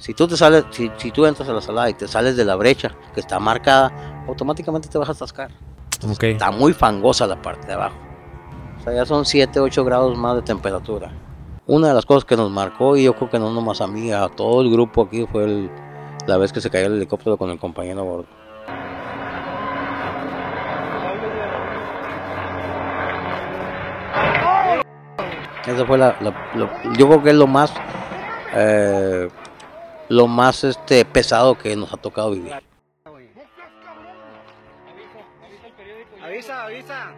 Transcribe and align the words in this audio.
Si 0.00 0.14
tú 0.14 0.26
te 0.26 0.36
sales, 0.36 0.64
si, 0.70 0.90
si 0.96 1.10
tú 1.10 1.26
entras 1.26 1.48
a 1.48 1.52
la 1.52 1.60
salada 1.60 1.90
y 1.90 1.94
te 1.94 2.08
sales 2.08 2.34
de 2.36 2.44
la 2.44 2.56
brecha 2.56 2.90
que 3.14 3.20
está 3.20 3.38
marcada, 3.38 3.92
automáticamente 4.26 4.88
te 4.88 4.96
vas 4.96 5.08
a 5.10 5.12
atascar. 5.12 5.50
Está 6.32 6.50
muy 6.50 6.72
fangosa 6.72 7.26
la 7.26 7.40
parte 7.40 7.66
de 7.66 7.74
abajo. 7.74 7.96
O 8.80 8.82
sea, 8.82 8.94
ya 8.94 9.04
son 9.04 9.26
7, 9.26 9.60
8 9.60 9.84
grados 9.84 10.16
más 10.16 10.36
de 10.36 10.42
temperatura. 10.42 11.12
Una 11.66 11.88
de 11.88 11.94
las 11.94 12.06
cosas 12.06 12.24
que 12.24 12.34
nos 12.34 12.50
marcó, 12.50 12.96
y 12.96 13.04
yo 13.04 13.14
creo 13.14 13.28
que 13.28 13.38
no 13.38 13.52
nomás 13.52 13.82
a 13.82 13.86
mí, 13.86 14.10
a 14.10 14.28
todo 14.28 14.62
el 14.62 14.70
grupo 14.70 15.02
aquí, 15.02 15.26
fue 15.30 15.44
el- 15.44 15.70
la 16.26 16.38
vez 16.38 16.50
que 16.52 16.62
se 16.62 16.70
cayó 16.70 16.86
el 16.86 16.94
helicóptero 16.96 17.36
con 17.36 17.50
el 17.50 17.58
compañero 17.58 18.00
a 18.00 18.04
bordo. 18.04 18.26
Esa 25.66 25.86
fue 25.86 25.98
la, 25.98 26.16
yo 26.96 27.06
creo 27.08 27.22
que 27.22 27.30
es 27.30 27.36
lo 27.36 27.46
más, 27.46 27.72
eh, 28.54 29.28
lo 30.10 30.26
más 30.26 30.64
este 30.64 31.04
pesado 31.04 31.56
que 31.56 31.76
nos 31.76 31.92
ha 31.92 31.96
tocado 31.96 32.32
vivir. 32.32 32.52
Avisa, 36.22 36.64
avisa. 36.64 37.14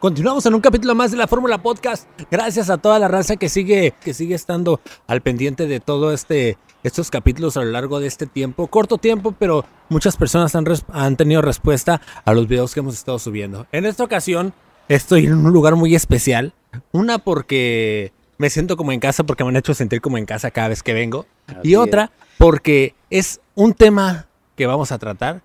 Continuamos 0.00 0.44
en 0.46 0.54
un 0.54 0.60
capítulo 0.60 0.96
más 0.96 1.12
de 1.12 1.16
la 1.16 1.28
Fórmula 1.28 1.58
Podcast. 1.58 2.08
Gracias 2.30 2.70
a 2.70 2.78
toda 2.78 2.98
la 2.98 3.06
raza 3.06 3.36
que 3.36 3.48
sigue, 3.48 3.94
que 4.00 4.12
sigue 4.14 4.34
estando 4.34 4.80
al 5.06 5.22
pendiente 5.22 5.68
de 5.68 5.78
todo 5.78 6.12
este, 6.12 6.58
estos 6.82 7.10
capítulos 7.10 7.56
a 7.56 7.60
lo 7.60 7.70
largo 7.70 8.00
de 8.00 8.08
este 8.08 8.26
tiempo. 8.26 8.66
Corto 8.66 8.98
tiempo, 8.98 9.34
pero 9.38 9.64
muchas 9.88 10.16
personas 10.16 10.56
han, 10.56 10.64
han 10.92 11.16
tenido 11.16 11.40
respuesta 11.40 12.00
a 12.24 12.34
los 12.34 12.48
videos 12.48 12.74
que 12.74 12.80
hemos 12.80 12.94
estado 12.94 13.20
subiendo. 13.20 13.68
En 13.70 13.86
esta 13.86 14.02
ocasión 14.02 14.52
estoy 14.88 15.26
en 15.26 15.34
un 15.34 15.52
lugar 15.52 15.76
muy 15.76 15.94
especial. 15.94 16.52
Una 16.92 17.18
porque 17.18 18.12
me 18.38 18.50
siento 18.50 18.76
como 18.76 18.92
en 18.92 19.00
casa 19.00 19.24
porque 19.24 19.44
me 19.44 19.50
han 19.50 19.56
hecho 19.56 19.74
sentir 19.74 20.00
como 20.00 20.16
en 20.16 20.24
casa 20.24 20.50
cada 20.50 20.68
vez 20.68 20.82
que 20.82 20.94
vengo. 20.94 21.26
Así 21.46 21.58
y 21.70 21.74
otra 21.74 22.10
porque 22.38 22.94
es 23.10 23.40
un 23.54 23.74
tema 23.74 24.26
que 24.56 24.66
vamos 24.66 24.92
a 24.92 24.98
tratar 24.98 25.42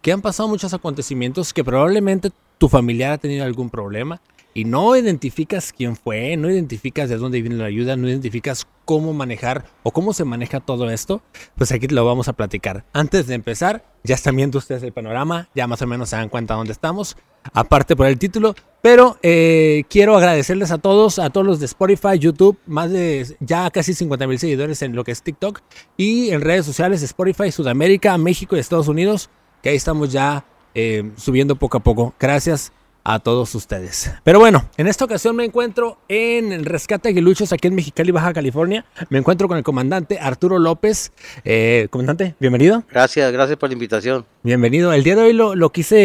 que 0.00 0.12
han 0.12 0.22
pasado 0.22 0.48
muchos 0.48 0.74
acontecimientos 0.74 1.52
que 1.52 1.62
probablemente 1.62 2.30
tu 2.58 2.68
familiar 2.68 3.12
ha 3.12 3.18
tenido 3.18 3.44
algún 3.44 3.70
problema 3.70 4.20
y 4.54 4.64
no 4.64 4.96
identificas 4.96 5.72
quién 5.72 5.96
fue, 5.96 6.36
no 6.36 6.50
identificas 6.50 7.08
de 7.08 7.16
dónde 7.16 7.40
viene 7.40 7.56
la 7.56 7.66
ayuda, 7.66 7.96
no 7.96 8.08
identificas 8.08 8.66
cómo 8.84 9.12
manejar 9.12 9.64
o 9.82 9.90
cómo 9.92 10.12
se 10.12 10.24
maneja 10.24 10.60
todo 10.60 10.90
esto, 10.90 11.22
pues 11.56 11.72
aquí 11.72 11.88
lo 11.88 12.04
vamos 12.04 12.28
a 12.28 12.32
platicar. 12.32 12.84
Antes 12.92 13.26
de 13.26 13.34
empezar, 13.34 13.84
ya 14.04 14.14
están 14.14 14.36
viendo 14.36 14.58
ustedes 14.58 14.82
el 14.82 14.92
panorama, 14.92 15.48
ya 15.54 15.66
más 15.66 15.82
o 15.82 15.86
menos 15.86 16.10
se 16.10 16.16
dan 16.16 16.28
cuenta 16.28 16.54
dónde 16.54 16.72
estamos, 16.72 17.16
aparte 17.52 17.96
por 17.96 18.06
el 18.06 18.18
título, 18.18 18.54
pero 18.82 19.18
eh, 19.22 19.84
quiero 19.88 20.16
agradecerles 20.16 20.70
a 20.70 20.78
todos, 20.78 21.18
a 21.18 21.30
todos 21.30 21.46
los 21.46 21.60
de 21.60 21.66
Spotify, 21.66 22.18
YouTube, 22.18 22.58
más 22.66 22.90
de 22.90 23.36
ya 23.40 23.70
casi 23.70 23.94
50 23.94 24.26
mil 24.26 24.38
seguidores 24.38 24.82
en 24.82 24.94
lo 24.94 25.04
que 25.04 25.12
es 25.12 25.22
TikTok 25.22 25.60
y 25.96 26.30
en 26.30 26.40
redes 26.40 26.66
sociales 26.66 27.02
Spotify, 27.02 27.52
Sudamérica, 27.52 28.18
México 28.18 28.56
y 28.56 28.60
Estados 28.60 28.88
Unidos 28.88 29.30
que 29.62 29.70
ahí 29.70 29.76
estamos 29.76 30.12
ya 30.12 30.44
eh, 30.74 31.10
subiendo 31.16 31.56
poco 31.56 31.78
a 31.78 31.80
poco. 31.80 32.14
Gracias 32.18 32.72
a 33.04 33.18
todos 33.18 33.54
ustedes. 33.56 34.12
Pero 34.22 34.38
bueno, 34.38 34.68
en 34.76 34.86
esta 34.86 35.04
ocasión 35.04 35.34
me 35.34 35.44
encuentro 35.44 35.98
en 36.08 36.52
el 36.52 36.64
rescate 36.64 37.08
Aguiluchos 37.08 37.52
aquí 37.52 37.66
en 37.68 37.74
Mexicali, 37.74 38.12
Baja 38.12 38.32
California. 38.32 38.84
Me 39.10 39.18
encuentro 39.18 39.48
con 39.48 39.56
el 39.58 39.64
comandante 39.64 40.18
Arturo 40.20 40.58
López. 40.60 41.10
Eh, 41.44 41.88
comandante, 41.90 42.36
bienvenido. 42.38 42.84
Gracias, 42.90 43.32
gracias 43.32 43.58
por 43.58 43.68
la 43.70 43.72
invitación. 43.72 44.24
Bienvenido. 44.44 44.92
El 44.92 45.02
día 45.02 45.16
de 45.16 45.22
hoy 45.22 45.32
lo, 45.32 45.54
lo 45.56 45.70
quise, 45.70 45.96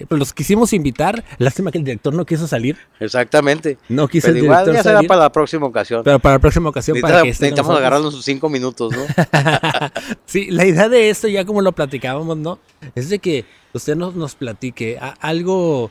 eh, 0.00 0.06
pues 0.08 0.18
los 0.18 0.32
quisimos 0.32 0.72
invitar. 0.72 1.24
Lástima 1.38 1.70
que 1.70 1.78
el 1.78 1.84
director 1.84 2.12
no 2.12 2.24
quiso 2.26 2.48
salir. 2.48 2.78
Exactamente. 2.98 3.78
No 3.88 4.08
quiso 4.08 4.26
Pero 4.28 4.38
el 4.38 4.44
igual 4.44 4.58
director 4.64 4.74
ya 4.76 4.82
será 4.82 4.94
salir. 4.96 5.08
para 5.08 5.20
la 5.22 5.30
próxima 5.32 5.66
ocasión. 5.66 6.02
Pero 6.04 6.18
para 6.18 6.34
la 6.36 6.38
próxima 6.40 6.68
ocasión, 6.68 7.00
para 7.00 7.18
Necesita- 7.18 7.22
que 7.22 7.28
esté 7.30 7.38
con 7.46 7.50
necesitamos 7.50 7.78
agarrarnos 7.78 8.12
sus 8.14 8.24
cinco 8.24 8.48
minutos, 8.48 8.92
¿no? 8.92 9.04
Sí, 10.26 10.50
la 10.50 10.64
idea 10.66 10.88
de 10.88 11.10
esto, 11.10 11.28
ya 11.28 11.44
como 11.44 11.60
lo 11.62 11.72
platicábamos, 11.72 12.36
¿no? 12.36 12.58
Es 12.94 13.08
de 13.08 13.18
que 13.20 13.44
usted 13.72 13.94
nos, 13.96 14.14
nos 14.14 14.34
platique 14.34 14.98
a- 15.00 15.14
algo, 15.20 15.90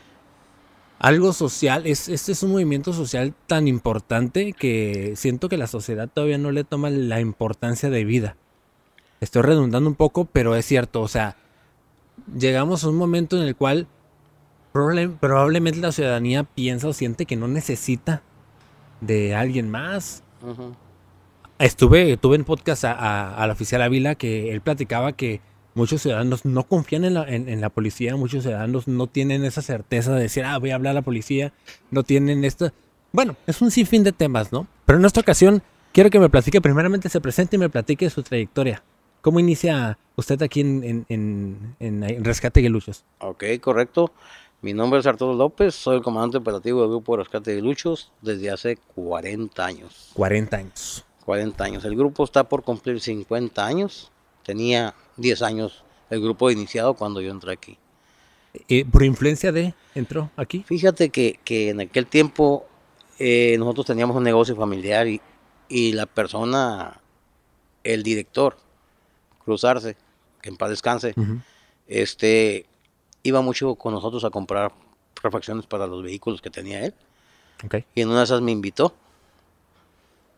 algo 1.00 1.34
social. 1.34 1.86
Es, 1.86 2.08
este 2.10 2.32
es 2.32 2.44
un 2.44 2.52
movimiento 2.52 2.94
social 2.94 3.34
tan 3.48 3.68
importante 3.68 4.54
que 4.54 5.14
siento 5.16 5.50
que 5.50 5.58
la 5.58 5.68
sociedad 5.68 6.10
todavía 6.14 6.38
no 6.38 6.52
le 6.52 6.64
toma 6.64 6.90
la 6.90 7.20
importancia 7.20 7.90
de 7.90 8.06
vida. 8.06 8.36
Estoy 9.22 9.42
redundando 9.42 9.90
un 9.90 9.96
poco, 9.96 10.26
pero 10.26 10.56
es 10.56 10.66
cierto. 10.66 11.02
O 11.02 11.08
sea, 11.08 11.36
llegamos 12.38 12.84
a 12.84 12.90
un 12.90 12.96
momento 12.98 13.38
en 13.42 13.44
el 13.48 13.56
cual 13.56 13.88
probable- 14.74 15.10
probablemente 15.20 15.80
la 15.80 15.92
ciudadanía 15.92 16.44
piensa 16.44 16.88
o 16.88 16.94
siente 16.94 17.26
que 17.26 17.36
no 17.36 17.48
necesita 17.48 18.22
de 19.02 19.36
alguien 19.36 19.70
más. 19.70 20.24
Estuve, 21.60 22.18
tuve 22.18 22.36
en 22.36 22.44
podcast 22.44 22.84
a, 22.86 22.92
a- 22.94 23.36
al 23.36 23.52
oficial 23.52 23.82
Ávila 23.82 24.16
que 24.16 24.52
él 24.52 24.62
platicaba 24.62 25.14
que 25.14 25.40
muchos 25.76 26.02
ciudadanos 26.02 26.46
no 26.46 26.64
confían 26.64 27.06
en 27.06 27.14
la, 27.16 27.24
en, 27.24 27.50
en 27.50 27.62
la 27.62 27.70
policía, 27.70 28.16
muchos 28.16 28.44
ciudadanos 28.44 28.88
no 28.88 29.08
tienen 29.08 29.44
esa 29.46 29.62
certeza 29.62 30.14
de 30.14 30.22
decir, 30.22 30.46
ah, 30.46 30.58
voy 30.58 30.72
a 30.72 30.76
hablar 30.76 30.92
a 30.92 30.96
la 30.96 31.02
policía, 31.02 31.54
no 31.92 32.04
tienen 32.04 32.44
esta... 32.46 32.74
Bueno, 33.12 33.36
es 33.48 33.62
un 33.62 33.72
sinfín 33.72 34.04
de 34.04 34.12
temas, 34.12 34.52
¿no? 34.52 34.68
Pero 34.86 35.00
en 35.00 35.06
esta 35.06 35.22
ocasión 35.22 35.62
quiero 35.92 36.10
que 36.10 36.20
me 36.20 36.30
platique, 36.30 36.62
primeramente 36.62 37.10
se 37.10 37.22
presente 37.22 37.56
y 37.56 37.60
me 37.60 37.70
platique 37.70 38.10
su 38.10 38.24
trayectoria. 38.24 38.84
¿Cómo 39.22 39.40
inicia 39.40 39.98
usted 40.18 40.42
aquí 40.42 40.60
en, 40.60 41.06
en, 41.08 42.24
Rescate 42.26 42.60
Gueluchos? 42.62 43.06
Ok, 43.20 43.46
correcto. 43.62 44.12
Mi 44.62 44.74
nombre 44.74 45.00
es 45.00 45.06
Arturo 45.06 45.34
López, 45.34 45.76
soy 45.76 45.98
el 45.98 46.02
comandante 46.02 46.38
operativo 46.38 46.82
del 46.82 46.90
Grupo 46.90 47.14
de 47.16 47.24
Rescate 47.24 47.56
de 47.56 47.62
Luchos 47.62 48.12
desde 48.22 48.52
hace 48.52 48.78
40 48.96 49.66
años. 49.66 50.12
40 50.14 50.58
años. 50.58 51.06
40 51.26 51.64
años. 51.64 51.86
El 51.86 51.96
grupo 51.96 52.24
está 52.24 52.44
por 52.50 52.64
cumplir 52.64 53.00
50 53.00 53.66
años. 53.66 54.12
Tenía 54.44 54.94
10 55.18 55.42
años 55.42 55.84
el 56.10 56.22
grupo 56.22 56.50
iniciado 56.52 56.94
cuando 56.94 57.22
yo 57.22 57.32
entré 57.32 57.54
aquí. 57.54 57.78
Eh, 58.70 58.86
¿Por 58.86 59.04
influencia 59.04 59.52
de 59.52 59.74
entró 59.96 60.30
aquí? 60.36 60.64
Fíjate 60.68 61.10
que, 61.10 61.40
que 61.44 61.70
en 61.70 61.82
aquel 61.82 62.06
tiempo 62.06 62.68
eh, 63.20 63.56
nosotros 63.58 63.86
teníamos 63.88 64.16
un 64.16 64.24
negocio 64.24 64.56
familiar 64.56 65.08
y, 65.08 65.22
y 65.70 65.94
la 65.94 66.06
persona, 66.06 67.00
el 67.84 68.04
director, 68.04 68.58
Cruzarse, 69.44 69.98
que 70.42 70.50
en 70.50 70.58
paz 70.58 70.70
descanse, 70.70 71.14
Ujú. 71.18 71.40
este, 71.88 72.66
iba 73.24 73.42
mucho 73.42 73.76
con 73.76 73.94
nosotros 73.94 74.24
a 74.24 74.30
comprar 74.30 74.72
refacciones 75.22 75.66
para 75.66 75.88
los 75.88 76.04
vehículos 76.04 76.42
que 76.42 76.50
tenía 76.50 76.86
él. 76.86 76.94
Ok. 77.66 77.76
Y 77.96 78.02
en 78.02 78.10
una 78.10 78.20
de 78.20 78.24
esas 78.26 78.42
me 78.42 78.52
invitó. 78.52 78.94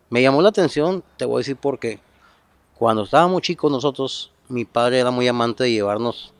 Me 0.09 0.21
llamó 0.21 0.41
la 0.41 0.49
atención, 0.49 1.03
te 1.17 1.25
voy 1.25 1.35
a 1.35 1.39
decir 1.39 1.55
por 1.57 1.79
qué. 1.79 1.99
Cuando 2.75 3.03
estábamos 3.03 3.41
chicos 3.41 3.71
nosotros, 3.71 4.31
mi 4.49 4.65
padre 4.65 4.99
era 4.99 5.11
muy 5.11 5.27
amante 5.27 5.63
de 5.63 5.71
llevarnos 5.71 6.33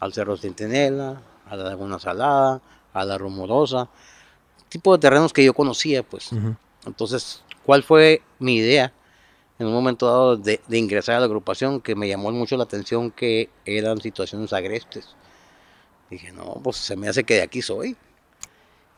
al 0.00 0.12
Cerro 0.12 0.36
Centinela, 0.36 1.22
a 1.46 1.56
la 1.56 1.64
Laguna 1.64 1.98
Salada, 1.98 2.60
a 2.92 3.04
la 3.04 3.18
Rumorosa, 3.18 3.88
tipo 4.68 4.92
de 4.92 5.00
terrenos 5.00 5.32
que 5.32 5.44
yo 5.44 5.54
conocía, 5.54 6.02
pues. 6.02 6.30
Entonces, 6.86 7.42
¿cuál 7.64 7.82
fue 7.82 8.22
mi 8.38 8.56
idea 8.56 8.92
en 9.58 9.66
un 9.66 9.72
momento 9.74 10.06
dado 10.06 10.36
de, 10.36 10.60
de 10.66 10.78
ingresar 10.78 11.16
a 11.16 11.20
la 11.20 11.26
agrupación? 11.26 11.80
Que 11.80 11.94
me 11.94 12.08
llamó 12.08 12.30
mucho 12.32 12.56
la 12.56 12.64
atención 12.64 13.10
que 13.10 13.50
eran 13.64 14.00
situaciones 14.00 14.52
agrestes. 14.52 15.14
Dije, 16.10 16.32
no, 16.32 16.60
pues 16.62 16.76
se 16.76 16.96
me 16.96 17.08
hace 17.08 17.24
que 17.24 17.34
de 17.34 17.42
aquí 17.42 17.62
soy. 17.62 17.96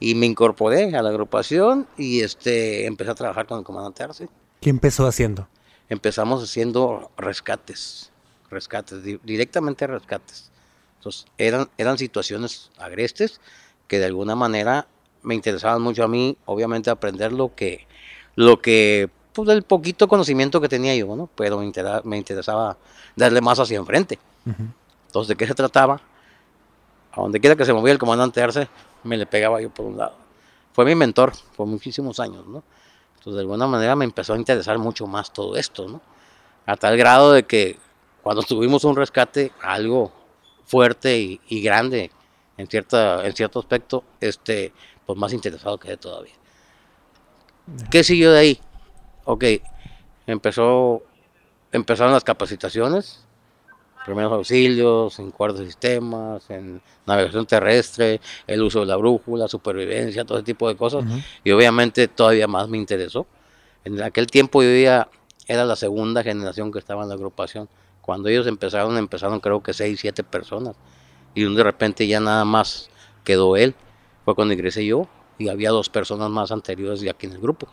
Y 0.01 0.15
me 0.15 0.27
incorporé 0.27 0.97
a 0.97 1.03
la 1.03 1.11
agrupación 1.11 1.87
y 1.97 2.23
este 2.23 2.87
empecé 2.87 3.11
a 3.11 3.15
trabajar 3.15 3.47
con 3.47 3.59
el 3.59 3.65
comandante 3.65 4.03
Arce. 4.03 4.29
¿Qué 4.61 4.71
empezó 4.71 5.07
haciendo? 5.07 5.49
Empezamos 5.89 6.43
haciendo 6.43 7.11
rescates, 7.17 8.11
rescates, 8.55 9.03
di- 9.03 9.21
directamente 9.23 9.87
rescates. 9.87 10.51
Entonces, 10.99 11.27
eran, 11.37 11.69
eran 11.77 11.99
situaciones 11.99 12.71
agrestes 12.79 13.41
que 13.89 13.99
de 13.99 14.07
alguna 14.07 14.35
manera 14.35 14.87
me 15.23 15.35
interesaban 15.35 15.83
mucho 15.83 16.05
a 16.05 16.09
mí, 16.09 16.37
obviamente 16.47 16.89
aprender 16.89 17.33
lo 17.33 17.55
que, 17.55 17.87
lo 18.37 18.63
que, 18.63 19.11
pues 19.35 19.49
el 19.51 19.63
poquito 19.63 20.09
conocimiento 20.09 20.61
que 20.61 20.69
tenía 20.69 20.95
yo, 20.97 21.15
¿no? 21.17 21.29
Pero 21.35 21.59
me, 21.59 21.67
intera- 21.67 22.01
me 22.05 22.17
interesaba 22.17 22.79
darle 23.17 23.41
más 23.43 23.59
hacia 23.59 23.77
enfrente. 23.79 24.19
Ujú. 24.47 24.65
Entonces, 25.09 25.29
¿de 25.29 25.37
qué 25.37 25.47
se 25.47 25.55
trataba? 25.55 26.01
A 27.13 27.21
donde 27.21 27.39
quiera 27.41 27.55
que 27.57 27.65
se 27.65 27.73
movía 27.73 27.93
el 27.93 27.99
comandante 27.99 28.43
Arce, 28.43 28.69
me 29.05 29.17
le 29.17 29.27
pegaba 29.27 29.61
yo 29.61 29.71
por 29.71 29.87
un 29.87 29.99
lado. 29.99 30.17
Fue 30.73 30.85
mi 30.85 30.95
mentor 30.95 31.33
por 31.57 31.67
muchísimos 31.67 32.19
años, 32.19 32.47
¿no? 32.47 32.63
Entonces, 33.17 33.35
de 33.35 33.41
alguna 33.41 33.67
manera 33.67 33.95
me 33.97 34.05
empezó 34.05 34.35
a 34.35 34.37
interesar 34.37 34.79
mucho 34.79 35.07
más 35.07 35.33
todo 35.33 35.57
esto, 35.57 35.87
¿no? 35.89 36.01
A 36.67 36.77
tal 36.77 36.97
grado 36.97 37.33
de 37.33 37.45
que 37.45 37.79
cuando 38.25 38.43
tuvimos 38.43 38.83
un 38.85 38.97
rescate, 38.97 39.53
algo 39.61 40.11
fuerte 40.65 41.19
y, 41.19 41.41
y 41.47 41.61
grande 41.61 42.11
en, 42.57 42.67
cierta, 42.67 43.25
en 43.27 43.35
cierto 43.35 43.59
aspecto, 43.59 44.03
este, 44.19 44.73
pues 45.05 45.19
más 45.19 45.35
interesado 45.35 45.77
quedé 45.79 45.99
todavía. 45.99 46.33
¿Qué 47.91 48.03
siguió 48.03 48.33
de 48.33 48.39
ahí? 48.39 48.61
Ok, 49.27 49.45
empezó, 50.27 51.03
empezaron 51.71 52.15
las 52.15 52.25
capacitaciones, 52.25 53.21
primeros 54.07 54.33
auxilios, 54.33 55.19
en 55.19 55.31
cuartos 55.31 55.67
sistemas, 55.67 56.49
en 56.49 56.81
navegación 57.05 57.45
terrestre, 57.45 58.23
el 58.47 58.63
uso 58.63 58.81
de 58.81 58.87
la 58.87 58.97
brújula, 58.97 59.49
supervivencia, 59.49 60.25
todo 60.25 60.39
ese 60.39 60.47
tipo 60.47 60.67
de 60.67 60.77
cosas. 60.77 61.05
Ujú. 61.05 61.19
Y 61.45 61.51
obviamente 61.51 62.09
todavía 62.09 62.47
más 62.47 62.71
me 62.71 62.79
interesó. 62.79 63.27
En 63.85 64.03
aquel 64.03 64.29
tiempo 64.29 64.63
yo 64.63 64.69
vivía 64.71 65.09
era 65.47 65.67
la 65.67 65.77
segunda 65.77 66.23
generación 66.23 66.73
que 66.73 66.79
estaba 66.79 67.03
en 67.03 67.11
la 67.11 67.17
agrupación. 67.17 67.69
Cuando 68.05 68.29
ellos 68.29 68.47
empezaron, 68.47 68.99
empezaron 68.99 69.41
creo 69.41 69.63
que 69.63 69.73
seis, 69.73 69.99
siete 69.99 70.23
personas. 70.23 70.77
Y 71.35 71.43
de 71.43 71.63
repente 71.63 72.07
ya 72.07 72.21
nada 72.21 72.45
más 72.45 72.91
quedó 73.25 73.57
él. 73.57 73.75
Fue 74.27 74.35
cuando 74.35 74.53
ingresé 74.53 74.85
yo 74.85 75.09
y 75.39 75.49
había 75.49 75.71
dos 75.71 75.89
personas 75.89 76.29
más 76.29 76.53
anteriores 76.53 77.01
de 77.01 77.09
aquí 77.09 77.27
en 77.27 77.33
el 77.33 77.41
grupo. 77.41 77.67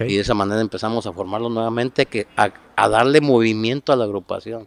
Y 0.00 0.14
de 0.14 0.20
esa 0.20 0.34
manera 0.34 0.60
empezamos 0.60 1.06
a 1.06 1.12
formarlo 1.12 1.50
nuevamente, 1.50 2.06
que 2.06 2.26
a, 2.36 2.88
darle 2.88 3.20
movimiento 3.20 3.92
a 3.92 3.96
la 3.96 4.04
agrupación. 4.04 4.66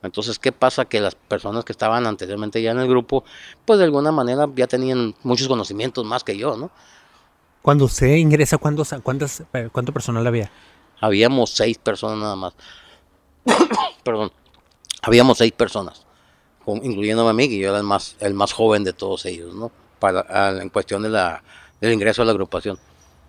Entonces, 0.00 0.38
¿qué 0.38 0.52
pasa? 0.52 0.84
Que 0.84 1.00
las 1.00 1.16
personas 1.16 1.64
que 1.64 1.72
estaban 1.72 2.06
anteriormente 2.06 2.62
ya 2.62 2.70
en 2.70 2.78
el 2.78 2.88
grupo, 2.88 3.24
pues 3.64 3.80
de 3.80 3.84
alguna 3.86 4.12
manera 4.12 4.48
ya 4.54 4.68
tenían 4.68 5.16
muchos 5.24 5.48
conocimientos 5.48 6.04
más 6.04 6.22
que 6.22 6.36
yo, 6.36 6.56
¿no? 6.56 6.70
Cuando 7.62 7.86
usted 7.86 8.14
ingresa, 8.14 8.58
¿cuántos, 8.58 8.94
cuántas, 9.02 9.42
¿cuánto 9.72 9.92
personal 9.92 10.24
había? 10.24 10.52
Habíamos 11.00 11.50
seis 11.50 11.78
personas 11.78 12.18
nada 12.18 12.36
más. 12.36 12.54
Perdón. 14.04 14.32
Habíamos 15.02 15.38
seis 15.38 15.52
personas, 15.52 16.06
incluyéndome 16.66 17.30
a 17.30 17.32
mí, 17.34 17.48
que 17.48 17.58
yo 17.58 17.68
era 17.68 17.78
el 17.78 17.84
más, 17.84 18.16
el 18.20 18.32
más 18.34 18.52
joven 18.52 18.84
de 18.84 18.92
todos 18.92 19.26
ellos, 19.26 19.54
¿no? 19.54 19.70
Para, 19.98 20.62
en 20.62 20.70
cuestión 20.70 21.02
de 21.02 21.10
la, 21.10 21.42
del 21.80 21.92
ingreso 21.92 22.22
a 22.22 22.24
la 22.24 22.32
agrupación. 22.32 22.78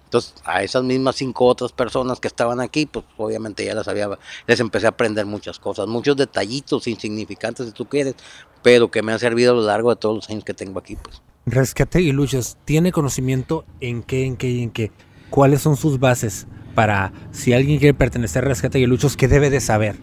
Entonces, 0.05 0.35
a 0.45 0.63
esas 0.63 0.83
mismas 0.83 1.17
cinco 1.17 1.45
otras 1.45 1.73
personas 1.73 2.19
que 2.19 2.27
estaban 2.27 2.61
aquí, 2.61 2.85
pues 2.85 3.03
obviamente 3.17 3.65
ya 3.65 3.73
las 3.73 3.87
había, 3.87 4.09
les 4.47 4.59
empecé 4.59 4.85
a 4.85 4.89
aprender 4.89 5.25
muchas 5.25 5.59
cosas, 5.59 5.87
muchos 5.87 6.15
detallitos 6.15 6.87
insignificantes 6.87 7.65
si 7.65 7.71
tú 7.73 7.85
quieres, 7.85 8.15
pero 8.61 8.89
que 8.89 9.01
me 9.01 9.11
han 9.11 9.19
servido 9.19 9.51
a 9.51 9.55
lo 9.55 9.63
largo 9.63 9.89
de 9.89 9.97
todos 9.97 10.15
los 10.15 10.29
años 10.29 10.45
que 10.45 10.53
tengo 10.53 10.79
aquí, 10.79 10.95
pues. 10.95 11.21
Rescate 11.45 12.01
y 12.01 12.11
Luchas, 12.11 12.57
¿tiene 12.65 12.91
conocimiento 12.91 13.65
en 13.81 14.01
qué, 14.03 14.25
en 14.25 14.37
qué 14.37 14.49
y 14.49 14.63
en 14.63 14.71
qué? 14.71 14.91
¿Cuáles 15.29 15.61
son 15.61 15.75
sus 15.75 15.99
bases 15.99 16.47
para 16.75 17.11
si 17.31 17.53
alguien 17.53 17.79
quiere 17.79 17.93
pertenecer 17.93 18.43
a 18.43 18.47
Rescate 18.49 18.79
y 18.79 18.85
Luchos, 18.85 19.17
qué 19.17 19.27
debe 19.27 19.49
de 19.49 19.61
saber? 19.61 19.95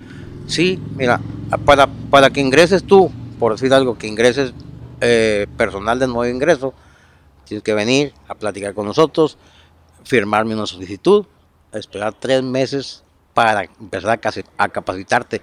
Sí, 0.46 0.80
mira, 0.96 1.20
para, 1.64 1.86
para 1.86 2.30
que 2.30 2.40
ingreses 2.40 2.84
tú, 2.84 3.12
por 3.38 3.52
decir 3.52 3.72
algo, 3.72 3.96
que 3.96 4.08
ingreses 4.08 4.52
eh, 5.00 5.46
personal 5.56 5.98
de 5.98 6.06
nuevo 6.06 6.26
ingreso, 6.26 6.74
tienes 7.44 7.62
que 7.62 7.74
venir 7.74 8.14
a 8.28 8.34
platicar 8.34 8.74
con 8.74 8.86
nosotros, 8.86 9.38
firmarme 10.04 10.54
una 10.54 10.66
solicitud, 10.66 11.26
esperar 11.72 12.14
tres 12.19 12.42
meses 12.42 13.04
para 13.34 13.64
empezar 13.80 14.20
a, 14.56 14.68
capacitarte. 14.68 15.42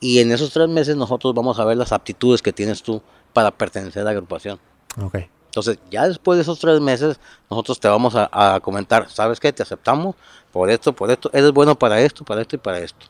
Y 0.00 0.18
en 0.20 0.30
esos 0.32 0.52
tres 0.52 0.68
meses 0.68 0.96
nosotros 0.96 1.34
vamos 1.34 1.58
a 1.58 1.64
ver 1.64 1.76
las 1.76 1.92
aptitudes 1.92 2.42
que 2.42 2.52
tienes 2.52 2.82
tú 2.82 3.02
para 3.32 3.50
pertenecer 3.50 4.02
a 4.02 4.04
la 4.06 4.10
agrupación. 4.10 4.58
Okay. 5.00 5.28
Entonces, 5.46 5.78
ya 5.90 6.06
después 6.06 6.36
de 6.36 6.42
esos 6.42 6.58
tres 6.58 6.80
meses, 6.80 7.18
necesitros 7.50 7.80
te 7.80 7.88
vamos 7.88 8.14
a, 8.14 8.60
comentar, 8.60 9.08
¿sabes 9.10 9.40
qué? 9.40 9.52
Te 9.52 9.62
aceptamos 9.62 10.14
por 10.52 10.70
esto, 10.70 10.92
por 10.92 11.10
esto, 11.10 11.30
eres 11.32 11.52
bueno 11.52 11.78
para 11.78 12.00
esto, 12.00 12.24
para 12.24 12.42
esto 12.42 12.56
y 12.56 12.58
para 12.58 12.78
esto. 12.80 13.06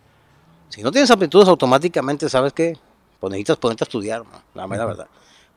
Si 0.69 0.83
no 0.83 0.93
tienes 0.93 1.11
aptitudes 1.11 1.49
automáticamente, 1.49 2.29
¿sabes 2.29 2.53
qué? 2.53 2.79
Pues 3.19 3.31
necesitas 3.31 3.57
ponerte 3.57 3.85
a 3.85 3.87
estudiar, 3.87 4.23
la 4.55 4.67
mera 4.67 4.85
verdad. 4.85 5.09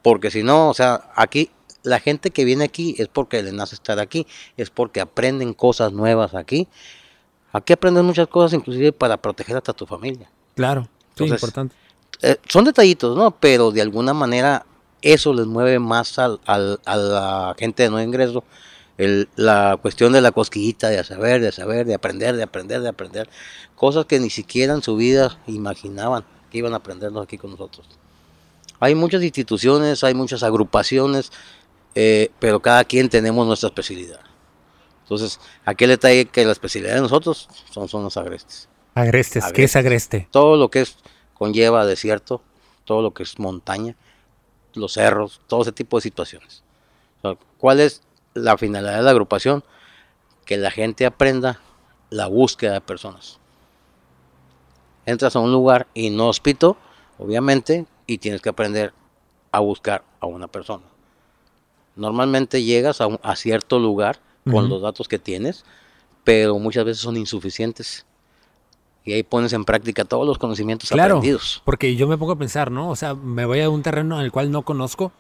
Porque 0.02 0.32
si 0.32 0.44
no, 0.44 0.70
o 0.70 0.74
sea, 0.74 1.12
aquí 1.16 1.52
la 1.84 2.00
gente 2.00 2.32
que 2.32 2.46
viene 2.46 2.64
aquí 2.64 2.96
es 2.98 3.08
porque 3.08 3.42
le 3.44 3.52
nace 3.52 3.76
estar 3.76 4.00
aquí, 4.00 4.26
es 4.58 4.70
porque 4.70 5.02
aprenden 5.02 5.54
cosas 5.54 5.92
nuevas 5.92 6.36
aquí. 6.36 6.68
Aquí 7.52 7.74
aprendes 7.74 8.04
muchas 8.04 8.28
cosas, 8.28 8.54
inclusive 8.54 8.92
para 8.92 9.18
proteger 9.18 9.58
hasta 9.58 9.74
tu 9.74 9.86
familia. 9.86 10.30
Claro, 10.56 10.88
sí, 11.16 11.26
importante. 11.26 11.76
Eh, 12.22 12.38
son 12.48 12.66
detallitos, 12.66 13.18
¿no? 13.18 13.32
Pero 13.32 13.72
de 13.72 13.82
alguna 13.82 14.14
manera 14.14 14.66
eso 15.02 15.34
les 15.34 15.46
mueve 15.46 15.80
más 15.80 16.20
al, 16.20 16.40
a 16.46 16.58
la 16.98 17.56
gente 17.58 17.84
de 17.84 17.90
nuevo 17.90 18.06
ingreso. 18.06 18.44
El, 18.98 19.30
la 19.38 19.78
cuestión 19.82 20.12
de 20.12 20.20
la 20.20 20.32
cosquillita, 20.32 20.90
de 20.90 21.02
saber, 21.06 21.42
de 21.42 21.54
saber, 21.54 21.86
de 21.86 21.96
aprender, 21.96 22.36
de 22.36 22.44
aprender, 22.44 22.82
de 22.82 22.90
aprender. 22.90 23.30
Cosas 23.76 24.06
que 24.06 24.20
ni 24.20 24.30
siquiera 24.30 24.74
en 24.74 24.84
su 24.84 24.98
vida 24.98 25.40
imaginaban 25.48 26.26
que 26.52 26.58
iban 26.58 26.74
a 26.74 26.78
aprendernos 26.78 27.24
aquí 27.24 27.38
con 27.38 27.52
nosotros. 27.52 27.88
Hay 28.82 28.96
muchas 28.96 29.24
instituciones, 29.24 30.04
hay 30.04 30.14
muchas 30.14 30.44
agrupaciones 30.44 31.32
eh, 31.96 32.32
pero 32.40 32.62
cada 32.62 32.84
quien 32.84 33.10
tenemos 33.10 33.46
nuestra 33.48 33.68
especialidad. 33.68 34.20
Entonces, 35.04 35.40
aquí 35.66 35.86
el 35.86 35.92
detalle 35.92 36.26
que 36.26 36.46
la 36.46 36.52
especialidad 36.52 36.96
de 36.96 37.02
nosotros 37.02 37.50
son, 37.72 37.88
son 37.88 38.04
los 38.04 38.16
agrestes. 38.18 38.70
agrestes. 38.94 39.44
¿qué 39.54 39.64
es 39.64 39.76
agreste? 39.76 40.28
Todo 40.32 40.56
lo 40.56 40.70
que 40.70 40.82
es 40.82 40.98
conlleva 41.34 41.86
desierto, 41.86 42.42
todo 42.86 43.02
lo 43.02 43.14
que 43.14 43.24
es 43.24 43.40
montaña, 43.40 43.96
los 44.74 44.94
cerros, 44.94 45.42
todo 45.48 45.62
ese 45.62 45.72
tipo 45.72 45.98
de 45.98 46.02
situaciones. 46.02 46.64
¿Cuál 47.58 47.80
es 47.80 48.02
la 48.34 48.58
finalidad 48.58 48.98
de 48.98 49.04
la 49.04 49.12
agrupación? 49.12 49.64
Que 50.46 50.58
la 50.58 50.72
gente 50.72 51.06
aprenda 51.06 51.60
la 52.10 52.28
búsqueda 52.28 52.74
de 52.74 52.82
personas. 52.82 53.40
Entras 55.06 55.36
a 55.36 55.40
un 55.40 55.52
lugar 55.52 55.88
inhóspito, 55.94 56.78
obviamente, 57.18 57.86
y 58.08 58.20
tienes 58.20 58.42
que 58.42 58.50
aprender 58.50 58.94
a 59.52 59.60
buscar 59.60 60.04
a 60.20 60.28
una 60.28 60.48
persona. 60.48 60.84
Normalmente 61.96 62.64
llegas 62.64 63.02
a, 63.02 63.36
cierto 63.36 63.80
lugar 63.80 64.20
con 64.50 64.70
los 64.70 64.82
datos 64.82 65.08
que 65.08 65.20
tienes, 65.20 65.66
pero 66.24 66.58
muchas 66.60 66.86
veces 66.86 67.02
son 67.02 67.18
insuficientes. 67.18 68.06
Y 69.10 69.14
ahí 69.14 69.24
pones 69.24 69.54
en 69.54 69.66
práctica 69.66 70.06
todos 70.06 70.28
los 70.28 70.38
conocimientos 70.38 70.92
claro, 70.92 71.16
aprendidos. 71.16 71.64
Porque 71.66 71.96
yo 71.96 72.08
me 72.08 72.16
pongo 72.16 72.34
a 72.34 72.36
pensar, 72.38 72.70
¿no? 72.70 72.92
O 72.92 72.96
sea, 72.96 73.16
me 73.16 73.44
voy 73.44 73.60
a 73.62 73.68
un 73.68 73.82
terreno 73.82 74.20
en 74.20 74.24
el 74.24 74.32
cual 74.32 74.52
no 74.52 74.62
conozco 74.62 75.12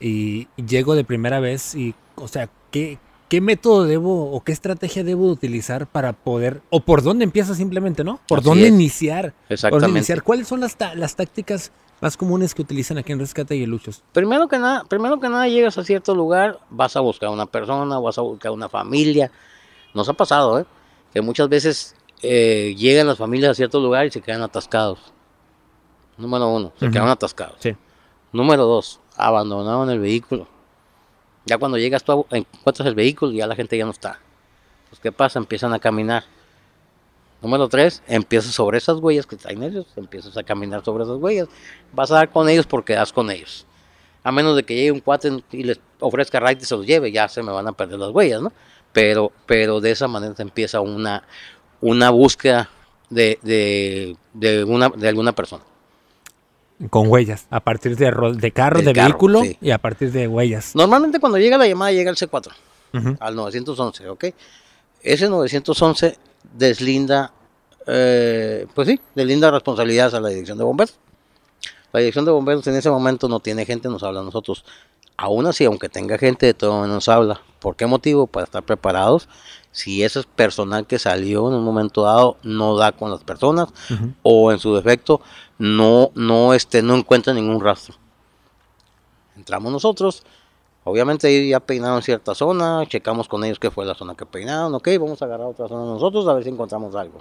y 0.00 0.48
llego 0.56 0.96
de 0.96 1.04
primera 1.04 1.38
vez 1.38 1.76
y, 1.76 1.94
o 2.16 2.26
sea, 2.26 2.50
¿qué, 2.72 2.98
qué 3.28 3.40
método 3.40 3.84
debo 3.84 4.32
o 4.32 4.42
qué 4.42 4.50
estrategia 4.50 5.04
debo 5.04 5.28
utilizar 5.28 5.86
para 5.86 6.12
poder, 6.12 6.60
o 6.70 6.80
por 6.80 7.02
dónde 7.04 7.22
empieza 7.22 7.54
simplemente, 7.54 8.02
¿no? 8.02 8.18
¿Por 8.26 8.42
dónde 8.42 8.66
iniciar? 8.66 9.32
Exactamente. 9.48 10.20
¿Cuáles 10.22 10.48
son 10.48 10.58
las, 10.58 10.76
las 10.96 11.14
tácticas 11.14 11.70
más 12.00 12.16
comunes 12.16 12.52
que 12.52 12.62
utilizan 12.62 12.98
aquí 12.98 13.12
en 13.12 13.20
Rescate 13.20 13.54
y 13.54 13.64
Luchos? 13.64 14.02
Primero 14.12 14.48
que 14.48 14.58
nada, 14.58 14.82
primero 14.88 15.20
que 15.20 15.28
nada 15.28 15.46
llegas 15.46 15.78
a 15.78 15.84
cierto 15.84 16.16
lugar, 16.16 16.58
vas 16.68 16.96
a 16.96 17.00
buscar 17.00 17.28
una 17.28 17.46
persona, 17.46 17.96
vas 18.00 18.18
a 18.18 18.22
buscar 18.22 18.50
una 18.50 18.68
familia. 18.68 19.30
Nos 19.94 20.08
ha 20.08 20.14
pasado, 20.14 20.58
¿eh? 20.58 20.66
Que 21.14 21.20
muchas 21.20 21.48
veces 21.48 21.94
eh, 22.22 22.74
llegan 22.76 23.06
las 23.06 23.18
familias 23.18 23.52
a 23.52 23.54
cierto 23.54 23.80
lugar 23.80 24.06
y 24.06 24.10
se 24.10 24.20
quedan 24.20 24.42
atascados. 24.42 24.98
Número 26.16 26.48
uno, 26.48 26.72
se 26.78 26.90
quedan 26.90 27.08
atascados. 27.08 27.56
Sí. 27.60 27.76
Número 28.32 28.64
dos, 28.64 29.00
abandonaron 29.16 29.90
el 29.90 30.00
vehículo. 30.00 30.46
Ya 31.44 31.58
cuando 31.58 31.78
llegas 31.78 32.02
tú 32.02 32.26
encuentras 32.30 32.88
el 32.88 32.94
vehículo 32.94 33.32
y 33.32 33.36
ya 33.36 33.46
la 33.46 33.54
gente 33.54 33.76
ya 33.76 33.84
no 33.84 33.90
está. 33.90 34.18
Pues 34.88 35.00
¿qué 35.00 35.12
pasa? 35.12 35.38
Empiezan 35.38 35.72
a 35.72 35.78
caminar 35.78 36.24
Número 37.42 37.68
tres, 37.68 38.02
empiezas 38.06 38.54
sobre 38.54 38.78
esas 38.78 38.98
huellas 38.98 39.26
que 39.26 39.36
traen 39.36 39.62
ellos, 39.62 39.86
empiezas 39.96 40.36
a 40.36 40.42
caminar 40.42 40.82
sobre 40.84 41.04
esas 41.04 41.18
huellas. 41.18 41.48
Vas 41.92 42.10
a 42.10 42.14
dar 42.14 42.30
con 42.30 42.48
ellos 42.48 42.66
porque 42.66 42.94
das 42.94 43.12
con 43.12 43.30
ellos. 43.30 43.66
A 44.22 44.32
menos 44.32 44.56
de 44.56 44.64
que 44.64 44.74
llegue 44.74 44.90
un 44.90 45.00
cuate 45.00 45.44
y 45.52 45.62
les 45.62 45.78
ofrezca 46.00 46.40
right 46.40 46.60
y 46.60 46.64
se 46.64 46.76
los 46.76 46.86
lleve, 46.86 47.12
ya 47.12 47.28
se 47.28 47.42
me 47.42 47.52
van 47.52 47.68
a 47.68 47.72
perder 47.72 47.98
las 47.98 48.10
huellas, 48.10 48.40
¿no? 48.40 48.52
Pero, 48.92 49.30
pero 49.44 49.80
de 49.80 49.90
esa 49.90 50.08
manera 50.08 50.34
se 50.34 50.42
empieza 50.42 50.80
una, 50.80 51.22
una 51.80 52.10
búsqueda 52.10 52.70
de, 53.10 53.38
de, 54.32 54.64
una, 54.64 54.88
de 54.88 55.08
alguna 55.08 55.32
persona. 55.32 55.62
Con 56.90 57.08
huellas, 57.08 57.46
a 57.50 57.60
partir 57.60 57.96
de, 57.96 58.12
de 58.36 58.52
carro, 58.52 58.82
de 58.82 58.92
vehículo 58.92 59.42
y 59.60 59.70
a 59.70 59.78
partir 59.78 60.12
de 60.12 60.28
huellas. 60.28 60.74
Normalmente 60.74 61.18
cuando 61.18 61.38
llega 61.38 61.56
la 61.56 61.66
llamada 61.66 61.92
llega 61.92 62.10
el 62.10 62.16
C4, 62.16 62.52
al 63.18 63.34
911, 63.36 64.08
¿ok? 64.10 64.24
Ese 65.02 65.28
911 65.28 66.18
deslinda, 66.52 67.32
eh, 67.86 68.66
pues 68.74 68.88
sí, 68.88 69.00
deslinda 69.14 69.50
responsabilidades 69.50 70.14
a 70.14 70.20
la 70.20 70.28
dirección 70.28 70.58
de 70.58 70.64
bomberos. 70.64 70.98
La 71.92 72.00
dirección 72.00 72.26
de 72.26 72.30
bomberos 72.30 72.66
en 72.66 72.76
ese 72.76 72.90
momento 72.90 73.28
no 73.28 73.40
tiene 73.40 73.64
gente, 73.64 73.88
nos 73.88 74.02
habla 74.02 74.20
a 74.20 74.24
nosotros. 74.24 74.64
Aún 75.16 75.46
así, 75.46 75.64
aunque 75.64 75.88
tenga 75.88 76.18
gente, 76.18 76.44
de 76.44 76.54
todo 76.54 76.86
nos 76.86 77.08
habla. 77.08 77.40
¿Por 77.58 77.74
qué 77.74 77.86
motivo? 77.86 78.26
Para 78.26 78.44
estar 78.44 78.62
preparados. 78.62 79.28
Si 79.76 80.02
ese 80.02 80.22
personal 80.22 80.86
que 80.86 80.98
salió 80.98 81.48
en 81.48 81.54
un 81.54 81.62
momento 81.62 82.04
dado 82.04 82.38
no 82.42 82.78
da 82.78 82.92
con 82.92 83.10
las 83.10 83.22
personas 83.22 83.68
o 84.22 84.50
en 84.50 84.58
su 84.58 84.74
defecto 84.74 85.20
no, 85.58 86.12
no, 86.14 86.54
este, 86.54 86.80
no 86.80 86.96
encuentra 86.96 87.34
ningún 87.34 87.60
rastro. 87.60 87.94
Entramos 89.36 89.70
nosotros, 89.70 90.22
Obviamente 90.84 91.26
ahí 91.26 91.50
ya 91.50 91.60
peinaron 91.60 92.00
cierta 92.00 92.34
zona, 92.34 92.86
checamos 92.86 93.28
con 93.28 93.44
ellos 93.44 93.58
qué 93.58 93.70
fue 93.70 93.84
la 93.84 93.94
zona 93.94 94.14
que 94.14 94.24
peinaron, 94.24 94.72
ok, 94.72 94.88
vamos 94.98 95.20
a 95.20 95.24
agarrar 95.26 95.48
otra 95.48 95.68
zona 95.68 95.84
nosotros 95.84 96.26
a 96.26 96.32
ver 96.32 96.44
si 96.44 96.48
encontramos 96.48 96.94
algo. 96.94 97.20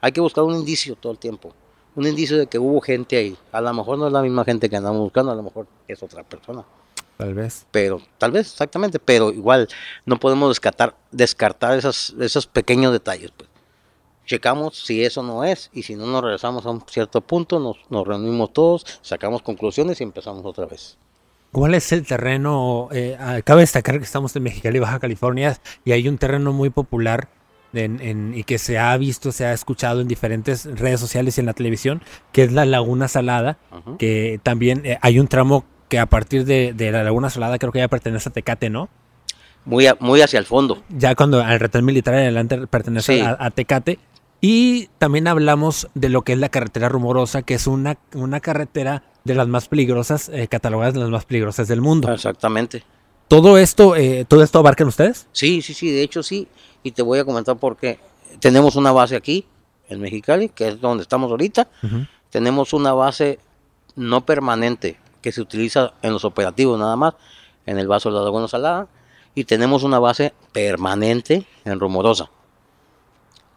Hay 0.00 0.12
que 0.12 0.20
buscar 0.20 0.44
un 0.44 0.54
indicio 0.54 0.94
todo 0.94 1.10
el 1.10 1.18
tiempo, 1.18 1.52
un 1.96 2.06
indicio 2.06 2.38
de 2.38 2.46
que 2.46 2.60
hubo 2.60 2.80
gente 2.80 3.16
ahí. 3.16 3.36
A 3.50 3.60
lo 3.60 3.74
mejor 3.74 3.98
no 3.98 4.06
es 4.06 4.12
la 4.12 4.22
misma 4.22 4.44
gente 4.44 4.70
que 4.70 4.76
andamos 4.76 5.00
buscando, 5.00 5.32
a 5.32 5.34
lo 5.34 5.42
mejor 5.42 5.66
es 5.88 6.00
otra 6.00 6.22
persona. 6.22 6.64
Tal 7.20 7.34
vez. 7.34 7.66
Pero, 7.70 8.00
tal 8.18 8.32
vez, 8.32 8.50
exactamente, 8.50 8.98
pero 8.98 9.30
igual 9.30 9.68
no 10.06 10.18
podemos 10.18 10.48
descartar, 10.50 10.96
descartar 11.12 11.76
esas, 11.78 12.14
esos 12.18 12.46
pequeños 12.46 12.92
detalles. 12.92 13.30
Pues. 13.36 13.48
Checamos 14.26 14.76
si 14.78 15.04
eso 15.04 15.22
no 15.22 15.44
es 15.44 15.70
y 15.72 15.82
si 15.82 15.96
no 15.96 16.06
nos 16.06 16.22
regresamos 16.22 16.64
a 16.64 16.70
un 16.70 16.82
cierto 16.88 17.20
punto, 17.20 17.58
nos, 17.58 17.76
nos 17.90 18.06
reunimos 18.06 18.52
todos, 18.52 18.86
sacamos 19.02 19.42
conclusiones 19.42 20.00
y 20.00 20.04
empezamos 20.04 20.44
otra 20.46 20.66
vez. 20.66 20.96
¿Cuál 21.52 21.74
es 21.74 21.90
el 21.92 22.06
terreno? 22.06 22.88
Eh, 22.92 23.18
cabe 23.44 23.62
destacar 23.62 23.98
que 23.98 24.04
estamos 24.04 24.34
en 24.36 24.44
Mexicali, 24.44 24.78
Baja 24.78 25.00
California, 25.00 25.58
y 25.84 25.92
hay 25.92 26.06
un 26.08 26.16
terreno 26.16 26.52
muy 26.52 26.70
popular 26.70 27.28
en- 27.72 28.00
en- 28.00 28.32
y 28.34 28.44
que 28.44 28.58
se 28.58 28.78
ha 28.78 28.96
visto, 28.96 29.32
se 29.32 29.44
ha 29.44 29.52
escuchado 29.52 30.00
en 30.00 30.06
diferentes 30.08 30.64
redes 30.64 31.00
sociales 31.00 31.36
y 31.36 31.40
en 31.40 31.46
la 31.46 31.52
televisión, 31.52 32.02
que 32.32 32.44
es 32.44 32.52
la 32.52 32.64
Laguna 32.64 33.08
Salada, 33.08 33.58
que 33.98 34.38
también 34.42 34.86
eh, 34.86 34.98
hay 35.02 35.18
un 35.18 35.26
tramo 35.28 35.64
que 35.90 35.98
a 35.98 36.06
partir 36.06 36.46
de, 36.46 36.72
de 36.72 36.90
la 36.90 37.04
Laguna 37.04 37.28
Salada 37.28 37.58
creo 37.58 37.70
que 37.72 37.80
ya 37.80 37.88
pertenece 37.88 38.30
a 38.30 38.32
Tecate, 38.32 38.70
¿no? 38.70 38.88
Muy, 39.66 39.86
a- 39.86 39.96
muy 40.00 40.22
hacia 40.22 40.38
el 40.38 40.46
fondo. 40.46 40.82
Ya 40.88 41.14
cuando 41.14 41.42
al 41.42 41.60
retén 41.60 41.84
militar 41.84 42.14
en 42.14 42.20
adelante 42.20 42.66
pertenece 42.66 43.16
Sí. 43.16 43.20
a, 43.20 43.36
a 43.38 43.50
Tecate. 43.50 43.98
Y 44.40 44.86
también 44.98 45.28
hablamos 45.28 45.88
de 45.94 46.08
lo 46.08 46.22
que 46.22 46.32
es 46.32 46.38
la 46.38 46.48
carretera 46.48 46.88
rumorosa, 46.88 47.42
que 47.42 47.52
es 47.52 47.66
una, 47.66 47.98
una 48.14 48.40
carretera 48.40 49.02
de 49.24 49.34
las 49.34 49.46
más 49.48 49.68
peligrosas, 49.68 50.30
eh, 50.30 50.48
catalogadas 50.48 50.94
de 50.94 51.00
las 51.00 51.10
más 51.10 51.26
peligrosas 51.26 51.68
del 51.68 51.82
mundo. 51.82 52.10
Exactamente. 52.10 52.82
¿Todo 53.28 53.58
esto, 53.58 53.96
eh, 53.96 54.24
todo 54.26 54.42
esto 54.42 54.58
abarcan 54.60 54.88
ustedes? 54.88 55.26
Sí, 55.32 55.60
sí, 55.60 55.74
sí, 55.74 55.90
de 55.90 56.02
hecho 56.02 56.22
sí. 56.22 56.48
Y 56.82 56.92
te 56.92 57.02
voy 57.02 57.18
a 57.18 57.26
comentar 57.26 57.58
por 57.58 57.76
qué. 57.76 57.98
Tenemos 58.38 58.76
una 58.76 58.92
base 58.92 59.14
aquí, 59.14 59.44
en 59.90 60.00
Mexicali, 60.00 60.48
que 60.48 60.68
es 60.68 60.80
donde 60.80 61.02
estamos 61.02 61.30
ahorita. 61.30 61.68
Tenemos 62.30 62.72
una 62.72 62.94
base 62.94 63.38
no 63.94 64.24
permanente 64.24 64.96
que 65.22 65.32
se 65.32 65.40
utiliza 65.40 65.92
en 66.02 66.12
los 66.12 66.24
operativos 66.24 66.78
nada 66.78 66.96
más, 66.96 67.14
en 67.66 67.78
el 67.78 67.86
vaso 67.88 68.10
de 68.10 68.16
la 68.16 68.22
Laguna 68.22 68.48
Salada. 68.48 68.88
Y 69.34 69.44
tenemos 69.44 69.82
una 69.84 69.98
base 69.98 70.32
permanente 70.52 71.46
en 71.64 71.78
Rumorosa. 71.78 72.30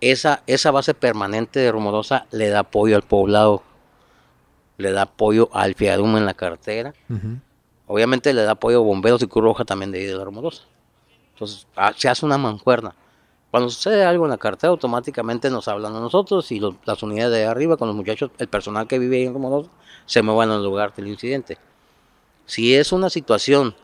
Esa, 0.01 0.43
esa 0.47 0.71
base 0.71 0.93
permanente 0.93 1.59
de 1.59 1.71
Rumorosa 1.71 2.25
le 2.31 2.49
da 2.49 2.59
apoyo 2.59 2.95
al 2.95 3.03
poblado, 3.03 3.63
le 4.77 4.91
da 4.91 5.03
apoyo 5.03 5.49
al 5.53 5.75
Fiarum 5.75 6.17
en 6.17 6.25
la 6.25 6.33
carretera. 6.33 6.93
Ujú. 7.09 7.37
Obviamente 7.87 8.33
le 8.33 8.43
da 8.43 8.51
apoyo 8.51 8.79
a 8.79 8.83
bomberos 8.83 9.21
y 9.23 9.27
Cruz 9.27 9.43
Roja 9.45 9.65
también 9.65 9.91
de 9.91 9.99
ahí 9.99 10.05
de 10.05 10.15
la 10.15 10.25
Rumorosa. 10.25 10.63
Entonces 11.33 11.67
ah, 11.77 11.93
se 11.95 12.09
hace 12.09 12.25
una 12.25 12.37
mancuerna. 12.37 12.93
Cuando 13.49 13.69
sucede 13.69 14.03
algo 14.03 14.25
en 14.25 14.31
la 14.31 14.37
carretera, 14.37 14.71
automáticamente 14.71 15.49
nos 15.49 15.67
hablan 15.67 15.95
a 15.95 15.99
nosotros 15.99 16.51
y 16.51 16.59
los- 16.59 16.75
las 16.85 17.01
unidades 17.03 17.31
de 17.33 17.45
arriba, 17.45 17.77
con 17.77 17.87
los 17.87 17.95
muchachos, 17.95 18.31
el 18.39 18.47
personal 18.47 18.87
que 18.87 18.99
vive 18.99 19.17
ahí 19.17 19.25
en 19.25 19.33
Rumorosa, 19.33 19.69
se 20.05 20.21
muevan 20.21 20.51
al 20.51 20.63
lugar 20.63 20.93
del 20.93 21.07
incidente. 21.07 21.57
Si 22.45 22.75
es 22.75 22.91
una 22.91 23.09
situación 23.09 23.75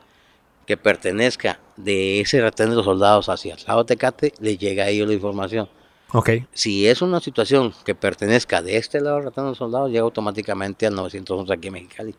que 0.65 0.77
pertenezca 0.77 1.59
de 1.77 2.21
ese 2.21 2.41
retén 2.41 2.69
de 2.69 2.75
los 2.75 2.85
soldados 2.85 3.29
hacia 3.29 3.55
el 3.55 3.63
lado 3.65 3.83
de 3.83 3.95
Tecate, 3.95 4.33
le 4.39 4.57
llega 4.57 4.83
a 4.83 4.88
ellos 4.89 5.07
la 5.07 5.13
información. 5.13 5.69
Ok. 6.11 6.29
Si 6.53 6.88
es 6.88 7.01
una 7.01 7.19
situación 7.19 7.73
que 7.85 7.95
pertenezca 7.95 8.61
de 8.61 8.77
este 8.77 8.99
lado 9.01 9.17
del 9.17 9.25
retén 9.25 9.45
de 9.45 9.49
los 9.51 9.57
soldados, 9.57 9.89
llega 9.89 10.03
automáticamente 10.03 10.85
al 10.88 10.95
911 10.95 11.53
aquí 11.53 11.67
en 11.67 11.73
Mexicali. 11.73 12.15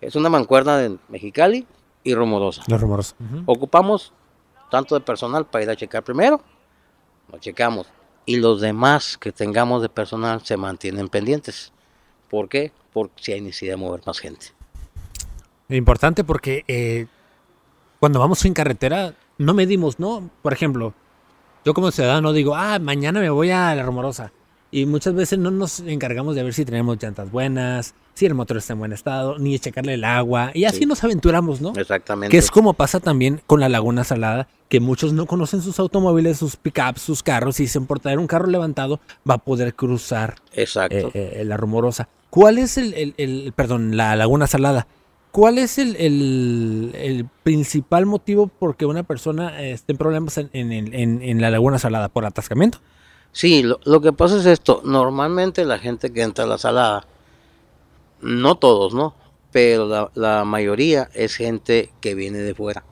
Es 0.00 0.14
una 0.14 0.28
mancuerna 0.28 0.76
de 0.78 0.96
Mexicali 1.08 1.66
y 2.04 2.14
Rumorosa. 2.14 2.62
Los 2.68 2.80
rumorosos. 2.80 3.16
Ujú. 3.18 3.42
Ocupamos 3.46 4.12
tanto 4.70 4.94
de 4.94 5.00
personal 5.00 5.46
para 5.46 5.64
ir 5.64 5.70
a 5.70 5.76
checar 5.76 6.02
primero, 6.02 6.40
lo 7.32 7.38
checamos. 7.38 7.86
Y 8.24 8.36
los 8.36 8.60
demás 8.60 9.16
que 9.18 9.32
tengamos 9.32 9.82
de 9.82 9.88
personal 9.88 10.44
se 10.44 10.56
mantienen 10.56 11.08
pendientes. 11.08 11.72
¿Por 12.30 12.48
qué? 12.48 12.72
Porque 12.92 13.22
si 13.22 13.32
hay 13.32 13.40
necesidad 13.40 13.74
de 13.74 13.76
mover 13.76 14.02
más 14.06 14.18
gente. 14.18 14.46
Importante 15.68 16.24
porque 16.24 16.64
eh, 16.68 17.06
cuando 17.98 18.20
vamos 18.20 18.44
en 18.44 18.54
carretera 18.54 19.14
no 19.38 19.54
medimos, 19.54 19.98
¿no? 19.98 20.30
Por 20.42 20.52
ejemplo, 20.52 20.94
yo 21.64 21.74
como 21.74 21.90
ciudadano 21.90 22.32
digo, 22.32 22.54
ah, 22.54 22.78
mañana 22.78 23.20
me 23.20 23.30
voy 23.30 23.50
a 23.50 23.74
la 23.74 23.82
rumorosa. 23.82 24.32
Y 24.76 24.84
muchas 24.84 25.14
veces 25.14 25.38
no 25.38 25.50
nos 25.50 25.80
encargamos 25.80 26.36
de 26.36 26.42
ver 26.42 26.52
si 26.52 26.66
tenemos 26.66 27.02
llantas 27.02 27.30
buenas, 27.30 27.94
si 28.12 28.26
el 28.26 28.34
motor 28.34 28.58
está 28.58 28.74
en 28.74 28.78
buen 28.80 28.92
estado, 28.92 29.38
ni 29.38 29.52
de 29.52 29.58
checarle 29.58 29.94
el 29.94 30.04
agua. 30.04 30.50
Y 30.52 30.64
así 30.64 30.80
Sí. 30.80 30.84
nos 30.86 31.02
aventuramos, 31.02 31.62
¿no? 31.62 31.72
Exactamente. 31.76 32.30
Que 32.30 32.36
es 32.36 32.50
como 32.50 32.74
pasa 32.74 33.00
también 33.00 33.40
con 33.46 33.58
la 33.60 33.70
Laguna 33.70 34.04
Salada, 34.04 34.48
que 34.68 34.80
muchos 34.80 35.14
no 35.14 35.24
conocen 35.24 35.62
sus 35.62 35.78
automóviles, 35.78 36.36
sus 36.36 36.56
pickups, 36.56 37.00
sus 37.00 37.22
carros, 37.22 37.58
y 37.58 37.62
dicen 37.62 37.86
por 37.86 38.00
traer 38.00 38.18
un 38.18 38.26
carro 38.26 38.48
levantado 38.48 39.00
va 39.28 39.34
a 39.36 39.38
poder 39.38 39.74
cruzar 39.74 40.34
Exacto. 40.52 41.10
eh, 41.14 41.38
eh, 41.40 41.44
la 41.46 41.56
rumorosa. 41.56 42.10
¿Cuál 42.28 42.58
es 42.58 42.76
el, 42.76 42.92
el- 42.92 43.14
el- 43.16 43.54
perdón, 43.56 43.96
la 43.96 44.14
Laguna 44.14 44.46
Salada? 44.46 44.86
¿Cuál 45.30 45.56
es 45.56 45.78
el, 45.78 45.96
el- 45.96 47.26
principal 47.42 48.04
motivo 48.04 48.48
por 48.48 48.76
que 48.76 48.84
una 48.84 49.04
persona 49.04 49.62
eh, 49.62 49.72
esté 49.72 49.92
en 49.92 49.98
problemas 49.98 50.36
en, 50.36 50.50
en- 50.52 50.92
en- 50.92 51.22
en 51.22 51.40
la 51.40 51.48
Laguna 51.48 51.78
Salada? 51.78 52.10
¿Por 52.10 52.26
atascamiento? 52.26 52.78
Sí, 53.36 53.62
lo, 53.62 53.80
lo 53.84 54.00
que 54.00 54.14
pasa 54.14 54.38
es 54.38 54.46
esto. 54.46 54.80
Normalmente 54.82 55.66
la 55.66 55.78
gente 55.78 56.10
que 56.10 56.22
entra 56.22 56.46
a 56.46 56.48
la 56.48 56.56
salada, 56.56 57.04
no 58.22 58.54
todos, 58.54 58.94
¿no? 58.94 59.14
Pero 59.52 59.86
la, 59.86 60.10
la 60.14 60.46
mayoría 60.46 61.10
es 61.12 61.34
gente 61.36 61.92
que 62.00 62.14
viene 62.14 62.38
de 62.38 62.54
fuera. 62.54 62.82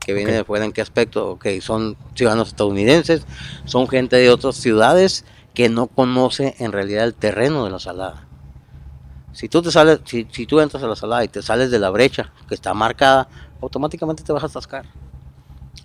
Que 0.00 0.14
viene 0.14 0.32
de 0.32 0.42
fuera 0.42 0.64
en 0.64 0.72
qué 0.72 0.80
aspecto? 0.80 1.32
Ok, 1.32 1.48
son 1.60 1.98
ciudadanos 2.14 2.48
estadounidenses, 2.48 3.26
son 3.66 3.86
gente 3.86 4.16
de 4.16 4.30
otras 4.30 4.56
ciudades 4.56 5.26
que 5.52 5.68
no 5.68 5.88
conoce 5.88 6.54
en 6.60 6.72
realidad 6.72 7.04
el 7.04 7.12
terreno 7.12 7.66
de 7.66 7.70
la 7.70 7.78
salada. 7.78 8.26
Si 9.34 9.50
tú 9.50 9.60
te 9.60 9.70
sales, 9.70 10.00
si, 10.06 10.26
si 10.32 10.46
tú 10.46 10.60
entras 10.60 10.82
a 10.82 10.88
la 10.88 10.96
salada 10.96 11.24
y 11.24 11.28
te 11.28 11.42
sales 11.42 11.70
de 11.70 11.78
la 11.78 11.90
brecha 11.90 12.32
que 12.48 12.54
está 12.54 12.72
marcada, 12.72 13.28
automáticamente 13.60 14.22
te 14.22 14.32
vas 14.32 14.44
a 14.44 14.46
atascar. 14.46 14.86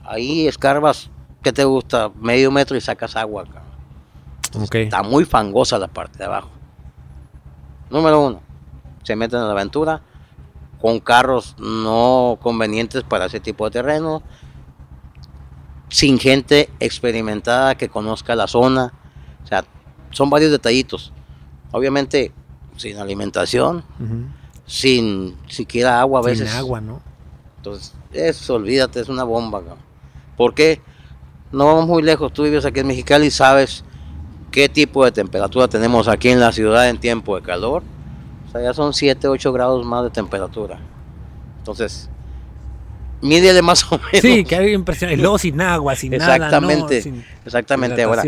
Ahí 0.05 0.47
escarbas, 0.47 1.09
¿qué 1.43 1.51
te 1.51 1.65
gusta? 1.65 2.09
Medio 2.15 2.49
metro 2.49 2.77
y 2.77 2.81
sacas 2.81 3.17
agua. 3.17 3.43
cabrón. 3.43 3.68
Está 4.83 5.03
muy 5.03 5.25
fangosa 5.25 5.77
la 5.77 5.87
parte 5.87 6.17
de 6.19 6.25
abajo. 6.25 6.49
Número 7.89 8.21
uno, 8.25 8.41
se 9.03 9.15
meten 9.15 9.39
a 9.39 9.45
la 9.45 9.51
aventura 9.51 10.01
con 10.81 10.99
carros 10.99 11.55
no 11.59 12.37
convenientes 12.41 13.03
para 13.03 13.25
ese 13.25 13.39
tipo 13.39 13.65
de 13.65 13.71
terreno, 13.71 14.21
sin 15.89 16.19
gente 16.19 16.69
experimentada 16.79 17.75
que 17.75 17.89
conozca 17.89 18.35
la 18.35 18.47
zona. 18.47 18.93
O 19.43 19.47
sea, 19.47 19.65
son 20.11 20.29
varios 20.29 20.51
detallitos. 20.51 21.11
Obviamente, 21.71 22.31
sin 22.77 22.97
alimentación, 22.97 23.83
Ujú. 23.99 24.25
sin 24.65 25.35
siquiera 25.47 25.99
agua 25.99 26.21
a 26.21 26.23
Sin 26.23 26.31
veces. 26.31 26.55
agua, 26.55 26.79
¿no? 26.81 27.01
Entonces, 27.57 27.93
eso, 28.13 28.55
olvídate, 28.55 28.99
es 29.01 29.09
una 29.09 29.23
bomba. 29.23 29.59
cabrón. 29.59 29.79
¿Por 30.37 30.53
qué? 30.53 30.81
No 31.51 31.65
vamos 31.65 31.87
muy 31.87 32.03
lejos. 32.03 32.31
Tú 32.31 32.43
vives 32.43 32.65
aquí 32.65 32.79
en 32.79 32.87
Mexicali 32.87 33.27
y 33.27 33.31
sabes 33.31 33.83
qué 34.51 34.69
tipo 34.69 35.05
de 35.05 35.11
temperatura 35.11 35.67
tenemos 35.67 36.07
aquí 36.07 36.29
en 36.29 36.39
la 36.39 36.51
ciudad 36.51 36.89
en 36.89 36.97
tiempo 36.99 37.35
de 37.35 37.41
calor. 37.41 37.83
O 38.47 38.51
sea, 38.51 38.61
ya 38.61 38.73
son 38.73 38.93
7, 38.93 39.27
8 39.27 39.53
grados 39.53 39.85
más 39.85 40.03
de 40.03 40.09
temperatura. 40.09 40.79
Entonces, 41.59 42.09
mídele 43.21 43.61
más 43.61 43.83
o 43.91 43.97
menos. 43.97 44.21
Sí, 44.21 44.43
que 44.43 44.55
hay 44.55 44.73
impresión. 44.73 45.11
Y 45.11 45.15
luego 45.17 45.37
sin 45.37 45.59
agua, 45.61 45.95
sin 45.95 46.11
nada. 46.17 46.35
Exactamente, 46.35 46.95
¿no? 46.97 47.01
Sin 47.03 47.25
Exactamente. 47.45 48.01
Ahora, 48.03 48.23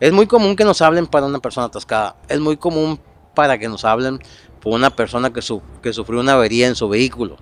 es 0.00 0.12
muy 0.12 0.26
común 0.26 0.56
que 0.56 0.64
nos 0.64 0.80
hablen 0.82 1.06
para 1.06 1.26
una 1.26 1.38
persona 1.40 1.66
atascada. 1.66 2.16
Es 2.28 2.40
muy 2.40 2.56
común 2.56 2.98
para 3.34 3.58
que 3.58 3.68
nos 3.68 3.84
hablen 3.84 4.18
por 4.60 4.72
una 4.74 4.90
persona 4.90 5.30
que, 5.32 5.42
su- 5.42 5.62
que 5.82 5.92
sufrió 5.92 6.20
una 6.20 6.32
avería 6.32 6.66
en 6.68 6.74
su 6.74 6.88
vehículo. 6.88 7.36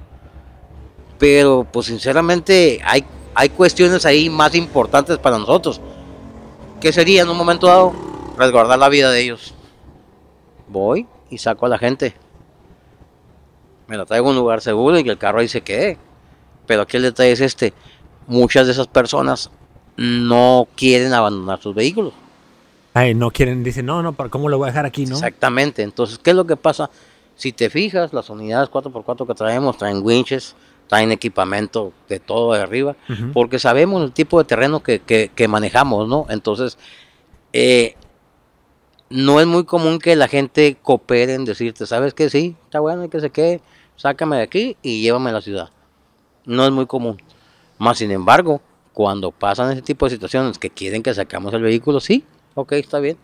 Pero, 1.19 1.67
pues 1.73 1.87
sinceramente, 1.87 2.81
hay, 2.85 3.05
hay 3.35 3.49
cuestiones 3.51 4.05
ahí 4.05 4.29
más 4.29 4.55
importantes 4.55 5.19
para 5.19 5.39
nosotros. 5.39 5.81
¿Qué 6.81 6.93
sería 6.93 7.23
en 7.23 7.29
un 7.29 7.37
momento 7.37 7.67
dado? 7.69 7.93
Resguardar 8.37 8.79
la 8.79 8.89
vida 8.89 9.11
de 9.11 9.21
ellos. 9.21 9.55
Voy 10.69 11.07
y 11.31 11.39
saco 11.39 11.67
a 11.67 11.69
la 11.69 11.79
gente. 11.79 12.15
Me 13.87 13.97
la 13.97 14.07
traigo 14.07 14.29
a 14.29 14.31
un 14.31 14.37
lugar 14.37 14.61
seguro 14.61 14.99
y 14.99 15.09
el 15.09 15.19
carro 15.19 15.41
ahí 15.41 15.49
se 15.49 15.61
quede. 15.61 15.99
Pero 16.67 16.83
aquí 16.83 16.97
el 16.97 17.03
detalle 17.05 17.33
es 17.33 17.41
este. 17.41 17.73
Muchas 18.27 18.67
de 18.67 18.73
esas 18.73 18.87
personas 18.87 19.51
no 19.97 20.67
quieren 20.75 21.13
abandonar 21.13 21.61
sus 21.61 21.75
vehículos. 21.75 22.13
Ay, 22.95 23.15
no 23.15 23.31
quieren, 23.31 23.63
dicen, 23.65 23.87
no, 23.87 24.03
no, 24.03 24.13
¿para 24.13 24.31
¿cómo 24.31 24.49
lo 24.49 24.57
voy 24.57 24.67
a 24.67 24.71
dejar 24.71 24.87
aquí, 24.87 25.05
no? 25.05 25.15
Exactamente. 25.17 25.83
Entonces, 25.83 26.19
¿qué 26.19 26.31
es 26.31 26.37
lo 26.37 26.47
que 26.47 26.57
pasa? 26.57 26.91
Si 27.37 27.53
te 27.53 27.69
fijas, 27.69 28.13
las 28.13 28.31
unidades 28.31 28.71
4x4 28.71 29.27
que 29.27 29.35
traemos 29.35 29.77
traen 29.77 30.01
winches, 30.03 30.55
traen 30.87 31.11
equipamiento 31.11 31.93
de 32.09 32.21
todo 32.21 32.53
de 32.55 32.61
arriba, 32.61 32.95
porque 33.33 33.59
sabemos 33.59 34.03
el 34.05 34.13
tipo 34.13 34.39
de 34.39 34.45
terreno 34.45 34.81
que, 34.83 35.01
que- 35.01 35.31
que 35.35 35.49
manejamos, 35.49 36.09
¿no? 36.09 36.27
Entonces, 36.29 36.79
eh, 37.53 37.97
no 39.11 39.41
es 39.41 39.47
muy 39.47 39.65
común 39.65 39.99
que 39.99 40.17
la 40.17 40.29
gente 40.29 40.77
coopere 40.83 41.35
en 41.35 41.45
decirte, 41.45 41.87
¿sabes 41.87 42.15
qué? 42.15 42.31
Sí, 42.31 42.57
está 42.65 42.81
bueno 42.81 43.09
que 43.11 43.21
se 43.21 43.31
quede, 43.31 43.61
sácame 43.97 44.37
de 44.37 44.43
aquí 44.43 44.77
y 44.83 45.03
llévame 45.03 45.31
a 45.31 45.35
la 45.35 45.41
ciudad. 45.41 45.71
No 46.45 46.65
es 46.65 46.73
muy 46.73 46.87
común. 46.87 47.21
Más 47.79 47.99
sin 47.99 48.11
embargo, 48.11 48.61
cuando 48.93 49.31
pasan 49.31 49.73
ese 49.73 49.83
tipo 49.83 50.07
de 50.07 50.11
situaciones 50.11 50.59
que 50.59 50.71
quieren 50.71 51.03
que 51.03 51.13
sacamos 51.15 51.53
el 51.55 51.63
vehículo, 51.63 52.01
sí, 52.01 52.25
ok, 52.55 52.73
está 52.73 52.99
bien. 52.99 53.17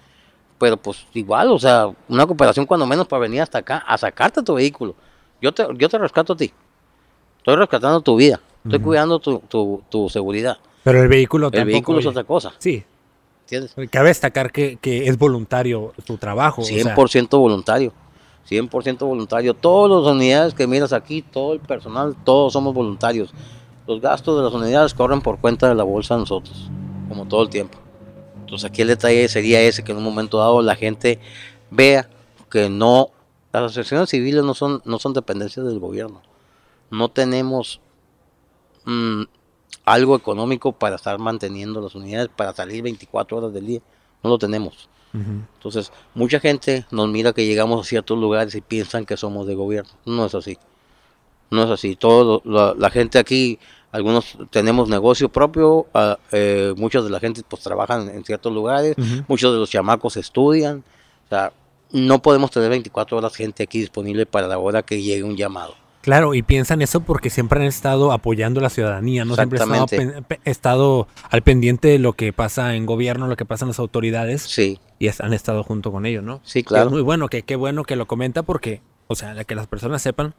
Pero 0.59 0.77
pues 0.77 1.07
igual, 1.15 1.51
o 1.53 1.59
sea, 1.59 1.91
una 2.09 2.27
cooperación 2.27 2.67
cuando 2.67 2.87
menos 2.87 3.07
para 3.09 3.21
venir 3.21 3.41
hasta 3.41 3.59
acá 3.59 3.79
a 3.79 3.97
sacarte 3.97 4.43
tu 4.43 4.55
vehículo. 4.55 4.95
Yo 5.41 5.53
te, 5.53 5.67
yo 5.77 5.89
te 5.89 5.97
rescato 5.97 6.35
a 6.35 6.37
ti. 6.37 6.53
Estoy 7.39 7.57
rescatando 7.57 8.01
tu 8.03 8.17
vida. 8.17 8.41
Estoy 8.65 8.79
cuidando 8.81 9.19
tu, 9.19 9.39
tu, 9.49 9.83
tu 9.89 10.11
seguridad. 10.11 10.59
Pero 10.85 11.03
el 11.03 11.09
vehículo 11.09 11.47
El 11.47 11.53
tampoco. 11.53 11.67
vehículo 11.73 11.99
es 12.01 12.07
otra 12.07 12.25
cosa. 12.25 12.53
Sí, 12.59 12.85
¿Entiendes? 13.51 13.91
cabe 13.91 14.09
destacar 14.09 14.53
que, 14.53 14.77
que 14.77 15.09
es 15.09 15.19
voluntario 15.19 15.93
tu 16.05 16.17
trabajo. 16.17 16.63
o 16.63 16.65
sea, 16.65 16.95
100% 16.95 17.31
voluntario. 17.39 17.93
100% 18.49 18.99
voluntario. 19.01 19.55
Todas 19.55 20.05
las 20.05 20.13
unidades 20.13 20.55
que 20.55 20.67
miras 20.67 20.93
aquí, 20.93 21.23
todo 21.23 21.55
el 21.55 21.61
personal, 21.61 22.17
todos 22.25 22.53
somos 22.53 22.75
voluntarios. 22.75 23.33
Los 23.87 24.01
gastos 24.01 24.37
de 24.37 24.45
las 24.45 24.53
unidades 24.53 24.95
corren 24.95 25.21
por 25.21 25.41
cuenta 25.41 25.69
de 25.69 25.75
la 25.75 25.83
bolsa 25.83 26.15
de 26.15 26.21
nosotros. 26.21 26.71
como 27.09 27.27
todo 27.27 27.43
el 27.43 27.49
tiempo. 27.49 27.77
Entonces 28.41 28.71
aquí 28.71 28.83
el 28.83 28.89
detalle 28.89 29.29
sería 29.29 29.61
ese, 29.61 29.83
que 29.83 29.93
en 29.93 29.99
un 29.99 30.05
momento 30.05 30.39
dado 30.39 30.63
la 30.63 30.77
gente 30.77 31.19
vea 31.71 32.09
que 32.51 32.69
no, 32.69 33.11
las 33.53 33.65
asociaciones 33.65 34.11
civiles 34.11 34.45
no 34.45 34.55
son, 34.55 34.81
no 34.85 34.99
son 35.01 35.13
dependencias 35.13 35.67
del 35.67 35.81
gobierno. 35.81 36.23
No 36.91 37.09
tenemos 37.09 37.81
mm, 38.85 39.23
algo 39.93 40.17
económico 40.17 40.73
para 40.73 40.97
estar 40.97 41.19
manteniendo 41.19 41.81
las 41.81 41.95
unidades, 41.95 42.29
para 42.35 42.55
salir 42.55 42.83
24 42.83 43.39
horas 43.39 43.53
del 43.53 43.67
día. 43.67 43.81
No 44.23 44.31
lo 44.31 44.39
tenemos. 44.39 44.89
Entonces, 45.13 45.91
mucha 46.15 46.39
gente 46.39 46.87
nos 46.93 47.09
mira 47.09 47.33
que 47.33 47.45
llegamos 47.45 47.81
a 47.81 47.89
ciertos 47.89 48.17
lugares 48.17 48.55
y 48.55 48.61
piensan 48.61 49.05
que 49.05 49.17
somos 49.17 49.47
de 49.47 49.57
gobierno. 49.57 49.91
No 50.05 50.27
es 50.27 50.35
así. 50.37 50.57
No 51.51 51.65
es 51.65 51.71
así. 51.71 51.97
Todo 51.97 52.43
la, 52.45 52.91
gente 52.91 53.19
aquí, 53.19 53.59
algunos 53.91 54.39
tenemos 54.51 54.89
negocio 54.89 55.29
propio, 55.29 55.87
uh, 55.93 56.15
eh, 56.31 56.75
muchos 56.77 57.03
de 57.05 57.11
la 57.11 57.19
gente 57.19 57.43
pues 57.49 57.63
trabajan 57.63 58.09
en 58.09 58.25
ciertos 58.25 58.53
lugares, 58.53 58.95
muchos 59.27 59.53
de 59.53 59.59
los 59.59 59.69
chamacos 59.69 60.17
estudian. 60.17 60.85
O 61.27 61.29
sea, 61.29 61.53
no 61.91 62.23
podemos 62.23 62.53
tener 62.53 62.71
24 62.71 63.19
horas 63.19 63.35
gente 63.35 63.65
aquí 63.65 63.81
disponible 63.81 64.27
para 64.27 64.47
la 64.47 64.59
hora 64.59 64.83
que 64.83 65.03
llegue 65.03 65.25
un 65.25 65.37
llamado. 65.37 65.75
Claro, 66.01 66.35
y 66.35 66.43
piensan 66.43 66.81
eso 66.81 67.01
porque 67.01 67.29
siempre 67.29 67.61
han 67.61 67.67
estado 67.67 68.13
apoyando 68.13 68.61
a 68.61 68.63
la 68.63 68.71
ciudadanía, 68.71 69.27
no 69.27 69.35
siempre 69.35 69.61
han 69.61 69.75
estado, 69.75 70.25
estado, 70.45 71.09
al 71.29 71.43
pendiente 71.43 71.89
de 71.89 71.99
lo 71.99 72.15
que 72.15 72.33
pasa 72.33 72.75
en 72.75 72.87
gobierno, 72.87 73.27
lo 73.27 73.37
que 73.37 73.45
pasa 73.45 73.67
en 73.67 73.69
las 73.69 73.79
autoridades. 73.79 74.43
Sí. 74.43 74.81
Y 74.99 75.09
han 75.09 75.35
estado 75.35 75.63
junto 75.63 75.93
con 75.93 76.07
ellos, 76.07 76.25
¿no? 76.25 76.41
Sí, 76.43 76.63
claro. 76.63 76.87
es 76.87 76.93
muy 76.93 77.03
bueno, 77.03 77.29
que 77.29 77.43
qué 77.43 77.57
bueno 77.57 77.85
que 77.85 77.97
lo 77.97 78.07
comenta 78.07 78.43
porque, 78.43 78.81
o 79.09 79.15
sea, 79.15 79.45
que 79.45 79.55
las 79.55 79.67
personas 79.67 80.01
sepan. 80.01 80.35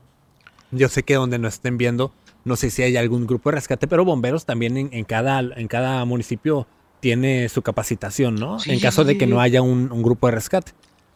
Yo 0.72 0.90
sé 0.90 1.04
que 1.04 1.16
donde 1.16 1.38
nos 1.38 1.56
estén 1.56 1.78
viendo, 1.78 2.12
no 2.44 2.56
sé 2.56 2.72
si 2.72 2.82
hay 2.82 2.98
algún 2.98 3.28
grupo 3.28 3.52
de 3.52 3.56
rescate, 3.56 3.88
pero 3.88 4.04
bomberos 4.04 4.46
también 4.46 4.90
en, 4.92 5.04
cada, 5.04 5.40
en 5.42 5.68
cada 5.68 6.04
municipio 6.06 6.66
tiene 7.02 7.50
su 7.50 7.62
capacitación, 7.62 8.36
¿no? 8.36 8.58
en 8.66 8.80
caso 8.80 9.04
de 9.04 9.18
que 9.18 9.28
no 9.28 9.42
haya 9.42 9.62
un 9.62 10.02
grupo 10.02 10.28
de 10.28 10.32
rescate. 10.32 10.72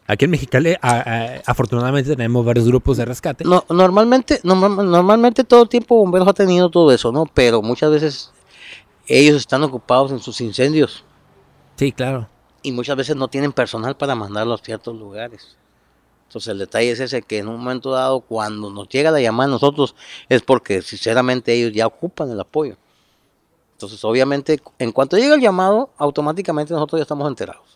Aquí 0.08 0.24
en 0.24 0.30
Mexicali, 0.30 0.76
afortunadamente, 1.46 2.10
tenemos 2.10 2.44
varios 2.44 2.66
grupos 2.66 2.96
de 2.96 3.04
rescate. 3.04 3.44
No, 3.44 3.64
normalmente, 3.68 4.40
normalmente 4.44 5.42
todo 5.42 5.64
el 5.64 5.68
tiempo 5.68 5.96
bomberos 5.96 6.28
ha 6.28 6.32
tenido 6.32 6.70
todo 6.70 6.92
eso, 6.92 7.10
¿no? 7.10 7.26
Pero 7.26 7.60
muchas 7.60 7.90
veces 7.90 8.30
ellos 9.08 9.36
están 9.36 9.64
ocupados 9.64 10.12
en 10.12 10.20
sus 10.20 10.40
incendios. 10.40 11.04
Sí, 11.74 11.90
claro. 11.90 12.28
Y 12.62 12.70
muchas 12.70 12.96
veces 12.96 13.16
no 13.16 13.26
tienen 13.26 13.52
personal 13.52 13.96
para 13.96 14.14
mandarlo 14.14 14.54
a 14.54 14.58
ciertos 14.58 14.96
lugares. 14.96 15.56
Entonces 16.28 16.52
el 16.52 16.58
detalle 16.58 16.90
es 16.90 17.00
ese 17.00 17.22
que 17.22 17.38
en 17.38 17.48
un 17.48 17.58
momento 17.58 17.90
dado, 17.90 18.20
cuando 18.20 18.70
nos 18.70 18.88
llega 18.88 19.10
la 19.10 19.20
llamada 19.20 19.48
a 19.48 19.52
nosotros, 19.52 19.94
es 20.28 20.42
porque 20.42 20.82
sinceramente 20.82 21.52
ellos 21.52 21.72
ya 21.72 21.86
ocupan 21.86 22.30
el 22.30 22.40
apoyo. 22.40 22.76
Entonces 23.72 24.04
obviamente, 24.04 24.60
en 24.78 24.92
cuanto 24.92 25.16
llega 25.16 25.34
el 25.34 25.40
llamado, 25.40 25.90
automáticamente 25.98 26.72
nosotros 26.72 27.00
ya 27.00 27.02
estamos 27.02 27.28
enterados 27.28 27.75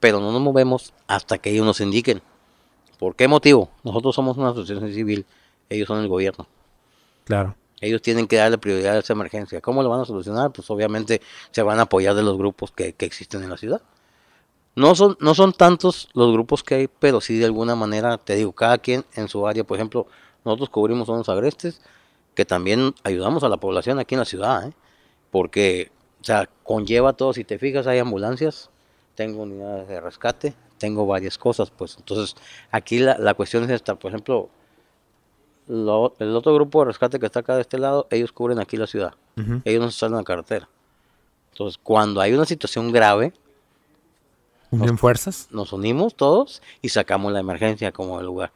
pero 0.00 0.20
no 0.20 0.32
nos 0.32 0.40
movemos 0.40 0.92
hasta 1.06 1.38
que 1.38 1.50
ellos 1.50 1.66
nos 1.66 1.80
indiquen. 1.80 2.22
¿Por 2.98 3.14
qué 3.14 3.28
motivo? 3.28 3.70
Nosotros 3.84 4.14
somos 4.14 4.36
una 4.36 4.50
asociación 4.50 4.92
civil, 4.92 5.26
ellos 5.68 5.88
son 5.88 6.00
el 6.00 6.08
gobierno. 6.08 6.46
Claro. 7.24 7.54
Ellos 7.80 8.02
tienen 8.02 8.26
que 8.26 8.36
darle 8.36 8.58
prioridad 8.58 8.96
a 8.96 8.98
esa 8.98 9.12
emergencia. 9.12 9.60
¿Cómo 9.60 9.82
lo 9.82 9.88
van 9.88 10.00
a 10.00 10.04
solucionar? 10.04 10.50
Pues 10.50 10.68
obviamente 10.70 11.20
se 11.52 11.62
van 11.62 11.78
a 11.78 11.82
apoyar 11.82 12.14
de 12.14 12.22
los 12.22 12.36
grupos 12.36 12.72
que, 12.72 12.94
existen 12.98 13.42
en 13.42 13.50
la 13.50 13.56
ciudad. 13.56 13.82
No 14.74 14.94
son, 14.94 15.16
no 15.20 15.34
son 15.34 15.52
tantos 15.52 16.08
los 16.12 16.32
grupos 16.32 16.62
que 16.62 16.74
hay, 16.74 16.88
pero 16.88 17.20
sí 17.20 17.38
de 17.38 17.44
alguna 17.44 17.74
manera, 17.74 18.18
te 18.18 18.34
digo, 18.34 18.52
cada 18.52 18.78
quien 18.78 19.04
en 19.14 19.28
su 19.28 19.46
área. 19.46 19.64
Por 19.64 19.76
ejemplo, 19.76 20.06
nosotros 20.44 20.70
cubrimos 20.70 21.08
unos 21.08 21.28
agrestes 21.28 21.80
que 22.34 22.44
también 22.44 22.94
ayudamos 23.04 23.42
a 23.42 23.48
la 23.48 23.56
población 23.56 23.98
aquí 23.98 24.14
en 24.14 24.20
la 24.20 24.24
ciudad, 24.24 24.68
¿eh? 24.68 24.72
porque, 25.30 25.90
o 26.20 26.24
sea, 26.24 26.48
conlleva 26.62 27.12
todo. 27.12 27.32
Si 27.32 27.44
te 27.44 27.58
fijas, 27.58 27.86
hay 27.86 27.98
ambulancias, 27.98 28.70
tengo 29.18 29.42
unidades 29.42 29.88
de 29.88 30.00
rescate, 30.00 30.54
tengo 30.78 31.04
varias 31.04 31.36
cosas, 31.36 31.72
pues 31.72 31.96
entonces 31.98 32.36
aquí 32.70 33.00
la, 33.00 33.34
cuestión 33.34 33.64
es 33.64 33.70
esta, 33.70 33.96
por 33.96 34.12
ejemplo, 34.12 34.48
el 35.66 36.36
otro 36.36 36.54
grupo 36.54 36.78
de 36.78 36.84
rescate 36.84 37.18
que 37.18 37.26
está 37.26 37.40
acá 37.40 37.56
de 37.56 37.62
este 37.62 37.78
lado, 37.78 38.06
ellos 38.10 38.30
cubren 38.30 38.60
aquí 38.60 38.76
la 38.76 38.86
ciudad, 38.86 39.14
ellos 39.64 39.82
no 39.82 39.88
están 39.88 40.12
en 40.12 40.18
la 40.18 40.22
carretera. 40.22 40.68
Entonces, 41.50 41.80
cuando 41.82 42.20
hay 42.20 42.32
una 42.32 42.44
situación 42.44 42.92
grave, 42.92 43.32
¿Unen 44.70 44.98
fuerzas? 44.98 45.48
Nos 45.50 45.72
unimos 45.72 46.14
todos 46.14 46.62
y 46.80 46.90
sacamos 46.90 47.32
la 47.32 47.40
emergencia 47.40 47.90
como 47.90 48.20
el 48.20 48.26
lugar. 48.26 48.52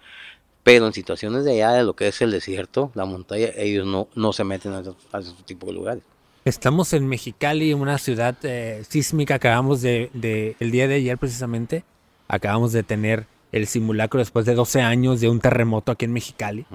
Pero 0.62 0.87
en 0.87 0.92
situaciones 0.92 1.44
de 1.44 1.53
allá 1.53 1.72
de 1.72 1.85
lo 1.85 1.96
que 1.96 2.07
es 2.07 2.20
el 2.20 2.31
desierto, 2.31 2.92
la 2.94 3.07
montaña, 3.07 3.48
ellos 3.57 3.87
no, 3.87 4.09
no 4.14 4.33
se 4.35 4.44
meten 4.44 4.75
a, 4.75 4.83
a 5.11 5.20
ese 5.20 5.33
tipo 5.44 5.66
de 5.66 5.72
lugares. 5.72 6.05
Estamos 6.44 6.92
en 6.92 7.07
Mexicali, 7.07 7.72
una 7.72 7.98
ciudad 7.98 8.35
eh, 8.42 8.83
sísmica. 8.88 9.37
Acabamos 9.37 9.81
de, 9.81 10.11
el 10.59 10.70
día 10.72 10.88
de 10.88 10.96
ayer 10.96 11.16
precisamente, 11.16 11.85
acabamos 12.26 12.72
de 12.72 12.83
tener 12.83 13.26
el 13.52 13.68
simulacro 13.68 14.18
después 14.18 14.44
de 14.44 14.55
12 14.55 14.81
años 14.81 15.20
de 15.20 15.28
un 15.28 15.38
terremoto 15.38 15.92
aquí 15.92 16.05
en 16.05 16.12
Mexicali. 16.12 16.66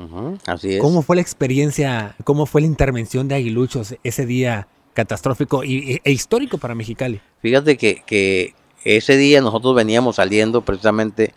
así 0.46 0.76
es. 0.76 0.82
¿Cómo 0.82 1.02
fue 1.02 1.18
la 1.18 1.22
experiencia, 1.22 2.16
cómo 2.24 2.46
fue 2.46 2.62
la 2.62 2.68
intervención 2.68 3.28
de 3.28 3.36
Aguiluchos 3.36 3.96
ese 4.04 4.26
día 4.26 4.70
catastrófico 4.94 5.66
y, 5.66 6.00
e 6.02 6.12
histórico 6.12 6.58
para 6.60 6.74
Mexicali? 6.74 7.20
Fíjate 7.42 7.76
que, 7.78 8.04
que 8.06 8.54
ese 8.86 9.18
día 9.18 9.42
nosotros 9.42 9.76
veníamos 9.76 10.16
saliendo 10.16 10.62
precisamente 10.62 11.34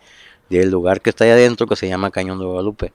del 0.50 0.70
lugar 0.70 1.00
que 1.00 1.10
está 1.10 1.24
ahí 1.24 1.30
adentro 1.30 1.66
que 1.66 1.74
se 1.74 1.88
llama 1.88 2.12
Cañón 2.12 2.38
de 2.38 2.44
Guadalupe. 2.44 2.92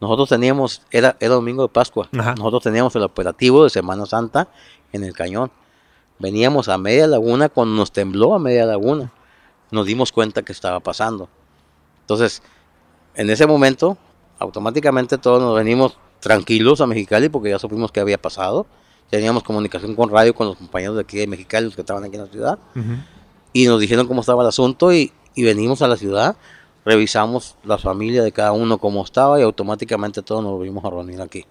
Nosotros 0.00 0.28
teníamos, 0.28 0.82
era, 0.90 1.16
era 1.20 1.34
domingo 1.34 1.62
de 1.62 1.68
Pascua, 1.68 2.08
nosotros 2.12 2.62
teníamos 2.62 2.94
el 2.96 3.02
operativo 3.02 3.64
de 3.64 3.70
Semana 3.70 4.06
Santa 4.06 4.48
en 4.92 5.04
el 5.04 5.12
cañón. 5.12 5.50
Veníamos 6.18 6.68
a 6.68 6.78
media 6.78 7.06
laguna 7.06 7.48
cuando 7.48 7.74
nos 7.76 7.92
tembló 7.92 8.34
a 8.34 8.38
media 8.38 8.64
laguna. 8.66 9.12
Nos 9.70 9.86
dimos 9.86 10.12
cuenta 10.12 10.42
que 10.42 10.52
estaba 10.52 10.80
pasando. 10.80 11.28
Entonces, 12.00 12.42
en 13.14 13.28
ese 13.30 13.46
momento, 13.46 13.98
automáticamente 14.38 15.18
todos 15.18 15.42
nos 15.42 15.54
venimos 15.54 15.98
tranquilos 16.20 16.80
a 16.80 16.86
Mexicali 16.86 17.28
porque 17.28 17.50
ya 17.50 17.58
supimos 17.58 17.92
que 17.92 18.00
había 18.00 18.16
pasado. 18.16 18.66
Teníamos 19.10 19.42
comunicación 19.42 19.94
con 19.94 20.10
radio 20.10 20.34
con 20.34 20.46
los 20.46 20.56
compañeros 20.56 20.96
de 20.96 21.02
aquí 21.02 21.18
de 21.18 21.26
Mexicali, 21.26 21.66
los 21.66 21.74
que 21.74 21.82
estaban 21.82 22.04
aquí 22.04 22.16
en 22.16 22.22
la 22.22 22.28
ciudad. 22.28 22.58
Y 23.52 23.66
nos 23.66 23.80
dijeron 23.80 24.06
cómo 24.06 24.20
estaba 24.20 24.42
el 24.42 24.48
asunto 24.48 24.92
y, 24.92 25.12
y 25.34 25.44
venimos 25.44 25.82
a 25.82 25.88
la 25.88 25.96
ciudad 25.96 26.36
revisamos 26.86 27.56
la 27.64 27.78
familia 27.78 28.22
de 28.22 28.30
cada 28.30 28.52
uno 28.52 28.78
como 28.78 29.04
estaba 29.04 29.40
y 29.40 29.42
automáticamente 29.42 30.22
todos 30.22 30.42
nos 30.42 30.52
volvimos 30.52 30.84
a 30.84 30.90
reunir 30.90 31.20
aquí. 31.20 31.44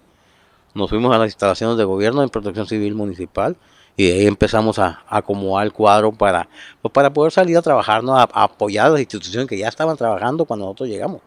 Nos 0.74 0.88
fuimos 0.88 1.14
a 1.14 1.18
las 1.18 1.28
instalaciones 1.28 1.76
de 1.76 1.84
gobierno 1.84 2.22
en 2.22 2.30
protección 2.30 2.66
civil 2.66 2.94
municipal 2.94 3.54
y 3.98 4.10
ahí 4.10 4.26
empezamos 4.26 4.78
a, 4.78 5.02
acomodar 5.08 5.66
el 5.66 5.72
cuadro 5.72 6.10
para, 6.10 6.48
pues, 6.80 6.90
para 6.92 7.12
poder 7.12 7.32
salir 7.32 7.56
a 7.56 7.62
trabajar, 7.62 8.02
a, 8.08 8.22
apoyar 8.22 8.86
a 8.86 8.90
las 8.90 9.00
instituciones 9.00 9.46
que 9.46 9.58
ya 9.58 9.68
estaban 9.68 9.96
trabajando 9.96 10.46
cuando 10.46 10.64
nosotros 10.64 10.88
llegamos. 10.88 11.20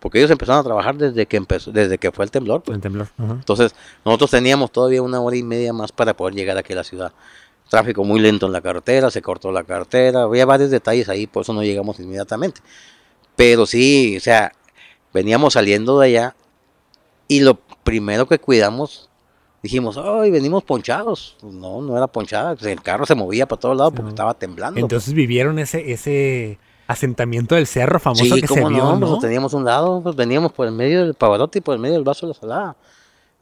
Porque 0.00 0.18
ellos 0.18 0.32
empezaron 0.32 0.60
a 0.60 0.64
trabajar 0.64 0.96
desde 0.96 1.26
que 1.26 1.36
empezó, 1.36 1.70
desde 1.70 1.96
que 1.98 2.10
fue 2.10 2.24
el 2.24 2.32
temblor. 2.32 2.62
Pues. 2.62 2.74
El 2.76 2.82
temblor. 2.82 3.08
Entonces, 3.16 3.76
nosotros 4.04 4.32
teníamos 4.32 4.72
todavía 4.72 5.00
una 5.00 5.20
hora 5.20 5.36
y 5.36 5.44
media 5.44 5.72
más 5.72 5.92
para 5.92 6.14
poder 6.16 6.34
llegar 6.34 6.58
aquí 6.58 6.72
a 6.72 6.76
la 6.76 6.84
ciudad. 6.84 7.12
Tráfico 7.68 8.02
muy 8.02 8.18
lento 8.18 8.46
en 8.46 8.52
la 8.52 8.60
carretera, 8.60 9.10
se 9.10 9.22
cortó 9.22 9.52
la 9.52 9.62
carretera, 9.62 10.22
había 10.22 10.44
varios 10.44 10.70
detalles 10.70 11.08
ahí, 11.08 11.28
por 11.28 11.42
eso 11.42 11.52
no 11.52 11.62
llegamos 11.62 12.00
inmediatamente. 12.00 12.60
Pero 13.42 13.66
sí, 13.66 14.16
o 14.16 14.20
sea, 14.20 14.52
veníamos 15.12 15.54
saliendo 15.54 15.98
de 15.98 16.06
allá 16.06 16.36
y 17.26 17.40
lo 17.40 17.56
primero 17.56 18.28
que 18.28 18.38
cuidamos, 18.38 19.10
dijimos, 19.64 19.98
ay, 19.98 20.30
venimos 20.30 20.62
ponchados. 20.62 21.38
No, 21.42 21.82
no 21.82 21.96
era 21.96 22.06
ponchada, 22.06 22.54
pues 22.54 22.70
el 22.70 22.80
carro 22.80 23.04
se 23.04 23.16
movía 23.16 23.48
para 23.48 23.58
todos 23.58 23.76
lados 23.76 23.94
porque 23.96 24.10
estaba 24.10 24.34
temblando. 24.34 24.78
Entonces 24.78 25.12
vivieron 25.12 25.58
ese, 25.58 25.90
ese 25.90 26.60
asentamiento 26.86 27.56
del 27.56 27.66
cerro 27.66 27.98
famoso 27.98 28.32
sí, 28.32 28.42
que 28.42 28.46
se 28.46 28.64
vio, 28.64 28.96
no, 28.96 29.00
Pues 29.00 29.18
teníamos 29.18 29.54
un 29.54 29.64
lado, 29.64 30.00
pues 30.04 30.14
veníamos 30.14 30.52
por 30.52 30.68
el 30.68 30.72
medio 30.72 31.04
del 31.04 31.14
Pavarotti 31.14 31.58
y 31.58 31.62
por 31.62 31.74
el 31.74 31.80
medio 31.80 31.94
del 31.94 32.04
vaso 32.04 32.28
de 32.28 32.34
la 32.34 32.38
salada. 32.38 32.76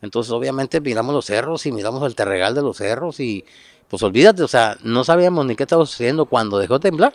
Entonces, 0.01 0.33
obviamente, 0.33 0.81
miramos 0.81 1.15
los 1.15 1.27
cerros 1.27 1.67
y 1.67 1.73
miramos 1.73 2.03
el 2.05 2.15
terregal 2.15 2.55
de 2.55 2.63
los 2.63 2.79
cerros 2.79 3.21
y, 3.21 3.45
pues 3.87 4.03
olvídate, 4.03 4.45
o 4.45 4.49
sea, 4.49 4.79
no 4.83 5.05
sabíamos 5.05 5.45
ni 5.45 5.57
qué 5.57 5.65
estaba 5.65 5.85
sucediendo. 5.85 6.25
Cuando 6.25 6.57
dejó 6.57 6.79
de 6.79 6.89
temblar, 6.89 7.13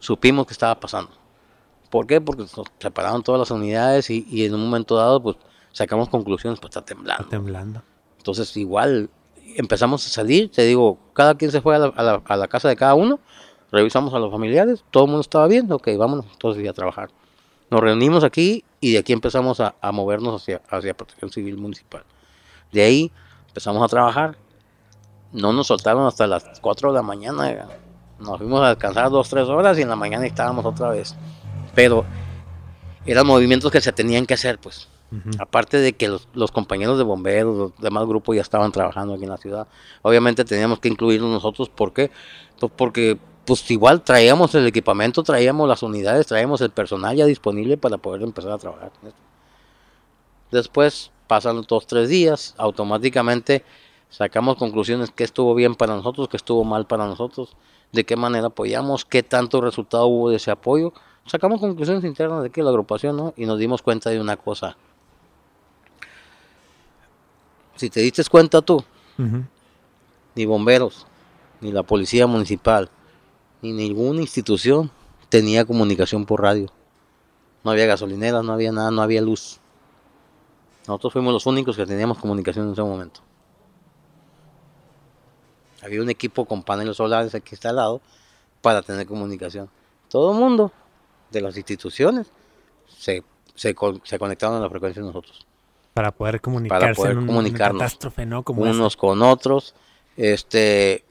supimos 0.00 0.48
que 0.48 0.52
estaba 0.52 0.80
pasando. 0.80 1.22
¿Por 1.94 2.08
qué? 2.08 2.20
Porque 2.20 2.42
nos 2.42 2.52
separaron 2.80 3.22
todas 3.22 3.38
las 3.38 3.52
unidades 3.52 4.10
y, 4.10 4.44
en 4.44 4.52
un 4.52 4.64
momento 4.64 4.96
dado, 4.96 5.22
pues 5.22 5.36
sacamos 5.70 6.08
conclusiones, 6.08 6.58
pues 6.58 6.70
está 6.70 6.84
temblando. 6.84 7.22
Está 7.22 7.36
temblando. 7.36 7.82
Entonces, 8.18 8.56
igual 8.56 9.08
empezamos 9.54 10.04
a 10.04 10.10
salir, 10.10 10.50
te 10.50 10.62
digo, 10.62 10.98
cada 11.12 11.36
quien 11.36 11.52
se 11.52 11.60
fue 11.60 11.76
a 11.76 11.78
la, 11.78 12.48
casa 12.48 12.68
de 12.68 12.74
cada 12.74 12.94
uno, 12.96 13.20
revisamos 13.70 14.12
a 14.12 14.18
los 14.18 14.32
familiares, 14.32 14.82
todo 14.90 15.04
el 15.04 15.10
mundo 15.10 15.20
estaba 15.20 15.46
bien, 15.46 15.70
ok, 15.70 15.90
vámonos 15.96 16.26
entonces 16.32 16.68
a 16.68 16.72
trabajar. 16.72 17.10
Nos 17.70 17.80
reunimos 17.80 18.24
aquí 18.24 18.64
y 18.80 18.94
de 18.94 18.98
aquí 18.98 19.12
empezamos 19.12 19.60
a, 19.60 19.76
movernos 19.92 20.42
hacia, 20.42 20.62
hacia 20.68 20.94
Protección 20.94 21.30
Civil 21.30 21.58
Municipal. 21.58 22.02
De 22.72 22.82
ahí 22.82 23.12
empezamos 23.46 23.80
a 23.84 23.86
trabajar, 23.86 24.36
no 25.30 25.52
nos 25.52 25.68
soltaron 25.68 26.08
hasta 26.08 26.26
las 26.26 26.58
4 26.60 26.90
de 26.90 26.96
la 26.96 27.02
mañana, 27.02 27.68
nos 28.18 28.38
fuimos 28.38 28.62
a 28.62 28.70
descansar 28.70 29.10
dos, 29.10 29.28
tres 29.28 29.46
horas 29.46 29.78
y 29.78 29.82
en 29.82 29.90
la 29.90 29.96
mañana 29.96 30.26
estábamos 30.26 30.64
otra 30.64 30.90
vez 30.90 31.14
pero 31.74 32.04
eran 33.06 33.26
movimientos 33.26 33.70
que 33.70 33.80
se 33.80 33.92
tenían 33.92 34.26
que 34.26 34.34
hacer, 34.34 34.58
pues. 34.58 34.88
Aparte 35.38 35.78
de 35.78 35.92
que 35.92 36.08
los, 36.08 36.26
los, 36.34 36.50
compañeros 36.50 36.98
de 36.98 37.04
bomberos, 37.04 37.56
los 37.56 37.72
demás 37.78 38.04
grupos 38.04 38.34
ya 38.34 38.42
estaban 38.42 38.72
trabajando 38.72 39.14
aquí 39.14 39.22
en 39.22 39.30
la 39.30 39.36
ciudad. 39.36 39.68
Obviamente 40.02 40.44
teníamos 40.44 40.80
que 40.80 40.88
incluirlos 40.88 41.30
nosotros. 41.30 41.68
¿Por 41.68 41.92
qué? 41.92 42.10
Pues 42.58 42.72
porque 42.74 43.16
pues 43.44 43.70
igual 43.70 44.02
traíamos 44.02 44.54
el 44.54 44.66
equipamiento, 44.66 45.22
traíamos 45.22 45.68
las 45.68 45.82
unidades, 45.82 46.26
traíamos 46.26 46.60
el 46.62 46.70
personal 46.70 47.16
ya 47.16 47.26
disponible 47.26 47.76
para 47.76 47.98
poder 47.98 48.22
empezar 48.22 48.52
a 48.52 48.58
trabajar. 48.58 48.90
Después 50.50 51.10
pasan 51.26 51.62
dos, 51.68 51.86
tres 51.86 52.08
días, 52.08 52.54
automáticamente 52.58 53.64
sacamos 54.08 54.56
conclusiones 54.56 55.10
que 55.10 55.24
estuvo 55.24 55.54
bien 55.54 55.74
para 55.74 55.94
nosotros, 55.94 56.28
que 56.28 56.36
estuvo 56.36 56.64
mal 56.64 56.86
para 56.86 57.06
nosotros, 57.06 57.56
de 57.92 58.04
qué 58.04 58.16
manera 58.16 58.46
apoyamos, 58.46 59.04
qué 59.04 59.22
tanto 59.22 59.60
resultado 59.60 60.06
hubo 60.06 60.30
de 60.30 60.36
ese 60.36 60.50
apoyo. 60.50 60.92
Sacamos 61.26 61.60
conclusiones 61.60 62.04
internas 62.04 62.42
de 62.42 62.50
que 62.50 62.62
la 62.62 62.70
agrupación, 62.70 63.16
¿no? 63.16 63.34
Y 63.36 63.46
nos 63.46 63.58
dimos 63.58 63.82
cuenta 63.82 64.10
de 64.10 64.20
una 64.20 64.36
cosa. 64.36 64.76
Si 67.76 67.90
te 67.90 68.00
diste 68.00 68.22
cuenta 68.24 68.62
tú, 68.62 68.84
ni 70.34 70.44
bomberos, 70.44 71.06
ni 71.60 71.72
la 71.72 71.82
policía 71.82 72.26
municipal, 72.26 72.90
ni 73.62 73.72
ninguna 73.72 74.20
institución 74.20 74.90
tenía 75.28 75.64
comunicación 75.64 76.26
por 76.26 76.42
radio. 76.42 76.70
No 77.64 77.70
había 77.70 77.86
gasolineras, 77.86 78.44
no 78.44 78.52
había 78.52 78.70
nada, 78.70 78.90
no 78.90 79.02
había 79.02 79.22
luz. 79.22 79.58
Nosotros 80.86 81.14
fuimos 81.14 81.32
los 81.32 81.46
únicos 81.46 81.76
que 81.76 81.86
teníamos 81.86 82.18
comunicación 82.18 82.66
en 82.66 82.72
ese 82.72 82.82
momento. 82.82 83.20
Había 85.82 86.02
un 86.02 86.10
equipo 86.10 86.44
con 86.44 86.62
paneles 86.62 86.96
solares 86.96 87.34
aquí 87.34 87.50
instalado 87.52 88.00
para 88.60 88.82
tener 88.82 89.06
comunicación. 89.06 89.68
Todo 90.08 90.32
el 90.32 90.38
mundo 90.38 90.70
de 91.34 91.42
las 91.42 91.56
instituciones 91.56 92.28
se, 92.88 93.22
se, 93.54 93.74
conectaron 93.74 94.56
a 94.56 94.60
la 94.60 94.70
frecuencia 94.70 95.02
de 95.02 95.06
nosotros. 95.06 95.46
Para 95.92 96.10
poder 96.10 96.40
comunicarse 96.40 96.80
para 96.80 96.94
poder 96.94 97.26
comunicarnos 97.26 97.98
unos 98.46 98.96
con 98.96 99.22
otros. 99.22 99.74
Este, 100.16 101.04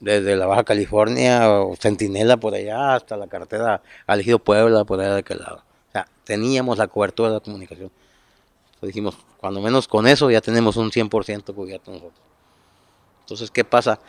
desde 0.00 0.36
la 0.36 0.46
Baja 0.46 0.64
California 0.64 1.50
o 1.50 1.76
Centinela 1.76 2.38
por 2.38 2.54
allá 2.54 2.94
hasta 2.94 3.16
la 3.16 3.26
carretera 3.26 3.82
Alegido 4.06 4.38
Puebla 4.38 4.84
por 4.84 5.00
allá 5.00 5.14
de 5.14 5.20
aquel 5.20 5.38
lado. 5.38 5.62
O 5.88 5.92
sea, 5.92 6.06
teníamos 6.24 6.78
la 6.78 6.88
cobertura 6.88 7.28
de 7.28 7.34
la 7.34 7.40
comunicación. 7.40 7.90
Entonces 8.66 8.88
dijimos, 8.88 9.18
cuando 9.36 9.60
menos 9.60 9.86
con 9.86 10.06
eso 10.06 10.30
ya 10.30 10.40
tenemos 10.40 10.76
un 10.76 10.90
100% 10.90 11.54
cubierto 11.54 11.90
nosotros. 11.90 12.20
Entonces, 13.20 13.50
¿qué 13.50 13.62
pasa? 13.62 14.00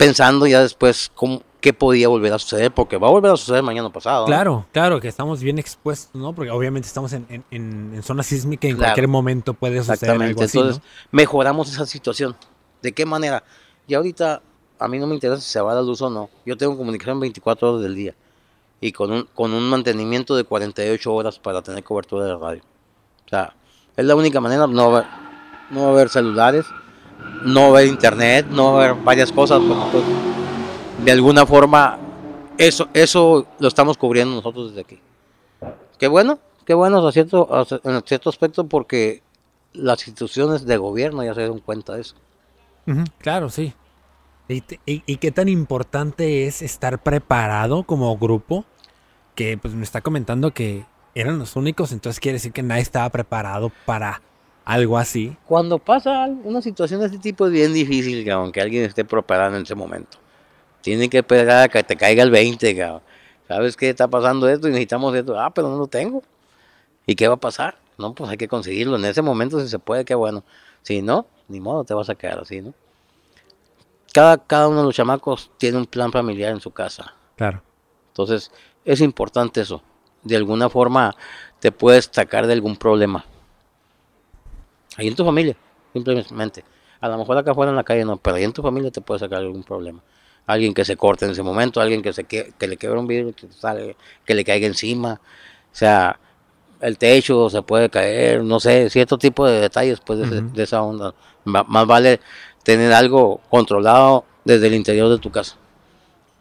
Pensando 0.00 0.46
ya 0.46 0.62
después 0.62 1.12
cómo, 1.14 1.42
qué 1.60 1.74
podía 1.74 2.08
volver 2.08 2.32
a 2.32 2.38
suceder, 2.38 2.72
porque 2.72 2.96
va 2.96 3.08
a 3.08 3.10
volver 3.10 3.30
a 3.30 3.36
suceder 3.36 3.62
mañana 3.62 3.92
pasado. 3.92 4.24
Claro, 4.24 4.66
claro, 4.72 4.98
que 4.98 5.08
estamos 5.08 5.42
bien 5.42 5.58
expuestos, 5.58 6.14
¿no? 6.14 6.34
Porque 6.34 6.50
obviamente 6.50 6.88
estamos 6.88 7.12
en, 7.12 7.44
en, 7.50 8.02
zona 8.02 8.22
sísmica 8.22 8.66
y 8.66 8.70
en 8.70 8.78
cualquier 8.78 9.08
momento 9.08 9.52
puede 9.52 9.82
suceder 9.82 10.10
algo 10.22 10.42
así, 10.42 10.58
Entonces, 10.58 10.82
mejoramos 11.10 11.70
esa 11.70 11.84
situación. 11.84 12.34
¿De 12.80 12.92
qué 12.92 13.04
manera? 13.04 13.44
Y 13.86 13.92
ahorita 13.92 14.40
a 14.78 14.88
mí 14.88 14.98
no 14.98 15.06
me 15.06 15.14
interesa 15.14 15.42
si 15.42 15.50
se 15.50 15.60
va 15.60 15.74
la 15.74 15.82
luz 15.82 16.00
o 16.00 16.08
no. 16.08 16.30
Yo 16.46 16.56
tengo 16.56 16.76
comunicación 16.76 17.20
24 17.20 17.70
horas 17.70 17.82
del 17.82 17.94
día 17.94 18.14
y 18.80 18.92
con 18.92 19.12
un, 19.12 19.28
con 19.34 19.52
un 19.52 19.68
mantenimiento 19.68 20.34
de 20.34 20.44
48 20.44 21.12
horas 21.12 21.38
para 21.38 21.60
tener 21.60 21.84
cobertura 21.84 22.24
de 22.24 22.36
radio. 22.36 22.62
O 23.26 23.28
sea, 23.28 23.54
es 23.96 24.04
la 24.04 24.16
única 24.16 24.40
manera, 24.40 24.66
no 24.66 24.90
va, 24.90 25.66
no 25.70 25.82
va 25.82 25.86
a 25.88 25.90
haber 25.90 26.08
celulares, 26.08 26.64
no 27.44 27.60
va 27.60 27.66
a 27.66 27.70
haber 27.80 27.86
internet, 27.86 28.46
no 28.50 28.74
va 28.74 28.84
a 28.84 28.84
haber 28.90 29.02
varias 29.02 29.32
cosas. 29.32 29.60
Pues, 29.60 30.04
de 31.04 31.12
alguna 31.12 31.46
forma, 31.46 31.98
eso, 32.58 32.88
eso 32.92 33.46
lo 33.58 33.68
estamos 33.68 33.96
cubriendo 33.96 34.34
nosotros 34.34 34.70
desde 34.70 34.82
aquí. 34.82 35.00
Qué 35.98 36.08
bueno, 36.08 36.38
qué 36.64 36.74
bueno 36.74 37.06
a 37.06 37.12
cierto, 37.12 37.48
en 37.84 38.02
cierto 38.06 38.30
aspecto 38.30 38.66
porque 38.66 39.22
las 39.72 40.06
instituciones 40.06 40.66
de 40.66 40.76
gobierno 40.76 41.24
ya 41.24 41.34
se 41.34 41.40
dieron 41.40 41.60
cuenta 41.60 41.94
de 41.94 42.02
eso. 42.02 42.16
claro, 43.18 43.50
sí. 43.50 43.74
¿Y, 44.48 45.16
qué 45.16 45.30
tan 45.30 45.48
importante 45.48 46.46
es 46.46 46.60
estar 46.60 47.00
preparado 47.02 47.84
como 47.84 48.16
grupo? 48.18 48.64
Que 49.36 49.56
pues 49.56 49.74
me 49.74 49.84
está 49.84 50.00
comentando 50.00 50.50
que 50.50 50.86
eran 51.14 51.38
los 51.38 51.54
únicos, 51.54 51.92
entonces 51.92 52.18
quiere 52.18 52.34
decir 52.36 52.52
que 52.52 52.64
nadie 52.64 52.82
estaba 52.82 53.08
preparado 53.10 53.70
para 53.86 54.22
algo 54.64 54.98
así. 54.98 55.36
Cuando 55.46 55.78
pasa 55.78 56.26
una 56.44 56.62
situación 56.62 57.00
de 57.00 57.06
este 57.06 57.18
tipo 57.18 57.46
es 57.46 57.52
bien 57.52 57.72
difícil, 57.72 58.24
que 58.24 58.30
aunque 58.30 58.60
alguien 58.60 58.84
esté 58.84 59.04
preparado 59.04 59.56
en 59.56 59.62
ese 59.62 59.74
momento. 59.74 60.18
Tiene 60.80 61.08
que 61.08 61.18
esperar 61.18 61.64
a 61.64 61.68
que 61.68 61.82
te 61.82 61.96
caiga 61.96 62.22
el 62.22 62.30
20, 62.30 62.76
cabrón. 62.76 63.02
¿Sabes 63.48 63.76
qué 63.76 63.90
está 63.90 64.08
pasando 64.08 64.48
esto 64.48 64.68
y 64.68 64.70
necesitamos 64.70 65.14
esto? 65.14 65.38
Ah, 65.38 65.50
pero 65.50 65.68
no 65.68 65.76
lo 65.76 65.86
tengo. 65.86 66.22
¿Y 67.06 67.14
qué 67.16 67.28
va 67.28 67.34
a 67.34 67.40
pasar? 67.40 67.76
No, 67.98 68.14
pues 68.14 68.30
hay 68.30 68.36
que 68.36 68.48
conseguirlo. 68.48 68.96
En 68.96 69.04
ese 69.04 69.22
momento, 69.22 69.60
si 69.60 69.68
se 69.68 69.78
puede, 69.78 70.04
qué 70.04 70.14
bueno. 70.14 70.44
Si 70.82 71.02
no, 71.02 71.26
ni 71.48 71.60
modo, 71.60 71.84
te 71.84 71.92
vas 71.92 72.08
a 72.08 72.14
quedar 72.14 72.38
así, 72.38 72.62
¿no? 72.62 72.72
cada, 74.12 74.38
cada 74.38 74.68
uno 74.68 74.78
de 74.78 74.84
los 74.84 74.94
chamacos 74.94 75.50
tiene 75.58 75.78
un 75.78 75.86
plan 75.86 76.12
familiar 76.12 76.52
en 76.52 76.60
su 76.60 76.70
casa. 76.70 77.14
Claro. 77.36 77.62
Entonces, 78.08 78.50
es 78.84 79.00
importante 79.00 79.60
eso. 79.60 79.82
De 80.22 80.36
alguna 80.36 80.68
forma 80.68 81.14
te 81.60 81.72
puedes 81.72 82.10
sacar 82.12 82.46
de 82.46 82.52
algún 82.52 82.76
problema. 82.76 83.24
Ahí 84.96 85.08
en 85.08 85.14
tu 85.14 85.24
familia, 85.24 85.56
simplemente. 85.92 86.64
A 87.00 87.08
lo 87.08 87.18
mejor 87.18 87.38
acá 87.38 87.52
afuera 87.52 87.70
en 87.70 87.76
la 87.76 87.84
calle 87.84 88.04
no, 88.04 88.16
pero 88.16 88.36
ahí 88.36 88.44
en 88.44 88.52
tu 88.52 88.62
familia 88.62 88.90
te 88.90 89.00
puede 89.00 89.20
sacar 89.20 89.38
algún 89.38 89.62
problema. 89.62 90.02
Alguien 90.46 90.74
que 90.74 90.84
se 90.84 90.96
corte 90.96 91.24
en 91.24 91.32
ese 91.32 91.42
momento, 91.42 91.80
alguien 91.80 92.02
que 92.02 92.12
se 92.12 92.24
que, 92.24 92.52
le 92.58 92.76
quiebre 92.76 92.98
un 92.98 93.06
vidrio, 93.06 93.34
que, 93.34 93.48
sale, 93.52 93.96
que 94.24 94.34
le 94.34 94.44
caiga 94.44 94.66
encima. 94.66 95.20
O 95.72 95.74
sea, 95.74 96.18
el 96.80 96.98
techo 96.98 97.48
se 97.48 97.62
puede 97.62 97.88
caer, 97.88 98.42
no 98.42 98.60
sé, 98.60 98.90
cierto 98.90 99.16
tipo 99.18 99.46
de 99.46 99.60
detalles 99.60 100.00
pues 100.00 100.18
de, 100.28 100.62
esa 100.62 100.82
onda. 100.82 101.14
más 101.44 101.86
vale 101.86 102.20
tener 102.62 102.92
algo 102.92 103.40
controlado 103.48 104.24
desde 104.44 104.66
el 104.66 104.74
interior 104.74 105.08
de 105.08 105.18
tu 105.18 105.30
casa. 105.30 105.56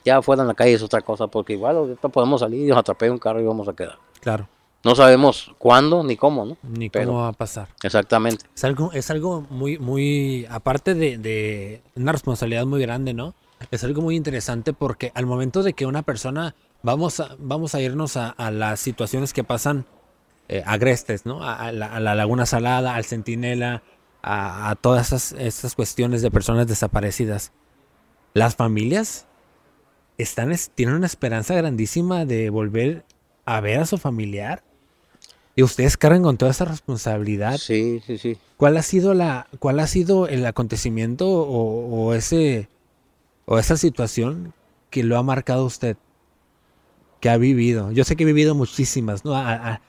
Ya 0.03 0.21
fuera 0.21 0.41
en 0.41 0.47
la 0.47 0.53
calle 0.53 0.73
es 0.73 0.81
otra 0.81 1.01
cosa, 1.01 1.27
porque 1.27 1.53
igual 1.53 1.77
ahorita 1.77 2.09
podemos 2.09 2.41
salir 2.41 2.65
y 2.65 2.69
nos 2.69 2.77
atrapé 2.77 3.09
un 3.09 3.19
carro 3.19 3.41
y 3.41 3.45
vamos 3.45 3.67
a 3.67 3.73
quedar. 3.73 3.97
Claro. 4.21 4.47
No 4.83 4.95
sabemos 4.95 5.53
cuándo 5.57 6.03
ni 6.03 6.15
cómo, 6.15 6.45
¿no? 6.45 6.57
Ni 6.63 6.89
cómo 6.89 7.15
va 7.15 7.29
a 7.29 7.33
pasar. 7.33 7.67
Exactamente. 7.83 8.45
Es 8.55 8.63
algo, 8.63 8.91
es 8.93 9.11
algo 9.11 9.45
muy, 9.49 9.77
muy, 9.77 10.47
aparte 10.49 10.93
de, 10.93 11.81
una 11.95 12.13
responsabilidad 12.13 12.65
muy 12.65 12.81
grande, 12.81 13.13
¿no? 13.13 13.35
Es 13.71 13.83
algo 13.83 14.01
muy 14.01 14.15
interesante 14.15 14.71
porque 14.71 15.11
al 15.15 15.25
momento 15.25 15.63
de 15.63 15.73
que 15.73 15.85
una 15.85 16.03
persona, 16.03 16.55
vamos 16.81 17.19
a, 17.19 17.35
vamos 17.39 17.75
a 17.75 17.81
irnos 17.81 18.15
a, 18.15 18.33
las 18.51 18.79
situaciones 18.79 19.33
que 19.33 19.43
pasan 19.43 19.85
eh, 20.47 20.63
agrestes, 20.65 21.25
¿no? 21.25 21.43
A, 21.43 21.73
la, 21.73 21.87
a, 21.87 21.99
la, 21.99 22.15
Laguna 22.15 22.45
Salada, 22.45 22.95
al 22.95 23.03
Centinela, 23.03 23.83
a, 24.21 24.75
todas 24.79 25.33
estas, 25.33 25.75
cuestiones 25.75 26.21
de 26.21 26.31
personas 26.31 26.67
desaparecidas, 26.67 27.51
las 28.33 28.55
familias 28.55 29.27
están, 30.17 30.53
tienen 30.75 30.95
una 30.95 31.05
esperanza 31.05 31.55
grandísima 31.55 32.25
de 32.25 32.49
volver 32.49 33.05
a 33.45 33.59
ver 33.61 33.79
a 33.79 33.85
su 33.85 33.97
familiar. 33.97 34.63
Y 35.59 35.63
ustedes 35.63 35.97
cargan 35.97 36.23
con 36.23 36.37
toda 36.37 36.51
esa 36.51 36.63
responsabilidad. 36.63 37.57
Sí, 37.57 38.01
sí, 38.07 38.17
sí. 38.17 38.37
¿Cuál 38.55 38.77
ha 38.77 38.81
sido 38.81 39.13
la, 39.13 39.49
cuál 39.59 39.81
ha 39.81 39.87
sido 39.87 40.25
el 40.25 40.45
acontecimiento 40.45 41.27
o, 41.27 42.13
ese 42.13 42.69
o 43.45 43.59
esa 43.59 43.75
situación 43.75 44.53
que 44.89 45.03
lo 45.03 45.17
ha 45.17 45.23
marcado 45.23 45.65
usted? 45.65 45.97
Que 47.19 47.29
ha 47.29 47.35
vivido. 47.35 47.91
Yo 47.91 48.05
sé 48.05 48.15
que 48.15 48.23
he 48.23 48.25
vivido 48.25 48.55
muchísimas, 48.55 49.25
¿no? 49.25 49.35
A, 49.35 49.73
a 49.73 49.81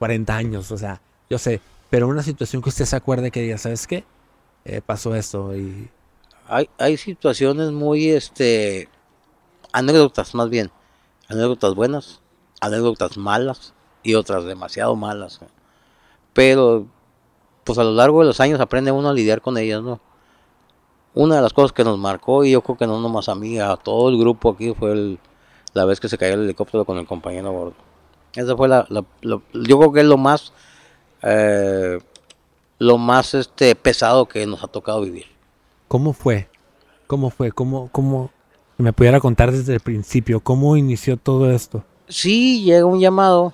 40 0.00 0.36
años, 0.36 0.72
o 0.72 0.78
sea, 0.78 1.00
yo 1.30 1.38
sé 1.38 1.60
pero 1.90 2.08
una 2.08 2.24
situación 2.24 2.60
que 2.60 2.70
usted 2.70 2.84
se 2.84 2.96
acuerde 2.96 3.30
que 3.30 3.40
diga, 3.40 3.56
¿sabes 3.56 3.86
qué? 3.86 4.02
Eh, 4.64 4.80
pasó 4.84 5.14
esto 5.14 5.56
y... 5.56 5.88
Hay, 6.48 6.68
hay 6.76 6.96
situaciones 6.96 7.70
muy, 7.70 8.08
este, 8.08 8.88
anécdotas 9.70 10.34
más 10.34 10.50
bien, 10.50 10.72
anécdotas 11.28 11.76
buenas, 11.76 12.20
anécdotas 12.60 13.16
malas 13.16 13.73
y 14.04 14.14
otras 14.14 14.44
demasiado 14.44 14.94
malas. 14.94 15.40
Pero, 16.32 16.86
pues 17.64 17.78
a 17.78 17.84
lo 17.84 17.92
largo 17.92 18.20
de 18.20 18.26
los 18.26 18.38
años 18.38 18.60
aprende 18.60 18.92
uno 18.92 19.08
a 19.08 19.12
lidiar 19.12 19.40
con 19.40 19.58
ellas, 19.58 19.82
¿no? 19.82 20.00
Una 21.14 21.36
de 21.36 21.42
las 21.42 21.52
cosas 21.52 21.72
que 21.72 21.82
nos 21.82 21.98
marcó, 21.98 22.44
y 22.44 22.52
yo 22.52 22.60
creo 22.60 22.76
que 22.76 22.86
no 22.86 23.00
nomás 23.00 23.28
a 23.28 23.34
mí, 23.34 23.58
a 23.58 23.76
todo 23.76 24.08
el 24.10 24.18
grupo 24.18 24.50
aquí, 24.50 24.72
fue 24.74 25.18
la 25.72 25.84
vez 25.84 25.98
que 25.98 26.08
se 26.08 26.18
cayó 26.18 26.34
el 26.34 26.44
helicóptero 26.44 26.84
con 26.84 26.98
el 26.98 27.06
compañero 27.06 27.48
a 27.48 27.52
bordo. 27.52 27.74
Esa 28.34 28.56
fue 28.56 28.68
la, 28.68 28.86
yo 28.90 29.78
creo 29.78 29.92
que 29.92 30.00
es 30.00 30.06
lo 30.06 30.16
más 30.16 30.52
eh, 31.22 31.98
lo 32.78 32.98
más 32.98 33.34
este 33.34 33.74
pesado 33.74 34.26
que 34.26 34.46
nos 34.46 34.62
ha 34.62 34.68
tocado 34.68 35.00
vivir. 35.00 35.24
¿Cómo 35.88 36.12
fue? 36.12 36.48
¿Cómo 37.06 37.30
fue? 37.30 37.50
¿Cómo, 37.52 37.88
cómo 37.92 38.30
me 38.76 38.92
pudiera 38.92 39.20
contar 39.20 39.52
desde 39.52 39.74
el 39.74 39.80
principio? 39.80 40.40
¿Cómo 40.40 40.76
inició 40.76 41.16
todo 41.16 41.50
esto? 41.50 41.82
Sí, 42.08 42.62
llega 42.62 42.84
un 42.84 43.00
llamado, 43.00 43.52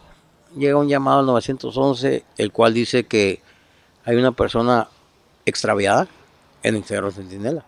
llega 0.56 0.76
un 0.76 0.88
llamado 0.88 1.20
al 1.20 1.26
911, 1.26 2.24
el 2.36 2.52
cual 2.52 2.74
dice 2.74 3.04
que 3.04 3.42
hay 4.04 4.16
una 4.16 4.32
persona 4.32 4.88
extraviada 5.46 6.08
en 6.62 6.76
el 6.76 6.84
Cerro 6.84 7.10
Centinela. 7.10 7.64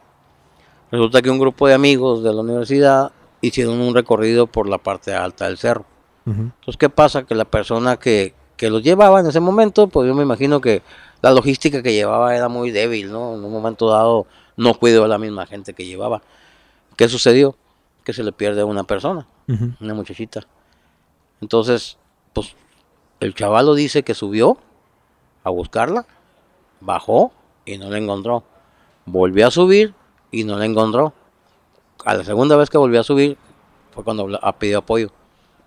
Resulta 0.91 1.23
que 1.23 1.31
un 1.31 1.39
grupo 1.39 1.67
de 1.67 1.75
amigos 1.75 2.23
de 2.23 2.33
la 2.33 2.41
universidad 2.43 3.13
hicieron 3.41 3.81
un 3.81 3.95
recorrido 3.95 4.47
por 4.47 4.69
la 4.69 4.79
parte 4.79 5.15
alta 5.15 5.47
del 5.47 5.59
cerro. 5.59 5.85
Entonces, 6.25 6.77
¿qué 6.77 6.89
pasa? 6.89 7.25
Que 7.25 7.35
la 7.35 7.45
persona 7.45 7.97
que, 7.97 8.35
que 8.57 8.71
los 8.71 8.83
llevaba 8.83 9.19
en 9.19 9.27
ese 9.27 9.41
momento, 9.41 9.89
pues 9.89 10.07
yo 10.07 10.15
me 10.15 10.23
imagino 10.23 10.61
que 10.61 10.83
la 11.21 11.33
logística 11.33 11.83
que 11.83 11.93
llevaba 11.93 12.37
era 12.37 12.49
muy 12.49 12.71
débil, 12.71 13.11
¿no? 13.11 13.35
En 13.35 13.45
un 13.45 13.53
momento 13.53 13.89
dado 13.89 14.27
no 14.57 14.75
cuidó 14.75 15.05
a 15.05 15.09
la 15.09 15.19
misma 15.19 15.47
gente 15.47 15.75
que 15.75 15.85
llevaba. 15.85 16.23
¿Qué 16.97 17.09
sucedió? 17.09 17.57
Que 18.05 18.13
se 18.13 18.23
le 18.23 18.31
pierde 18.31 18.61
a 18.61 18.67
una 18.67 18.85
persona, 18.85 19.27
una 19.81 19.95
muchachita. 19.95 20.43
Entonces, 21.41 21.97
pues 22.33 22.55
el 23.23 23.35
chavalo 23.35 23.75
dice 23.75 24.03
que 24.03 24.15
subió 24.15 24.59
a 25.45 25.51
buscarla, 25.51 26.07
bajó 26.81 27.33
y 27.65 27.79
no 27.79 27.89
la 27.89 27.99
encontró. 27.99 28.43
Volvió 29.07 29.47
a 29.47 29.53
subir 29.53 29.95
y 30.33 30.43
no 30.43 30.59
la 30.59 30.65
encontró. 30.65 31.13
A 32.05 32.15
la 32.15 32.25
segunda 32.25 32.57
vez 32.57 32.69
que 32.69 32.79
volvió 32.79 33.01
a 33.01 33.05
subir 33.05 33.39
fue 33.93 34.03
cuando 34.03 34.27
pidió 34.59 34.79
apoyo. 34.79 35.13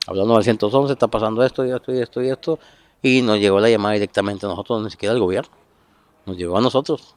Habló 0.06 0.24
al 0.24 0.28
911, 0.28 0.92
está 0.92 1.08
pasando 1.08 1.44
esto 1.46 1.66
y 1.66 1.72
esto 1.72 1.94
y 1.94 2.00
esto 2.00 2.22
y 2.22 2.30
esto. 2.30 2.60
Y 3.02 3.22
nos 3.22 3.40
llegó 3.40 3.62
la 3.62 3.70
llamada 3.70 3.94
directamente 3.94 4.46
a 4.46 4.50
nosotros, 4.50 4.84
ni 4.84 4.90
siquiera 4.90 5.14
al 5.14 5.22
gobierno. 5.22 5.52
Nos 6.26 6.36
llegó 6.36 6.58
a 6.58 6.62
nosotros. 6.62 7.16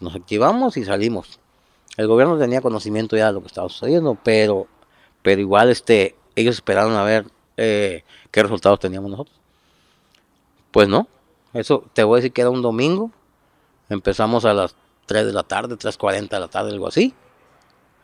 Nos 0.00 0.14
activamos 0.14 0.76
y 0.76 0.84
salimos. 0.84 1.40
El 1.96 2.08
gobierno 2.08 2.36
tenía 2.36 2.60
conocimiento 2.60 3.16
ya 3.16 3.28
de 3.28 3.32
lo 3.32 3.40
que 3.40 3.46
estaba 3.46 3.70
sucediendo, 3.70 4.18
pero, 4.22 4.66
pero 5.22 5.40
igual 5.40 5.70
este, 5.70 6.14
ellos 6.36 6.56
esperaron 6.56 6.92
a 6.92 7.04
ver 7.04 7.24
eh, 7.56 8.04
qué 8.30 8.42
resultados 8.42 8.78
teníamos 8.78 9.10
nosotros. 9.10 9.41
Pues 10.72 10.88
no, 10.88 11.06
eso 11.52 11.84
te 11.92 12.02
voy 12.02 12.16
a 12.16 12.18
decir 12.18 12.32
que 12.32 12.40
era 12.40 12.50
un 12.50 12.62
domingo. 12.62 13.10
Empezamos 13.90 14.46
a 14.46 14.54
las 14.54 14.74
3 15.06 15.26
de 15.26 15.32
la 15.32 15.42
tarde, 15.42 15.76
3.40 15.76 16.30
de 16.30 16.40
la 16.40 16.48
tarde, 16.48 16.70
algo 16.70 16.88
así. 16.88 17.14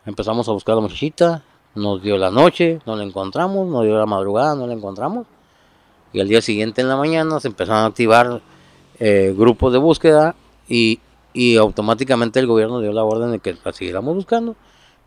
Empezamos 0.04 0.48
a 0.48 0.52
buscar 0.52 0.74
a 0.74 0.76
la 0.76 0.82
muchachita, 0.82 1.42
nos 1.74 2.02
dio 2.02 2.18
la 2.18 2.30
noche, 2.30 2.80
no 2.84 2.94
la 2.94 3.04
encontramos, 3.04 3.66
nos 3.68 3.84
dio 3.84 3.98
la 3.98 4.04
madrugada, 4.04 4.54
no 4.54 4.66
la 4.66 4.74
encontramos. 4.74 5.26
Y 6.12 6.20
al 6.20 6.28
día 6.28 6.42
siguiente 6.42 6.82
en 6.82 6.88
la 6.88 6.96
mañana 6.96 7.40
se 7.40 7.48
empezaron 7.48 7.84
a 7.84 7.86
activar 7.86 8.42
eh, 8.98 9.34
grupos 9.36 9.72
de 9.72 9.78
búsqueda 9.78 10.34
y, 10.68 11.00
y 11.32 11.56
automáticamente 11.56 12.38
el 12.38 12.46
gobierno 12.46 12.80
dio 12.80 12.92
la 12.92 13.04
orden 13.04 13.32
de 13.32 13.38
que 13.38 13.56
la 13.64 13.72
siguiéramos 13.72 14.14
buscando. 14.14 14.56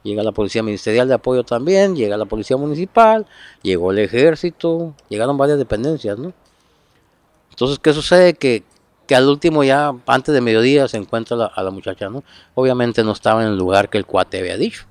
Llega 0.03 0.23
la 0.23 0.31
policía 0.31 0.63
ministerial 0.63 1.07
de 1.07 1.13
apoyo 1.13 1.43
también, 1.43 1.95
llega 1.95 2.17
la 2.17 2.25
policía 2.25 2.57
municipal, 2.57 3.27
llegó 3.61 3.91
el 3.91 3.99
ejército, 3.99 4.95
llegaron 5.09 5.37
varias 5.37 5.59
dependencias, 5.59 6.17
¿no? 6.17 6.33
Entonces, 7.51 7.77
¿qué 7.79 7.93
sucede? 7.93 8.33
Que, 8.33 8.63
que 9.07 9.15
al 9.15 9.27
último 9.29 9.63
ya, 9.63 9.93
antes 10.07 10.33
de 10.33 10.41
mediodía, 10.41 10.87
se 10.87 10.97
encuentra 10.97 11.37
la- 11.37 11.45
a 11.47 11.61
la 11.63 11.69
muchacha, 11.71 12.09
¿no? 12.09 12.23
Obviamente 12.55 13.03
no 13.03 13.11
estaba 13.11 13.43
en 13.43 13.49
el 13.49 13.57
lugar 13.57 13.89
que 13.89 13.97
el 13.99 14.05
cuate 14.05 14.39
había 14.39 14.57
dicho. 14.57 14.85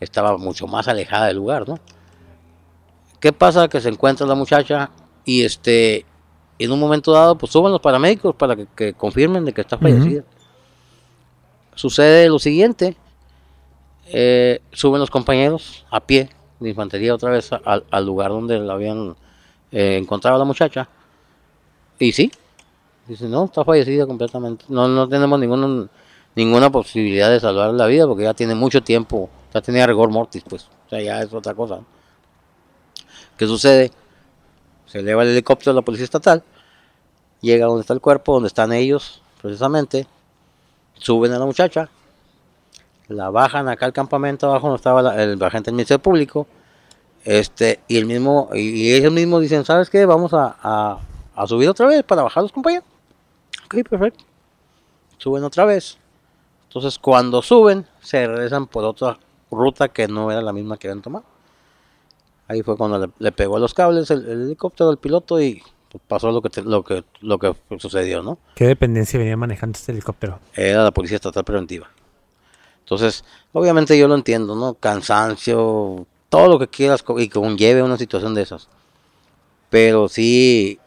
Estaba 0.00 0.36
mucho 0.38 0.66
más 0.66 0.88
alejada 0.88 1.26
del 1.26 1.36
lugar, 1.36 1.68
¿no? 1.68 1.78
¿Qué 3.20 3.32
pasa? 3.32 3.68
Que 3.68 3.80
se 3.80 3.90
encuentra 3.90 4.26
la 4.26 4.34
muchacha 4.34 4.90
y 5.26 5.42
este, 5.44 6.06
en 6.58 6.72
un 6.72 6.80
momento 6.80 7.12
dado, 7.12 7.36
pues 7.36 7.52
suben 7.52 7.70
los 7.70 7.80
paramédicos 7.82 8.34
para 8.34 8.56
que, 8.56 8.66
que 8.74 8.94
confirmen 8.94 9.44
de 9.44 9.52
que 9.52 9.60
está 9.60 9.76
fallecida. 9.78 10.24
Sucede 11.74 12.28
lo 12.28 12.38
siguiente, 12.38 12.96
eh, 14.06 14.60
suben 14.72 15.00
los 15.00 15.10
compañeros 15.10 15.86
a 15.90 16.00
pie 16.00 16.30
de 16.58 16.70
infantería 16.70 17.14
otra 17.14 17.30
vez 17.30 17.50
al, 17.52 17.84
al 17.90 18.06
lugar 18.06 18.30
donde 18.30 18.58
la 18.58 18.72
habían 18.74 19.14
eh, 19.70 19.96
encontrado 19.96 20.36
a 20.36 20.38
la 20.38 20.44
muchacha. 20.44 20.88
Y 22.00 22.12
sí, 22.12 22.32
dice, 23.06 23.28
no, 23.28 23.44
está 23.44 23.62
fallecida 23.62 24.06
completamente. 24.06 24.64
No, 24.68 24.88
no 24.88 25.06
tenemos 25.06 25.38
ninguna, 25.38 25.86
ninguna 26.34 26.70
posibilidad 26.70 27.30
de 27.30 27.38
salvar 27.38 27.74
la 27.74 27.86
vida 27.86 28.06
porque 28.06 28.24
ya 28.24 28.32
tiene 28.32 28.54
mucho 28.54 28.82
tiempo, 28.82 29.28
ya 29.52 29.60
tenía 29.60 29.86
rigor 29.86 30.08
mortis, 30.08 30.42
pues. 30.48 30.64
O 30.86 30.88
sea, 30.88 31.02
ya 31.02 31.20
es 31.20 31.32
otra 31.32 31.54
cosa. 31.54 31.80
¿Qué 33.36 33.46
sucede? 33.46 33.92
Se 34.86 35.00
eleva 35.00 35.22
el 35.22 35.28
helicóptero 35.28 35.72
de 35.72 35.76
la 35.76 35.84
policía 35.84 36.04
estatal, 36.04 36.42
llega 37.42 37.66
donde 37.66 37.82
está 37.82 37.92
el 37.92 38.00
cuerpo, 38.00 38.32
donde 38.32 38.48
están 38.48 38.72
ellos, 38.72 39.20
precisamente, 39.42 40.06
suben 40.94 41.32
a 41.32 41.38
la 41.38 41.44
muchacha, 41.44 41.90
la 43.08 43.28
bajan 43.28 43.68
acá 43.68 43.84
al 43.84 43.92
campamento 43.92 44.46
abajo 44.46 44.68
donde 44.68 44.78
estaba 44.78 45.22
el 45.22 45.42
agente 45.42 45.70
del 45.70 45.74
Ministerio 45.74 46.02
Público, 46.02 46.46
este, 47.24 47.80
y 47.88 47.98
el 47.98 48.06
mismo, 48.06 48.48
y, 48.54 48.94
ellos 48.94 49.12
mismos 49.12 49.42
dicen, 49.42 49.66
¿sabes 49.66 49.90
qué? 49.90 50.06
Vamos 50.06 50.32
a- 50.32 50.98
a 51.42 51.46
subir 51.46 51.68
otra 51.68 51.86
vez 51.86 52.02
para 52.04 52.22
bajar 52.22 52.42
los 52.42 52.52
compañeros. 52.52 52.86
Ok, 53.66 53.76
perfecto. 53.88 54.24
Suben 55.18 55.44
otra 55.44 55.64
vez. 55.64 55.98
Entonces 56.68 56.98
cuando 56.98 57.42
suben, 57.42 57.86
se 58.00 58.26
regresan 58.26 58.66
por 58.66 58.84
otra 58.84 59.18
ruta 59.50 59.88
que 59.88 60.06
no 60.08 60.30
era 60.30 60.40
la 60.42 60.52
misma 60.52 60.76
que 60.76 60.88
habían 60.88 61.02
tomado. 61.02 61.24
Ahí 62.48 62.62
fue 62.62 62.76
cuando 62.76 62.98
le, 62.98 63.12
le 63.18 63.32
pegó 63.32 63.56
a 63.56 63.60
los 63.60 63.74
cables 63.74 64.10
el, 64.10 64.24
el 64.28 64.42
helicóptero 64.42 64.90
al 64.90 64.98
piloto 64.98 65.40
y 65.40 65.62
pues, 65.90 66.02
pasó 66.06 66.30
lo 66.32 66.42
que, 66.42 66.50
te- 66.50 66.62
lo 66.62 66.82
que 66.82 67.04
lo 67.20 67.38
que 67.38 67.54
sucedió, 67.78 68.22
¿no? 68.22 68.38
¿Qué 68.54 68.66
dependencia 68.66 69.18
venía 69.18 69.36
manejando 69.36 69.76
este 69.76 69.92
helicóptero? 69.92 70.40
era 70.54 70.82
la 70.84 70.90
Policía 70.90 71.16
Estatal 71.16 71.44
Preventiva. 71.44 71.88
Entonces, 72.80 73.24
obviamente 73.52 73.96
yo 73.96 74.08
lo 74.08 74.16
entiendo, 74.16 74.56
¿no? 74.56 74.74
Cansancio, 74.74 76.06
todo 76.28 76.48
lo 76.48 76.58
que 76.58 76.66
quieras 76.68 77.04
y 77.18 77.28
que 77.28 77.38
conlleve 77.40 77.82
una 77.84 77.96
situación 77.96 78.34
de 78.34 78.42
esas. 78.42 78.68
Pero 79.68 80.08
sí, 80.08 80.80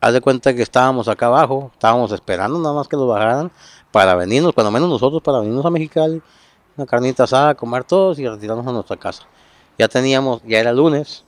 haz 0.00 0.12
de 0.12 0.20
cuenta 0.20 0.54
que 0.54 0.62
estábamos 0.62 1.08
acá 1.08 1.26
abajo, 1.26 1.70
estábamos 1.72 2.12
esperando 2.12 2.58
nada 2.58 2.74
más 2.74 2.88
que 2.88 2.96
los 2.96 3.08
bajaran 3.08 3.50
para 3.90 4.14
venirnos, 4.14 4.52
cuando 4.52 4.70
menos 4.70 4.88
nosotros, 4.88 5.22
para 5.22 5.38
venirnos 5.40 5.64
a 5.64 5.70
Mexicali, 5.70 6.22
una 6.76 6.86
carnita 6.86 7.24
asada, 7.24 7.54
comer 7.54 7.84
todos 7.84 8.18
y 8.18 8.28
retirarnos 8.28 8.66
a 8.66 8.72
nuestra 8.72 8.96
casa. 8.96 9.22
Ya 9.78 9.88
teníamos, 9.88 10.42
ya 10.46 10.58
era 10.58 10.72
lunes, 10.72 11.24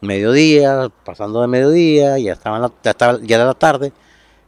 mediodía, 0.00 0.90
pasando 1.04 1.40
de 1.40 1.46
mediodía, 1.48 2.18
ya, 2.18 2.38
la- 2.44 2.72
ya, 2.82 2.90
estaba- 2.90 3.18
ya 3.22 3.36
era 3.36 3.46
la 3.46 3.54
tarde. 3.54 3.92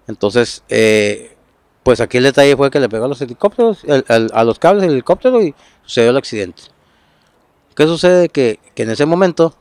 Entonces, 0.06 0.62
eh, 0.68 1.36
pues 1.82 2.00
aquí 2.00 2.18
el 2.18 2.24
detalle 2.24 2.56
fue 2.56 2.70
que 2.70 2.78
le 2.80 2.88
pegó 2.88 3.06
a 3.06 3.08
los 3.08 3.20
helicópteros, 3.20 3.82
el- 3.84 4.04
el- 4.08 4.30
a 4.34 4.44
los 4.44 4.58
cables 4.58 4.82
del 4.82 4.92
helicóptero 4.92 5.42
y 5.42 5.54
sucedió 5.84 6.10
el 6.10 6.16
accidente. 6.16 6.62
¿Qué 7.74 7.84
sucede? 7.86 8.28
Que, 8.28 8.60
que 8.74 8.84
en 8.84 8.90
ese 8.90 9.06
momento 9.06 9.54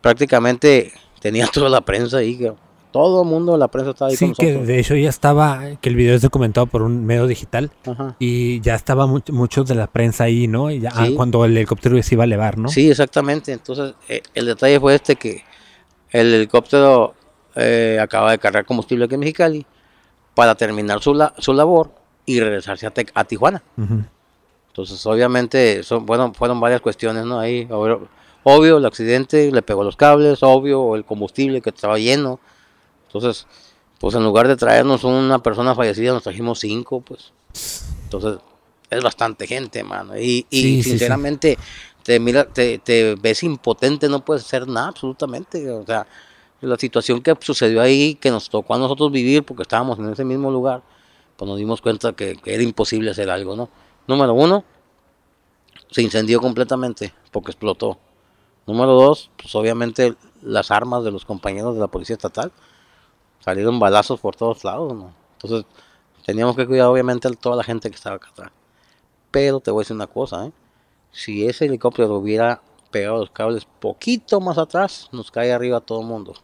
prácticamente 0.00 0.92
tenía 1.20 1.46
toda 1.52 1.68
la 1.68 1.80
prensa 1.80 2.18
ahí, 2.18 2.36
todo 3.04 3.22
el 3.22 3.28
mundo 3.28 3.56
la 3.56 3.68
prensa 3.68 3.90
estaba 3.90 4.10
ahí 4.10 4.16
Sí, 4.16 4.26
con 4.26 4.34
que 4.34 4.44
nosotros. 4.46 4.66
de 4.68 4.78
hecho 4.80 4.96
ya 4.96 5.08
estaba, 5.08 5.60
que 5.80 5.88
el 5.88 5.96
video 5.96 6.14
es 6.16 6.22
documentado 6.22 6.66
por 6.66 6.82
un 6.82 7.04
medio 7.06 7.26
digital 7.26 7.70
Ajá. 7.86 8.16
y 8.18 8.60
ya 8.60 8.74
estaba 8.74 9.06
mu- 9.06 9.20
muchos 9.32 9.66
de 9.68 9.74
la 9.74 9.86
prensa 9.86 10.24
ahí, 10.24 10.46
¿no? 10.48 10.70
Y 10.70 10.80
ya, 10.80 10.90
ah, 10.94 11.06
cuando 11.16 11.44
el 11.44 11.56
helicóptero 11.56 12.02
se 12.02 12.14
iba 12.14 12.24
a 12.24 12.26
elevar, 12.26 12.58
¿no? 12.58 12.68
Sí, 12.68 12.90
exactamente. 12.90 13.52
Entonces, 13.52 13.94
eh, 14.08 14.22
el 14.34 14.46
detalle 14.46 14.78
fue 14.80 14.94
este 14.94 15.16
que 15.16 15.44
el 16.10 16.32
helicóptero 16.34 17.14
eh, 17.54 17.98
acaba 18.00 18.30
de 18.32 18.38
cargar 18.38 18.64
combustible 18.64 19.04
aquí 19.06 19.14
en 19.14 19.20
Mexicali 19.20 19.66
para 20.34 20.54
terminar 20.54 21.00
su, 21.02 21.14
la- 21.14 21.34
su 21.38 21.52
labor 21.52 21.90
y 22.26 22.38
regresarse 22.40 22.86
a, 22.86 22.90
Te- 22.90 23.06
a 23.14 23.24
Tijuana. 23.24 23.62
Entonces, 24.68 25.04
obviamente, 25.06 25.82
son, 25.82 26.06
bueno, 26.06 26.32
fueron 26.34 26.60
varias 26.60 26.80
cuestiones, 26.80 27.24
¿no? 27.24 27.40
Ahí, 27.40 27.66
obvio, 27.70 28.08
obvio, 28.44 28.76
el 28.78 28.86
accidente 28.86 29.50
le 29.50 29.62
pegó 29.62 29.82
los 29.82 29.96
cables, 29.96 30.42
obvio, 30.42 30.94
el 30.94 31.04
combustible 31.04 31.60
que 31.60 31.70
estaba 31.70 31.98
lleno. 31.98 32.38
Entonces, 33.08 33.46
pues 33.98 34.14
en 34.14 34.22
lugar 34.22 34.46
de 34.46 34.56
traernos 34.56 35.02
una 35.04 35.42
persona 35.42 35.74
fallecida, 35.74 36.12
nos 36.12 36.22
trajimos 36.22 36.60
cinco, 36.60 37.00
pues. 37.00 37.32
Entonces, 38.04 38.38
es 38.90 39.02
bastante 39.02 39.46
gente, 39.46 39.82
mano. 39.82 40.16
Y, 40.16 40.46
y 40.50 40.62
Sí, 40.62 40.62
sí, 40.76 40.82
sí. 40.82 40.90
sinceramente, 40.90 41.58
te 42.02 42.20
mira, 42.20 42.44
te, 42.44 42.78
te 42.78 43.16
ves 43.16 43.42
impotente, 43.42 44.08
no 44.08 44.24
puedes 44.24 44.44
hacer 44.44 44.68
nada, 44.68 44.88
absolutamente. 44.88 45.70
O 45.70 45.84
sea, 45.84 46.06
la 46.60 46.76
situación 46.76 47.20
que 47.22 47.34
sucedió 47.40 47.82
ahí, 47.82 48.14
que 48.14 48.30
nos 48.30 48.48
tocó 48.48 48.74
a 48.74 48.78
nosotros 48.78 49.10
vivir, 49.10 49.42
porque 49.42 49.62
estábamos 49.62 49.98
en 49.98 50.10
ese 50.12 50.24
mismo 50.24 50.50
lugar, 50.50 50.82
pues 51.36 51.48
nos 51.48 51.58
dimos 51.58 51.80
cuenta 51.80 52.12
que, 52.12 52.36
que 52.36 52.54
era 52.54 52.62
imposible 52.62 53.10
hacer 53.10 53.30
algo, 53.30 53.56
¿no? 53.56 53.68
Número 54.06 54.32
uno, 54.34 54.64
se 55.90 56.02
incendió 56.02 56.40
completamente 56.40 57.12
porque 57.30 57.50
explotó. 57.50 57.98
Número 58.66 58.92
dos, 58.92 59.30
pues 59.40 59.54
obviamente 59.54 60.14
las 60.42 60.70
armas 60.70 61.04
de 61.04 61.10
los 61.10 61.24
compañeros 61.24 61.74
de 61.74 61.80
la 61.80 61.86
policía 61.88 62.14
estatal 62.16 62.52
salieron 63.48 63.78
balazos 63.80 64.20
por 64.20 64.36
todos 64.36 64.62
lados, 64.62 64.94
¿no? 64.94 65.10
Entonces 65.40 65.64
teníamos 66.26 66.54
que 66.54 66.66
cuidar 66.66 66.88
obviamente 66.88 67.28
a 67.28 67.30
toda 67.30 67.56
la 67.56 67.64
gente 67.64 67.88
que 67.88 67.96
estaba 67.96 68.16
acá 68.16 68.28
atrás. 68.28 68.52
Pero 69.30 69.60
te 69.60 69.70
voy 69.70 69.80
a 69.80 69.82
decir 69.84 69.96
una 69.96 70.06
cosa, 70.06 70.46
¿eh? 70.46 70.52
Si 71.12 71.46
ese 71.46 71.64
helicóptero 71.64 72.14
hubiera 72.14 72.60
pegado 72.90 73.18
los 73.20 73.30
cables 73.30 73.66
poquito 73.80 74.38
más 74.40 74.58
atrás, 74.58 75.08
nos 75.12 75.30
cae 75.30 75.52
arriba 75.52 75.80
todo 75.80 76.02
el 76.02 76.06
mundo. 76.06 76.34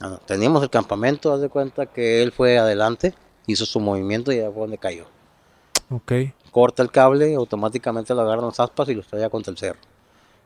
Ah, 0.00 0.08
no, 0.08 0.18
Teníamos 0.18 0.62
el 0.62 0.68
campamento, 0.68 1.32
haz 1.32 1.40
de 1.40 1.48
cuenta 1.48 1.86
que 1.86 2.22
él 2.22 2.32
fue 2.32 2.58
adelante, 2.58 3.14
hizo 3.46 3.64
su 3.64 3.80
movimiento 3.80 4.30
y 4.30 4.36
ya 4.36 4.50
fue 4.50 4.60
donde 4.62 4.76
cayó 4.78 5.06
Ok. 5.90 6.12
corta 6.50 6.82
el 6.82 6.90
cable, 6.90 7.34
automáticamente 7.34 8.14
lo 8.14 8.20
agarran 8.20 8.46
las 8.46 8.60
aspas 8.60 8.90
y 8.90 8.94
los 8.94 9.06
traía 9.06 9.30
contra 9.30 9.50
el 9.50 9.56
cerro. 9.56 9.80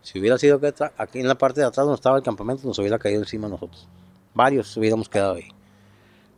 Si 0.03 0.21
hubiera 0.21 0.39
sido 0.39 0.61
que 0.61 0.73
aquí 0.97 1.19
en 1.19 1.27
la 1.27 1.35
parte 1.37 1.61
de 1.61 1.67
atrás 1.67 1.85
donde 1.85 1.97
estaba 1.97 2.17
el 2.17 2.23
campamento, 2.23 2.67
nos 2.67 2.79
hubiera 2.79 2.99
caído 2.99 3.23
encima 3.23 3.49
a 3.49 3.51
nosotros. 3.51 3.89
Varios 4.35 4.77
hubiéramos 4.77 5.09
quedado 5.09 5.35
ahí. 5.35 5.49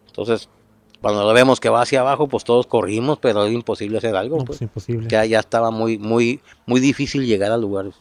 Entonces, 0.07 0.49
cuando 1.01 1.23
lo 1.25 1.33
vemos 1.33 1.61
que 1.61 1.69
va 1.69 1.83
hacia 1.83 2.01
abajo, 2.01 2.29
pues 2.29 2.45
todos 2.45 2.67
corrimos, 2.67 3.19
pero 3.19 3.45
es 3.45 3.53
imposible 3.53 3.99
hacer 3.99 4.17
algo. 4.17 4.39
No, 4.39 4.45
pues, 4.45 4.59
pues 4.59 4.63
imposible. 4.63 5.09
que 5.09 5.29
ya 5.29 5.41
estaba 5.41 5.71
muy, 5.71 5.99
muy, 5.99 6.41
muy 6.67 6.81
difícil 6.81 7.27
llegar 7.27 7.53
a 7.53 7.57
lugares. 7.57 7.95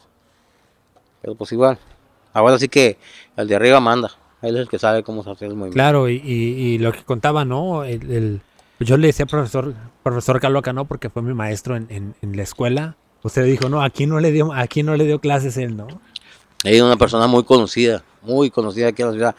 Pero 1.21 1.35
pues 1.35 1.51
igual. 1.51 1.77
Ahora 2.33 2.57
sí 2.59 2.67
que 2.67 2.97
el 3.37 3.47
de 3.47 3.55
arriba 3.55 3.79
manda. 3.79 4.11
Él 4.41 4.55
es 4.55 4.61
el 4.63 4.67
que 4.69 4.79
sabe 4.79 5.03
cómo 5.03 5.23
se 5.23 5.31
hace 5.31 5.45
el 5.45 5.51
movimiento. 5.51 5.75
Claro, 5.75 6.09
y, 6.09 6.15
y- 6.15 6.73
y 6.73 6.77
lo 6.79 6.91
que 6.91 7.03
contaba, 7.03 7.45
¿no? 7.45 7.83
El, 7.83 8.11
el- 8.11 8.41
yo 8.79 8.97
le 8.97 9.07
decía 9.07 9.25
profesor, 9.25 9.73
profesor 10.01 10.41
Caloca, 10.41 10.73
¿no? 10.73 10.85
Porque 10.85 11.09
fue 11.09 11.21
mi 11.21 11.33
maestro 11.33 11.77
en, 11.77 11.87
en- 11.89 12.15
en 12.21 12.35
la 12.35 12.43
escuela. 12.43 12.97
Usted 13.21 13.45
dijo, 13.45 13.69
no, 13.69 13.81
aquí 13.81 14.05
no 14.05 14.19
le 14.19 14.31
dio, 14.33 14.51
aquí 14.51 14.83
no 14.83 14.97
le 14.97 15.05
dio 15.05 15.19
clases 15.19 15.55
él, 15.57 15.77
¿no? 15.77 15.87
Es 16.65 16.81
una 16.81 16.97
persona 16.97 17.27
muy 17.27 17.43
conocida, 17.43 18.03
muy 18.21 18.49
conocida 18.49 18.89
aquí 18.89 19.01
en 19.01 19.07
la 19.09 19.13
ciudad. 19.13 19.35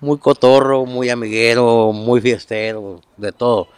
Muy 0.00 0.18
cotorro, 0.18 0.86
muy 0.86 1.10
amiguero, 1.10 1.92
muy 1.92 2.20
fiestero, 2.20 3.00
de 3.16 3.32
todo. 3.32 3.68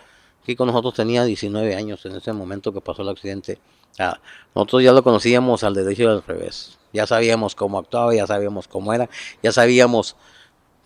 Con 0.56 0.66
nosotros 0.66 0.94
tenía 0.94 1.24
19 1.24 1.76
años 1.76 2.04
en 2.06 2.16
ese 2.16 2.32
momento 2.32 2.72
que 2.72 2.80
pasó 2.80 3.02
el 3.02 3.08
accidente. 3.08 3.58
Ah, 3.98 4.18
nosotros 4.54 4.82
ya 4.82 4.92
lo 4.92 5.02
conocíamos 5.02 5.62
al 5.62 5.74
derecho 5.74 6.02
y 6.02 6.06
al 6.06 6.22
revés. 6.24 6.78
Ya 6.92 7.06
sabíamos 7.06 7.54
cómo 7.54 7.78
actuaba, 7.78 8.14
ya 8.14 8.26
sabíamos 8.26 8.66
cómo 8.66 8.92
era, 8.92 9.08
ya 9.42 9.52
sabíamos 9.52 10.16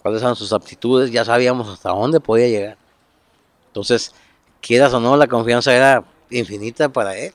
cuáles 0.02 0.20
eran 0.20 0.36
sus 0.36 0.52
aptitudes, 0.52 1.10
ya 1.10 1.24
sabíamos 1.24 1.68
hasta 1.68 1.90
dónde 1.90 2.20
podía 2.20 2.46
llegar. 2.48 2.78
Entonces, 3.68 4.12
quieras 4.60 4.92
o 4.92 5.00
no, 5.00 5.16
la 5.16 5.26
confianza 5.26 5.74
era 5.74 6.04
infinita 6.30 6.90
para 6.90 7.16
él. 7.16 7.32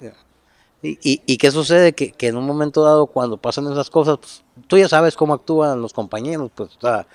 ¿Y, 0.82 0.98
y, 1.02 1.38
qué 1.38 1.52
sucede? 1.52 1.94
Que, 1.94 2.12
que 2.12 2.28
en 2.28 2.38
un 2.38 2.46
momento 2.46 2.84
dado, 2.84 3.08
cuando 3.08 3.36
pasan 3.38 3.70
esas 3.70 3.90
cosas, 3.90 4.20
pues, 4.20 4.44
tú 4.68 4.78
ya 4.78 4.88
sabes 4.88 5.18
cómo 5.18 5.34
actúan 5.34 5.82
los 5.82 5.92
compañeros, 5.92 6.52
pues, 6.56 6.78
o 6.82 7.06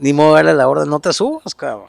ni 0.00 0.12
modo 0.12 0.34
darle 0.34 0.54
la 0.54 0.68
orden, 0.68 0.88
no 0.88 1.00
te 1.00 1.12
subas, 1.12 1.54
cabrón. 1.54 1.88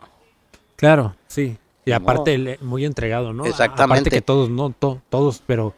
Claro, 0.75 1.15
sí. 1.27 1.57
Y 1.85 1.91
aparte, 1.93 2.33
él, 2.35 2.47
eh, 2.47 2.57
muy 2.61 2.85
entregado, 2.85 3.33
¿no? 3.33 3.45
Exactamente. 3.45 3.83
Aparte 4.01 4.09
que 4.09 4.21
todos, 4.21 4.49
no 4.49 4.69
To- 4.71 5.01
todos, 5.09 5.41
pero, 5.45 5.73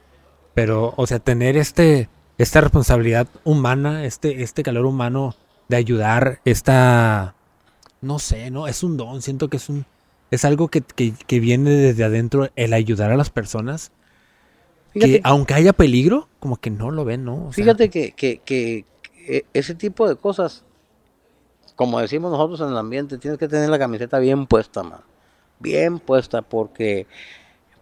pero, 0.53 0.93
o 0.97 1.07
sea, 1.07 1.19
tener 1.19 1.55
este, 1.57 2.09
esta 2.37 2.61
responsabilidad 2.61 3.27
humana, 3.43 4.05
este, 4.05 4.43
este 4.43 4.63
calor 4.63 4.85
humano 4.85 5.35
de 5.69 5.77
ayudar, 5.77 6.39
esta, 6.45 7.35
no 8.01 8.19
sé, 8.19 8.51
¿no? 8.51 8.67
Es 8.67 8.83
un 8.83 8.97
don, 8.97 9.21
siento 9.21 9.47
que 9.49 9.57
es 9.57 9.69
un, 9.69 9.85
es 10.29 10.43
algo 10.45 10.67
que, 10.67 10.81
que, 10.81 11.13
que 11.13 11.39
viene 11.39 11.69
desde 11.71 12.03
adentro, 12.03 12.49
el 12.55 12.73
ayudar 12.73 13.11
a 13.11 13.17
las 13.17 13.29
personas, 13.29 13.91
Fíjate, 14.91 15.13
que 15.13 15.21
aunque 15.23 15.53
haya 15.55 15.73
peligro, 15.73 16.27
como 16.39 16.57
que 16.57 16.69
no 16.69 16.91
lo 16.91 17.03
ven, 17.05 17.23
¿no? 17.25 17.47
O 17.47 17.53
sea, 17.53 17.63
fíjate 17.63 17.89
que, 17.89 18.11
que, 18.11 18.39
que- 18.45 18.85
que 19.25 19.45
ese 19.53 19.73
tipo 19.73 20.07
de 20.07 20.17
cosas, 20.17 20.63
como 21.75 21.99
decimos 21.99 22.31
nosotros 22.31 22.61
en 22.61 22.69
el 22.69 22.77
ambiente, 22.77 23.17
tienes 23.17 23.39
que 23.39 23.47
tener 23.47 23.69
la 23.69 23.79
camiseta 23.79 24.19
bien 24.19 24.45
puesta, 24.45 24.83
man. 24.83 25.01
Bien 25.59 25.99
puesta, 25.99 26.41
porque 26.41 27.07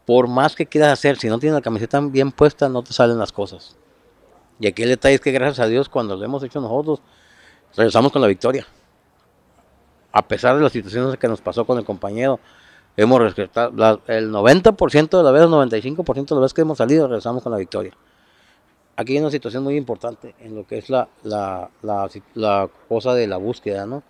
por 0.05 0.27
más 0.27 0.55
que 0.55 0.65
quieras 0.65 0.93
hacer, 0.93 1.17
si 1.17 1.27
no 1.27 1.39
tienes 1.39 1.55
la 1.55 1.61
camiseta 1.61 1.99
bien 1.99 2.31
puesta, 2.31 2.69
no 2.69 2.83
te 2.83 2.93
salen 2.93 3.17
las 3.17 3.31
cosas. 3.31 3.77
Y 4.59 4.67
aquí 4.67 4.83
el 4.83 4.89
detalle 4.89 5.15
es 5.15 5.21
que 5.21 5.31
gracias 5.31 5.59
a 5.59 5.67
Dios, 5.67 5.89
cuando 5.89 6.15
lo 6.15 6.23
hemos 6.23 6.43
hecho 6.43 6.61
nosotros, 6.61 7.01
regresamos 7.75 8.11
con 8.11 8.21
la 8.21 8.27
victoria. 8.27 8.65
A 10.11 10.27
pesar 10.27 10.55
de 10.57 10.61
las 10.61 10.71
situaciones 10.71 11.17
que 11.17 11.27
nos 11.27 11.41
pasó 11.41 11.65
con 11.65 11.77
el 11.77 11.85
compañero, 11.85 12.39
hemos 12.97 13.19
respetado 13.19 13.71
la- 13.75 13.99
el 14.07 14.29
90% 14.29 15.17
de 15.17 15.23
las 15.23 15.33
veces, 15.33 15.49
95% 15.49 16.35
de 16.35 16.41
las 16.41 16.45
veces 16.45 16.53
que 16.53 16.61
hemos 16.61 16.77
salido, 16.77 17.07
regresamos 17.07 17.41
con 17.41 17.51
la 17.51 17.57
victoria. 17.57 17.93
Aquí 19.01 19.13
hay 19.13 19.19
una 19.19 19.31
situación 19.31 19.63
muy 19.63 19.77
importante 19.77 20.35
en 20.39 20.53
lo 20.53 20.67
que 20.67 20.77
es 20.77 20.87
la, 20.91 21.09
la, 21.23 21.71
la, 21.81 22.07
la 22.35 22.69
cosa 22.87 23.15
de 23.15 23.25
la 23.25 23.37
búsqueda, 23.37 23.87
¿no? 23.87 24.03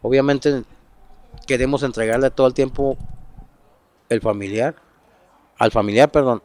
Obviamente 0.00 0.62
queremos 1.44 1.82
entregarle 1.82 2.30
todo 2.30 2.46
el 2.46 2.54
tiempo 2.54 2.96
el 4.08 4.20
familiar, 4.20 4.76
al 5.58 5.72
familiar, 5.72 6.08
perdón, 6.12 6.40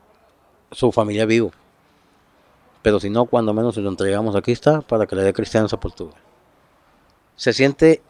su 0.72 0.92
familiar 0.92 1.28
vivo. 1.28 1.52
Pero 2.82 3.00
si 3.00 3.12
no, 3.12 3.26
cuando 3.26 3.54
menos 3.54 3.76
se 3.76 3.82
lo 3.82 3.90
entregamos, 3.90 4.36
aquí 4.36 4.52
está, 4.52 4.82
para 4.82 5.06
que 5.06 5.16
le 5.16 5.22
dé 5.22 5.32
cristiano 5.32 5.70
sepultura. 5.70 6.16
Se 7.36 7.54
siente 7.54 8.02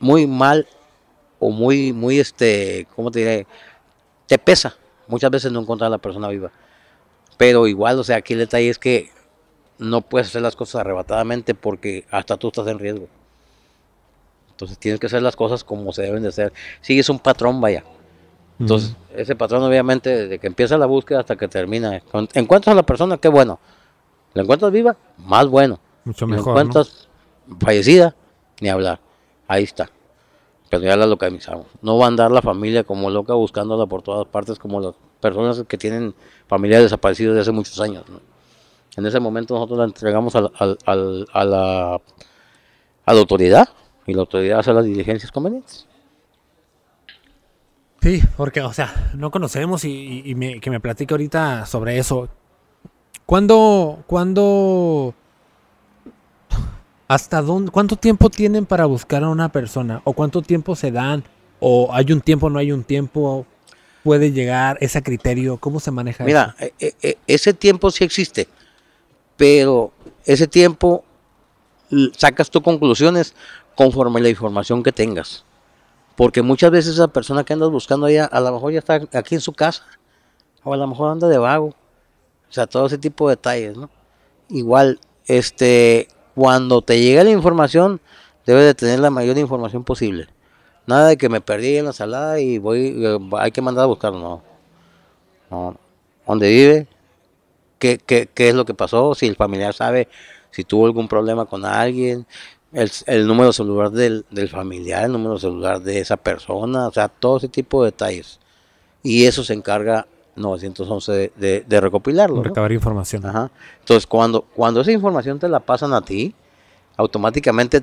muy 0.00 0.26
mal 0.26 0.68
o 1.40 1.50
muy, 1.50 1.94
muy, 1.94 2.20
este, 2.20 2.86
¿cómo 2.94 3.10
te 3.10 3.20
diré? 3.20 3.46
Te 4.26 4.36
pesa 4.36 4.76
muchas 5.06 5.30
veces 5.30 5.50
no 5.50 5.60
encontrar 5.60 5.86
a 5.86 5.90
la 5.92 5.98
persona 5.98 6.28
viva. 6.28 6.52
Pero 7.38 7.66
igual, 7.66 7.98
o 7.98 8.04
sea, 8.04 8.16
aquí 8.16 8.34
el 8.34 8.40
detalle 8.40 8.68
es 8.68 8.78
que 8.78 9.13
no 9.78 10.00
puedes 10.02 10.28
hacer 10.28 10.42
las 10.42 10.56
cosas 10.56 10.80
arrebatadamente 10.80 11.54
porque 11.54 12.04
hasta 12.10 12.36
tú 12.36 12.48
estás 12.48 12.66
en 12.68 12.78
riesgo. 12.78 13.08
Entonces 14.50 14.78
tienes 14.78 15.00
que 15.00 15.06
hacer 15.06 15.22
las 15.22 15.34
cosas 15.34 15.64
como 15.64 15.92
se 15.92 16.02
deben 16.02 16.22
de 16.22 16.28
hacer. 16.28 16.52
Sigues 16.80 17.08
un 17.08 17.18
patrón, 17.18 17.60
vaya. 17.60 17.84
Entonces, 18.60 18.94
ese 19.16 19.34
patrón 19.34 19.64
obviamente 19.64 20.10
desde 20.10 20.38
que 20.38 20.46
empieza 20.46 20.78
la 20.78 20.86
búsqueda 20.86 21.20
hasta 21.20 21.34
que 21.34 21.48
termina. 21.48 22.00
Encuentras 22.34 22.72
a 22.72 22.76
la 22.76 22.84
persona, 22.84 23.16
qué 23.18 23.28
bueno. 23.28 23.58
La 24.32 24.42
encuentras 24.42 24.70
viva, 24.70 24.96
más 25.18 25.48
bueno. 25.48 25.80
mucho 26.04 26.26
la 26.26 26.36
mejor, 26.36 26.54
¿no? 26.54 26.60
encuentras 26.60 27.08
fallecida, 27.58 28.14
ni 28.60 28.68
hablar. 28.68 29.00
Ahí 29.48 29.64
está. 29.64 29.90
Pero 30.70 30.84
ya 30.84 30.96
la 30.96 31.06
localizamos. 31.06 31.66
No 31.82 31.98
va 31.98 32.04
a 32.04 32.08
andar 32.08 32.30
la 32.30 32.42
familia 32.42 32.84
como 32.84 33.10
loca 33.10 33.34
buscándola 33.34 33.86
por 33.86 34.02
todas 34.02 34.26
partes 34.26 34.58
como 34.58 34.80
las 34.80 34.94
personas 35.20 35.64
que 35.66 35.76
tienen 35.76 36.14
familiares 36.46 36.86
desaparecidos 36.86 37.34
de 37.34 37.40
hace 37.40 37.52
muchos 37.52 37.80
años. 37.80 38.04
¿no? 38.08 38.20
En 38.96 39.06
ese 39.06 39.18
momento 39.20 39.54
nosotros 39.54 39.78
la 39.78 39.84
entregamos 39.84 40.34
al- 40.36 40.52
al- 40.58 40.78
al- 40.86 41.26
a, 41.32 41.44
la, 41.44 41.94
a 41.94 43.12
la 43.14 43.20
autoridad 43.20 43.68
y 44.06 44.14
la 44.14 44.20
autoridad 44.20 44.60
hace 44.60 44.72
las 44.72 44.84
diligencias 44.84 45.32
convenientes. 45.32 45.86
Sí, 48.00 48.20
porque, 48.36 48.60
o 48.60 48.72
sea, 48.72 49.12
no 49.14 49.30
conocemos 49.30 49.84
y, 49.84 49.90
y- 49.90 50.30
y 50.30 50.34
me- 50.34 50.60
que 50.60 50.70
me 50.70 50.78
platique 50.80 51.14
ahorita 51.14 51.66
sobre 51.66 51.98
eso. 51.98 52.28
¿Cuándo, 53.26 54.04
cuándo, 54.06 55.14
hasta 57.08 57.40
dónde, 57.42 57.70
cuánto 57.70 57.96
tiempo 57.96 58.28
tienen 58.30 58.66
para 58.66 58.84
buscar 58.86 59.24
a 59.24 59.28
una 59.30 59.50
persona? 59.50 60.02
¿O 60.04 60.12
cuánto 60.12 60.42
tiempo 60.42 60.76
se 60.76 60.90
dan? 60.92 61.24
¿O 61.60 61.88
hay 61.92 62.12
un 62.12 62.20
tiempo, 62.20 62.50
no 62.50 62.58
hay 62.58 62.72
un 62.72 62.84
tiempo? 62.84 63.46
¿Puede 64.02 64.32
llegar 64.32 64.76
ese 64.82 65.02
criterio? 65.02 65.56
¿Cómo 65.56 65.80
se 65.80 65.90
maneja 65.90 66.24
Mira, 66.24 66.54
e- 66.60 66.74
e- 66.78 66.94
e- 67.02 67.18
ese 67.26 67.54
tiempo 67.54 67.90
sí 67.90 68.04
existe, 68.04 68.48
pero 69.36 69.92
ese 70.24 70.46
tiempo 70.46 71.04
sacas 72.16 72.50
tus 72.50 72.62
conclusiones 72.62 73.34
conforme 73.74 74.20
la 74.20 74.28
información 74.28 74.82
que 74.82 74.92
tengas. 74.92 75.44
Porque 76.16 76.42
muchas 76.42 76.70
veces 76.70 76.94
esa 76.94 77.08
persona 77.08 77.44
que 77.44 77.52
andas 77.52 77.70
buscando 77.70 78.06
allá, 78.06 78.26
a 78.26 78.40
lo 78.40 78.52
mejor 78.52 78.72
ya 78.72 78.78
está 78.78 79.00
aquí 79.12 79.34
en 79.34 79.40
su 79.40 79.52
casa, 79.52 79.84
o 80.62 80.72
a 80.72 80.76
lo 80.76 80.86
mejor 80.86 81.10
anda 81.10 81.28
de 81.28 81.38
vago. 81.38 81.74
O 82.48 82.52
sea, 82.52 82.66
todo 82.66 82.86
ese 82.86 82.98
tipo 82.98 83.28
de 83.28 83.32
detalles, 83.36 83.76
¿no? 83.76 83.90
Igual, 84.48 85.00
este, 85.26 86.08
cuando 86.34 86.82
te 86.82 87.00
llega 87.00 87.24
la 87.24 87.30
información, 87.30 88.00
debes 88.46 88.64
de 88.64 88.74
tener 88.74 89.00
la 89.00 89.10
mayor 89.10 89.38
información 89.38 89.82
posible. 89.82 90.28
Nada 90.86 91.08
de 91.08 91.16
que 91.16 91.28
me 91.28 91.40
perdí 91.40 91.78
en 91.78 91.86
la 91.86 91.92
salada 91.92 92.38
y 92.38 92.58
voy, 92.58 92.94
eh, 92.96 93.18
hay 93.38 93.50
que 93.50 93.62
mandar 93.62 93.84
a 93.84 93.86
buscarlo, 93.86 94.20
no. 94.20 94.42
No. 95.50 95.76
¿Dónde 96.26 96.48
vive? 96.48 96.86
¿Qué, 97.84 97.98
qué, 97.98 98.30
qué 98.32 98.48
es 98.48 98.54
lo 98.54 98.64
que 98.64 98.72
pasó? 98.72 99.14
Si 99.14 99.26
el 99.26 99.36
familiar 99.36 99.74
sabe 99.74 100.08
si 100.50 100.64
tuvo 100.64 100.86
algún 100.86 101.06
problema 101.06 101.44
con 101.44 101.66
alguien, 101.66 102.26
el, 102.72 102.90
el 103.04 103.26
número 103.26 103.52
celular 103.52 103.90
del, 103.90 104.24
del 104.30 104.48
familiar, 104.48 105.04
el 105.04 105.12
número 105.12 105.38
celular 105.38 105.82
de 105.82 105.98
esa 105.98 106.16
persona, 106.16 106.88
o 106.88 106.92
sea, 106.92 107.08
todo 107.08 107.36
ese 107.36 107.48
tipo 107.48 107.84
de 107.84 107.90
detalles. 107.90 108.40
Y 109.02 109.26
eso 109.26 109.44
se 109.44 109.52
encarga 109.52 110.06
911 110.34 111.12
de, 111.12 111.32
de- 111.36 111.60
de 111.68 111.80
recopilarlo. 111.82 112.36
¿no? 112.36 112.42
Recabar 112.44 112.72
información. 112.72 113.26
Ajá. 113.26 113.50
Entonces, 113.80 114.06
cuando, 114.06 114.40
cuando 114.40 114.80
esa 114.80 114.90
información 114.92 115.38
te 115.38 115.46
la 115.50 115.60
pasan 115.60 115.92
a 115.92 116.00
ti, 116.00 116.34
automáticamente 116.96 117.82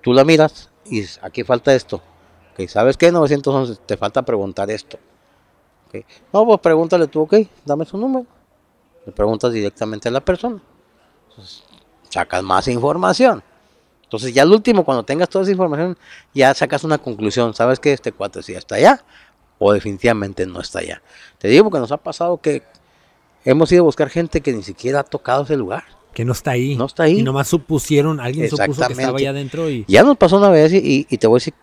tú 0.00 0.12
la 0.12 0.22
miras 0.24 0.70
y 0.84 1.00
dices, 1.00 1.18
aquí 1.24 1.42
falta 1.42 1.74
esto. 1.74 1.96
Ok, 2.52 2.68
¿Sabes 2.68 2.96
qué? 2.96 3.10
911, 3.10 3.80
te 3.84 3.96
falta 3.96 4.22
preguntar 4.22 4.70
esto. 4.70 4.96
Ok, 5.88 6.04
No, 6.32 6.46
pues 6.46 6.60
pregúntale 6.60 7.08
tú, 7.08 7.22
ok, 7.22 7.34
dame 7.64 7.84
su 7.84 7.98
número. 7.98 8.26
Le 9.06 9.12
preguntas 9.12 9.52
directamente 9.52 10.08
a 10.08 10.12
la 10.12 10.20
persona. 10.20 10.60
Entonces, 11.30 11.62
sacas 12.08 12.42
más 12.42 12.68
información. 12.68 13.42
Entonces, 14.04 14.32
ya 14.32 14.42
al 14.42 14.52
último, 14.52 14.84
cuando 14.84 15.02
tengas 15.02 15.28
toda 15.28 15.42
esa 15.42 15.52
información, 15.52 15.96
ya 16.32 16.54
sacas 16.54 16.84
una 16.84 16.98
conclusión. 16.98 17.54
¿Sabes 17.54 17.80
que 17.80 17.92
este 17.92 18.12
cuate 18.12 18.42
sí 18.42 18.54
está 18.54 18.76
allá? 18.76 19.02
O 19.58 19.72
definitivamente 19.72 20.46
no 20.46 20.60
está 20.60 20.80
allá. 20.80 21.02
Te 21.38 21.48
digo 21.48 21.64
porque 21.64 21.80
nos 21.80 21.92
ha 21.92 21.96
pasado 21.96 22.38
que 22.40 22.62
hemos 23.44 23.70
ido 23.72 23.82
a 23.82 23.84
buscar 23.84 24.08
gente 24.10 24.40
que 24.40 24.52
ni 24.52 24.62
siquiera 24.62 25.00
ha 25.00 25.04
tocado 25.04 25.42
ese 25.44 25.56
lugar. 25.56 25.84
Que 26.12 26.24
no 26.24 26.32
está 26.32 26.52
ahí. 26.52 26.76
No 26.76 26.86
está 26.86 27.04
ahí. 27.04 27.18
Y 27.20 27.22
nomás 27.24 27.48
supusieron, 27.48 28.20
alguien 28.20 28.48
supuso 28.48 28.86
que 28.86 28.92
estaba 28.92 29.18
ahí 29.18 29.26
adentro 29.26 29.68
y... 29.68 29.84
Ya 29.88 30.02
nos 30.04 30.16
pasó 30.16 30.36
una 30.36 30.48
vez 30.50 30.72
y, 30.72 30.76
y- 30.78 31.06
y 31.10 31.18
te 31.18 31.26
voy 31.26 31.36
a 31.36 31.40
decir 31.40 31.54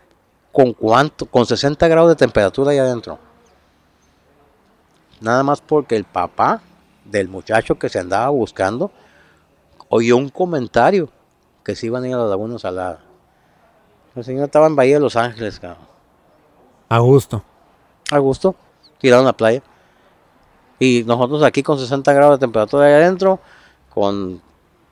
con 0.51 0.73
cuánto, 0.73 1.25
con 1.25 1.45
60 1.45 1.87
grados 1.87 2.09
de 2.09 2.15
temperatura 2.17 2.71
allá 2.71 2.83
adentro. 2.83 3.17
Nada 5.21 5.43
más 5.43 5.61
porque 5.61 5.95
el 5.95 6.03
papá 6.03 6.61
del 7.05 7.27
muchacho 7.27 7.77
que 7.77 7.89
se 7.89 7.99
andaba 7.99 8.29
buscando 8.29 8.91
oyó 9.91 10.15
un 10.17 10.29
comentario 10.29 11.09
que 11.63 11.75
se 11.75 11.87
iban 11.87 12.03
a 12.03 12.07
ir 12.07 12.15
a 12.15 12.19
la 12.19 12.25
Laguna 12.25 12.57
Salada. 12.57 13.01
El 14.15 14.23
señor 14.23 14.45
estaba 14.45 14.67
en 14.67 14.75
Bahía 14.75 14.95
de 14.95 15.01
Los 15.01 15.15
Ángeles, 15.15 15.59
cabrón. 15.59 15.85
A 16.89 16.99
gusto. 16.99 17.43
a 18.09 18.17
gusto, 18.17 18.55
tiraron 18.99 19.25
a 19.25 19.29
la 19.29 19.37
playa. 19.37 19.61
Y 20.79 21.03
nosotros 21.05 21.43
aquí 21.43 21.61
con 21.61 21.77
60 21.77 22.11
grados 22.13 22.39
de 22.39 22.45
temperatura 22.45 22.85
ahí 22.85 22.93
adentro, 22.93 23.39
con 23.93 24.41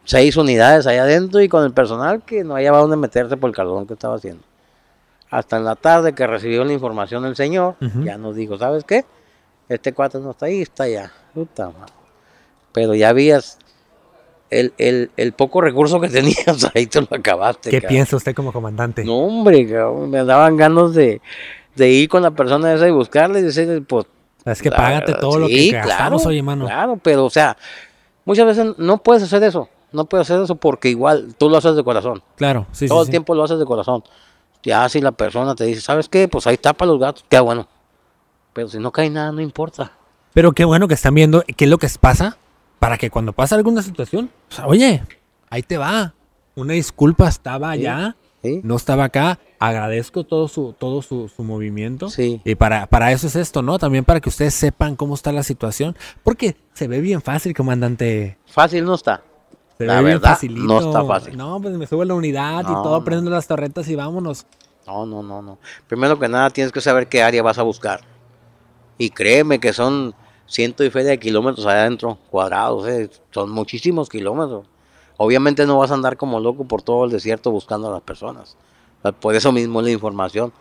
seis 0.03 0.37
unidades 0.37 0.85
allá 0.85 1.03
adentro 1.03 1.41
y 1.41 1.49
con 1.49 1.63
el 1.63 1.71
personal 1.71 2.21
que 2.23 2.43
no 2.43 2.55
hallaba 2.55 2.79
dónde 2.79 2.97
meterse 2.97 3.37
por 3.37 3.49
el 3.49 3.55
calor 3.55 3.87
que 3.87 3.93
estaba 3.93 4.15
haciendo. 4.15 4.43
Hasta 5.29 5.57
en 5.57 5.65
la 5.65 5.75
tarde 5.75 6.13
que 6.13 6.27
recibió 6.27 6.63
la 6.63 6.73
información 6.73 7.25
el 7.25 7.35
señor, 7.35 7.75
ya 8.03 8.17
nos 8.17 8.35
dijo, 8.35 8.57
¿sabes 8.57 8.83
qué? 8.83 9.05
Este 9.67 9.93
cuate 9.93 10.19
no 10.19 10.31
está 10.31 10.47
ahí, 10.47 10.61
está 10.61 10.83
allá. 10.83 11.11
Puta 11.33 11.69
madre. 11.69 11.98
Pero 12.71 12.95
ya 12.95 13.09
habías 13.09 13.57
el, 14.49 14.73
el, 14.77 15.11
el 15.17 15.33
poco 15.33 15.61
recurso 15.61 15.99
que 15.99 16.09
tenías, 16.09 16.69
ahí 16.73 16.87
te 16.87 17.01
lo 17.01 17.07
acabaste. 17.11 17.69
¿Qué 17.69 17.77
cabrón. 17.81 17.95
piensa 17.95 18.15
usted 18.15 18.35
como 18.35 18.51
comandante? 18.51 19.03
No, 19.03 19.17
hombre, 19.17 19.67
cabrón, 19.67 20.09
me 20.09 20.23
daban 20.23 20.57
ganas 20.57 20.93
de, 20.93 21.21
de 21.75 21.89
ir 21.89 22.09
con 22.09 22.21
la 22.21 22.31
persona 22.31 22.73
esa 22.73 22.87
y 22.87 22.91
buscarle 22.91 23.39
y 23.39 23.43
decirle, 23.43 23.81
pues, 23.81 24.05
es 24.45 24.61
que 24.61 24.69
la 24.69 24.77
págate 24.77 25.13
todo 25.13 25.37
lo 25.39 25.47
que 25.47 25.71
gastamos, 25.71 26.25
oye, 26.25 26.41
mano. 26.41 26.65
Claro, 26.65 26.97
pero 27.01 27.25
o 27.25 27.29
sea, 27.29 27.57
muchas 28.25 28.45
veces 28.45 28.73
no 28.77 28.97
puedes 28.97 29.23
hacer 29.23 29.43
eso. 29.43 29.69
No 29.91 30.05
puedes 30.05 30.29
hacer 30.29 30.43
eso 30.43 30.55
porque 30.55 30.89
igual 30.89 31.33
tú 31.37 31.49
lo 31.49 31.57
haces 31.57 31.75
de 31.75 31.83
corazón. 31.83 32.21
Claro, 32.35 32.67
sí, 32.71 32.87
Todo 32.87 32.99
sí, 32.99 33.01
el 33.01 33.05
sí. 33.07 33.11
tiempo 33.11 33.33
lo 33.33 33.43
haces 33.43 33.57
de 33.57 33.65
corazón. 33.65 34.03
Ya 34.61 34.87
si 34.87 35.01
la 35.01 35.11
persona 35.11 35.55
te 35.55 35.65
dice, 35.65 35.81
¿sabes 35.81 36.07
qué? 36.09 36.27
Pues 36.27 36.45
ahí 36.45 36.53
está 36.55 36.73
para 36.73 36.91
los 36.91 36.99
gatos, 36.99 37.25
qué 37.27 37.39
bueno. 37.39 37.67
Pero 38.53 38.67
si 38.67 38.77
no 38.77 38.91
cae 38.91 39.09
nada, 39.09 39.31
no 39.31 39.41
importa. 39.41 39.91
Pero 40.33 40.51
qué 40.51 40.63
bueno 40.63 40.87
que 40.87 40.93
están 40.93 41.15
viendo 41.15 41.43
qué 41.57 41.65
es 41.65 41.71
lo 41.71 41.79
que 41.79 41.87
pasa 41.99 42.37
para 42.79 42.97
que 42.97 43.09
cuando 43.09 43.33
pasa 43.33 43.55
alguna 43.55 43.81
situación, 43.81 44.29
o 44.49 44.53
sea, 44.53 44.67
oye, 44.67 45.03
ahí 45.49 45.61
te 45.63 45.77
va. 45.77 46.13
Una 46.55 46.73
disculpa, 46.73 47.27
estaba 47.29 47.69
allá, 47.69 48.15
¿sí? 48.41 48.61
no 48.63 48.75
estaba 48.75 49.05
acá. 49.05 49.39
Agradezco 49.59 50.23
todo 50.23 50.47
su, 50.47 50.73
todo 50.77 51.01
su, 51.01 51.27
su 51.29 51.43
movimiento. 51.43 52.09
Sí. 52.09 52.41
Y 52.45 52.55
para, 52.55 52.87
para 52.87 53.11
eso 53.11 53.27
es 53.27 53.35
esto, 53.35 53.61
¿no? 53.61 53.77
También 53.77 54.05
para 54.05 54.19
que 54.21 54.29
ustedes 54.29 54.53
sepan 54.53 54.95
cómo 54.95 55.15
está 55.15 55.31
la 55.31 55.43
situación. 55.43 55.95
Porque 56.23 56.55
se 56.73 56.87
ve 56.87 57.01
bien 57.01 57.21
fácil, 57.21 57.53
comandante. 57.53 58.37
Fácil 58.47 58.85
no 58.85 58.95
está. 58.95 59.21
Se 59.77 59.85
La 59.85 59.95
ve 59.95 60.03
bien 60.05 60.15
verdad, 60.19 60.31
facilito. 60.31 60.63
no 60.65 60.79
está 60.79 61.05
fácil. 61.05 61.37
No, 61.37 61.61
pues 61.61 61.73
me 61.75 61.87
subo 61.87 62.01
a 62.01 62.05
la 62.05 62.13
unidad 62.13 62.61
y 62.61 62.73
todo, 62.73 62.99
no. 62.99 63.03
prendo 63.05 63.29
las 63.31 63.47
torretas 63.47 63.87
y 63.89 63.95
vámonos. 63.95 64.45
No, 64.87 65.05
no, 65.05 65.21
no, 65.23 65.41
no. 65.41 65.57
Primero 65.87 66.17
que 66.19 66.27
nada 66.27 66.49
tienes 66.49 66.71
que 66.73 66.81
saber 66.81 67.07
qué 67.07 67.21
área 67.21 67.43
vas 67.43 67.57
a 67.57 67.63
buscar. 67.63 68.01
Y 68.97 69.11
créeme 69.11 69.59
que 69.59 69.71
son 69.71 70.13
ciento 70.49 70.83
y 70.83 70.89
feria 70.89 71.11
de 71.11 71.19
kilómetros 71.19 71.65
allá 71.65 71.81
adentro, 71.81 72.17
cuadrados, 72.29 72.87
eh, 72.87 73.09
son 73.31 73.51
muchísimos 73.51 74.09
kilómetros. 74.09 74.65
Obviamente 75.17 75.65
no 75.65 75.77
vas 75.77 75.91
a 75.91 75.93
andar 75.93 76.17
como 76.17 76.39
loco 76.39 76.65
por 76.65 76.81
todo 76.81 77.05
el 77.05 77.11
desierto 77.11 77.51
buscando 77.51 77.89
a 77.89 77.91
las 77.91 78.01
personas. 78.01 78.57
O 78.99 79.01
sea, 79.03 79.11
Por 79.11 79.35
eso 79.35 79.51
mismo 79.51 79.81
la 79.81 79.91
información, 79.91 80.51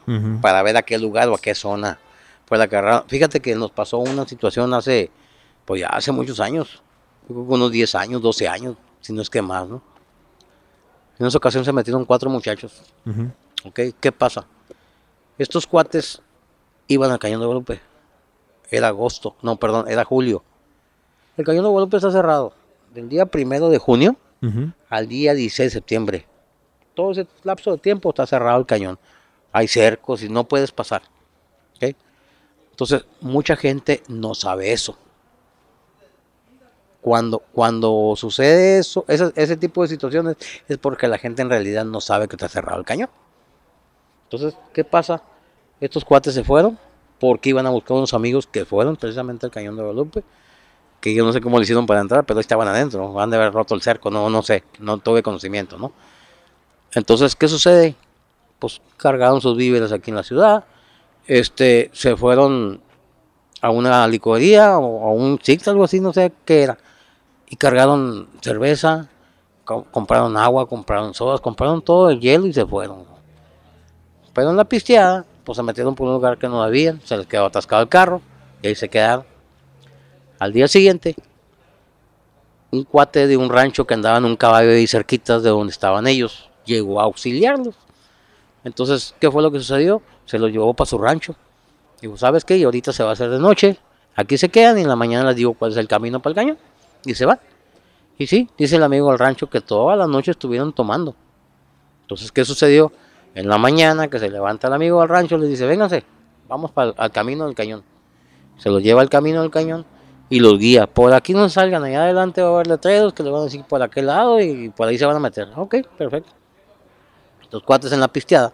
para 0.40 0.62
ver 0.62 0.76
a 0.76 0.82
qué 0.82 0.98
lugar 0.98 1.28
o 1.28 1.34
a 1.34 1.38
qué 1.38 1.54
zona 1.54 1.98
fue 2.46 2.58
la 2.58 2.68
carrera. 2.68 3.04
Fíjate 3.08 3.40
que 3.40 3.54
nos 3.54 3.70
pasó 3.70 3.98
una 3.98 4.26
situación 4.26 4.72
hace, 4.74 5.10
pues 5.64 5.80
ya 5.80 5.88
hace 5.88 6.12
muchos 6.12 6.38
años, 6.40 6.82
unos 7.28 7.70
10 7.70 7.94
años, 7.94 8.22
12 8.22 8.48
años, 8.48 8.76
si 9.00 9.12
no 9.12 9.22
es 9.22 9.30
que 9.30 9.42
más, 9.42 9.68
¿no? 9.68 9.82
En 11.18 11.26
esa 11.26 11.38
ocasión 11.38 11.64
se 11.64 11.72
metieron 11.72 12.04
cuatro 12.04 12.30
muchachos. 12.30 12.82
¿Ok? 13.64 13.80
¿Qué 14.00 14.12
pasa? 14.12 14.46
Estos 15.36 15.66
cuates 15.66 16.20
iban 16.86 17.10
al 17.10 17.18
Cañón 17.18 17.40
de 17.40 17.46
Guadalupe. 17.46 17.80
Era 18.70 18.88
agosto, 18.88 19.36
no, 19.42 19.56
perdón, 19.56 19.86
era 19.88 20.04
julio. 20.04 20.42
El 21.36 21.44
Cañón 21.44 21.64
de 21.64 21.70
Guadalupe 21.70 21.96
está 21.96 22.10
cerrado 22.10 22.52
del 22.92 23.08
día 23.08 23.26
primero 23.26 23.68
de 23.68 23.78
junio 23.78 24.16
al 24.88 25.08
día 25.08 25.34
16 25.34 25.66
de 25.66 25.70
septiembre. 25.70 26.26
Todo 26.94 27.12
ese 27.12 27.26
lapso 27.42 27.72
de 27.72 27.78
tiempo 27.78 28.10
está 28.10 28.26
cerrado 28.26 28.58
el 28.58 28.66
cañón. 28.66 28.98
Hay 29.52 29.68
cercos 29.68 30.22
y 30.22 30.28
no 30.28 30.44
puedes 30.44 30.72
pasar. 30.72 31.02
¿ok? 31.76 31.94
Entonces, 32.70 33.04
mucha 33.20 33.56
gente 33.56 34.02
no 34.08 34.34
sabe 34.34 34.72
eso. 34.72 34.96
Cuando, 37.00 37.38
cuando 37.38 38.14
sucede 38.16 38.78
eso, 38.78 39.04
ese, 39.08 39.32
ese 39.34 39.56
tipo 39.56 39.82
de 39.82 39.88
situaciones, 39.88 40.36
es 40.68 40.78
porque 40.78 41.08
la 41.08 41.18
gente 41.18 41.42
en 41.42 41.50
realidad 41.50 41.84
no 41.84 42.00
sabe 42.00 42.28
que 42.28 42.36
está 42.36 42.48
cerrado 42.48 42.78
el 42.78 42.84
cañón. 42.84 43.10
Entonces, 44.24 44.54
¿qué 44.72 44.84
pasa? 44.84 45.22
Estos 45.80 46.04
cuates 46.04 46.34
se 46.34 46.44
fueron 46.44 46.78
porque 47.20 47.50
iban 47.50 47.66
a 47.66 47.70
buscar 47.70 47.96
unos 47.96 48.14
amigos 48.14 48.46
que 48.46 48.64
fueron 48.64 48.96
precisamente 48.96 49.46
al 49.46 49.52
cañón 49.52 49.76
de 49.76 49.82
Guadalupe 49.82 50.24
que 51.00 51.14
yo 51.14 51.24
no 51.24 51.32
sé 51.32 51.40
cómo 51.40 51.58
le 51.58 51.62
hicieron 51.62 51.86
para 51.86 52.00
entrar, 52.00 52.24
pero 52.24 52.40
estaban 52.40 52.66
adentro, 52.66 53.12
van 53.12 53.30
de 53.30 53.36
haber 53.36 53.52
roto 53.52 53.74
el 53.76 53.82
cerco, 53.82 54.10
no, 54.10 54.28
no 54.30 54.42
sé, 54.42 54.64
no 54.80 54.98
tuve 54.98 55.22
conocimiento, 55.22 55.78
¿no? 55.78 55.92
Entonces, 56.92 57.36
¿qué 57.36 57.46
sucede? 57.46 57.94
Pues 58.58 58.80
cargaron 58.96 59.40
sus 59.40 59.56
víveres 59.56 59.92
aquí 59.92 60.10
en 60.10 60.16
la 60.16 60.24
ciudad, 60.24 60.64
este, 61.26 61.90
se 61.92 62.16
fueron 62.16 62.80
a 63.60 63.70
una 63.70 64.08
licorería 64.08 64.78
o 64.78 65.08
a 65.08 65.12
un 65.12 65.38
Six, 65.40 65.68
algo 65.68 65.84
así, 65.84 66.00
no 66.00 66.12
sé 66.12 66.32
qué 66.44 66.62
era, 66.64 66.78
y 67.48 67.54
cargaron 67.54 68.28
cerveza, 68.40 69.08
co- 69.64 69.84
compraron 69.92 70.36
agua, 70.36 70.66
compraron 70.68 71.14
sodas, 71.14 71.40
compraron 71.40 71.80
todo 71.82 72.10
el 72.10 72.18
hielo 72.20 72.46
y 72.46 72.52
se 72.52 72.66
fueron. 72.66 73.04
Pero 74.32 74.50
en 74.50 74.56
la 74.56 74.64
pisteada, 74.64 75.24
pues 75.48 75.56
se 75.56 75.62
metieron 75.62 75.94
por 75.94 76.06
un 76.06 76.12
lugar 76.12 76.36
que 76.36 76.46
no 76.46 76.62
había, 76.62 76.98
se 77.04 77.16
les 77.16 77.26
quedó 77.26 77.46
atascado 77.46 77.80
el 77.80 77.88
carro 77.88 78.20
y 78.60 78.66
ahí 78.66 78.74
se 78.74 78.90
quedaron. 78.90 79.24
Al 80.38 80.52
día 80.52 80.68
siguiente, 80.68 81.16
un 82.70 82.84
cuate 82.84 83.26
de 83.26 83.34
un 83.38 83.48
rancho 83.48 83.86
que 83.86 83.94
andaba 83.94 84.18
en 84.18 84.26
un 84.26 84.36
caballo 84.36 84.72
ahí 84.72 84.86
cerquitas 84.86 85.42
de 85.42 85.48
donde 85.48 85.70
estaban 85.70 86.06
ellos, 86.06 86.50
llegó 86.66 87.00
a 87.00 87.04
auxiliarlos. 87.04 87.74
Entonces, 88.62 89.14
¿qué 89.18 89.30
fue 89.30 89.42
lo 89.42 89.50
que 89.50 89.58
sucedió? 89.58 90.02
Se 90.26 90.38
los 90.38 90.50
llevó 90.50 90.74
para 90.74 90.84
su 90.84 90.98
rancho. 90.98 91.34
Dijo, 92.02 92.18
¿sabes 92.18 92.44
qué? 92.44 92.58
Y 92.58 92.64
ahorita 92.64 92.92
se 92.92 93.02
va 93.02 93.08
a 93.08 93.12
hacer 93.14 93.30
de 93.30 93.38
noche. 93.38 93.78
Aquí 94.16 94.36
se 94.36 94.50
quedan 94.50 94.76
y 94.76 94.82
en 94.82 94.88
la 94.88 94.96
mañana 94.96 95.28
les 95.28 95.36
digo 95.36 95.54
cuál 95.54 95.70
es 95.70 95.78
el 95.78 95.88
camino 95.88 96.20
para 96.20 96.32
el 96.32 96.36
cañón. 96.36 96.58
Y 97.06 97.14
se 97.14 97.24
van. 97.24 97.40
Y 98.18 98.26
sí, 98.26 98.50
dice 98.58 98.76
el 98.76 98.82
amigo 98.82 99.08
del 99.08 99.18
rancho 99.18 99.48
que 99.48 99.62
toda 99.62 99.96
la 99.96 100.06
noche 100.06 100.32
estuvieron 100.32 100.74
tomando. 100.74 101.14
Entonces, 102.02 102.30
¿qué 102.30 102.44
sucedió? 102.44 102.92
En 103.34 103.48
la 103.48 103.58
mañana 103.58 104.08
que 104.08 104.18
se 104.18 104.30
levanta 104.30 104.68
el 104.68 104.74
amigo 104.74 105.00
del 105.00 105.08
rancho, 105.08 105.38
le 105.38 105.46
dice, 105.46 105.66
vénganse, 105.66 106.04
vamos 106.48 106.70
para 106.72 106.90
al 106.96 107.10
camino 107.10 107.46
del 107.46 107.54
cañón. 107.54 107.84
Se 108.56 108.68
los 108.70 108.82
lleva 108.82 109.00
al 109.00 109.08
camino 109.08 109.42
del 109.42 109.50
cañón 109.50 109.86
y 110.28 110.40
los 110.40 110.58
guía. 110.58 110.86
Por 110.86 111.12
aquí 111.12 111.32
no 111.32 111.48
salgan, 111.48 111.84
allá 111.84 112.02
adelante 112.02 112.42
va 112.42 112.48
a 112.48 112.54
haber 112.54 112.66
letreros 112.66 113.12
que 113.12 113.22
les 113.22 113.32
van 113.32 113.42
a 113.42 113.44
decir 113.44 113.64
por 113.64 113.82
aquel 113.82 114.06
lado 114.06 114.40
y 114.40 114.68
por 114.70 114.88
ahí 114.88 114.98
se 114.98 115.06
van 115.06 115.16
a 115.16 115.20
meter. 115.20 115.48
Ok, 115.56 115.76
perfecto. 115.96 116.32
Los 117.50 117.62
cuates 117.62 117.92
en 117.92 118.00
la 118.00 118.08
pisteada 118.08 118.52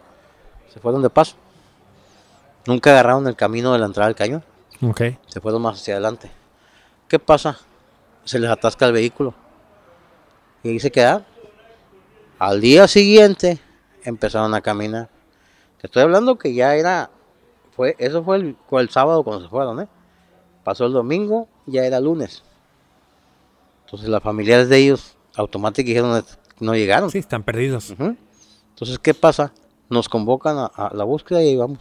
se 0.73 0.81
fueron 0.81 1.03
de 1.03 1.11
paso. 1.11 1.37
Nunca 2.67 2.91
agarraron 2.91 3.27
el 3.27 3.37
camino 3.37 3.73
de 3.73 3.79
la 3.79 3.87
entrada 3.87 4.09
del 4.09 4.17
cañón. 4.17 4.45
Ok. 4.83 5.03
Se 5.27 5.41
fueron 5.41 5.63
más 5.63 5.81
hacia 5.81 5.95
adelante. 5.95 6.31
¿Qué 7.09 7.19
pasa? 7.19 7.59
Se 8.25 8.39
les 8.39 8.51
atasca 8.51 8.87
el 8.87 8.93
vehículo. 8.93 9.35
Y 10.63 10.71
ahí 10.71 10.81
se 10.81 10.91
quedaron. 10.91 11.25
Al 12.39 12.61
día 12.61 12.89
siguiente 12.89 13.61
empezaron 14.05 14.55
a 14.55 14.61
caminar. 14.61 15.09
Te 15.81 15.87
estoy 15.87 16.03
hablando 16.03 16.37
que 16.39 16.55
ya 16.55 16.75
era. 16.77 17.11
fue 17.75 17.97
Eso 17.99 18.23
fue 18.23 18.37
el, 18.37 18.57
fue 18.69 18.83
el 18.83 18.89
sábado 18.91 19.23
cuando 19.25 19.45
se 19.45 19.51
fueron, 19.51 19.81
¿eh? 19.81 19.89
Pasó 20.63 20.87
el 20.87 20.93
domingo, 20.93 21.49
ya 21.67 21.85
era 21.85 22.01
lunes. 22.01 22.43
Entonces 23.85 24.09
las 24.09 24.23
familiares 24.23 24.69
de 24.69 24.79
ellos 24.79 25.17
automáticamente 25.37 25.91
dijeron 25.91 26.25
no 26.61 26.75
llegaron. 26.75 27.11
Sí, 27.11 27.19
están 27.19 27.43
perdidos. 27.43 27.91
Ujú. 27.91 28.17
Entonces, 28.71 28.99
¿qué 28.99 29.15
pasa? 29.15 29.53
Nos 29.91 30.09
convocan 30.09 30.57
a, 30.59 30.67
a 30.67 30.95
la 30.95 31.05
búsqueda 31.05 31.43
y 31.43 31.49
ahí 31.49 31.57
vamos. 31.57 31.81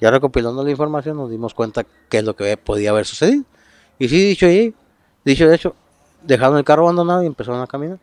Ya 0.00 0.10
recopilando 0.10 0.64
la 0.64 0.70
información 0.70 1.16
nos 1.16 1.30
dimos 1.30 1.54
cuenta 1.54 1.84
qué 2.08 2.18
es 2.18 2.24
lo 2.24 2.34
que 2.34 2.56
podía 2.56 2.90
haber 2.90 3.06
sucedido. 3.06 3.44
Y 3.98 4.08
sí, 4.08 4.28
dicho 4.28 4.46
ahí, 4.46 4.74
dicho 5.24 5.46
de 5.46 5.54
hecho, 5.54 5.74
dejaron 6.22 6.56
el 6.56 6.64
carro 6.64 6.84
abandonado 6.84 7.22
y 7.22 7.26
empezaron 7.26 7.60
a 7.60 7.66
caminar. 7.66 7.98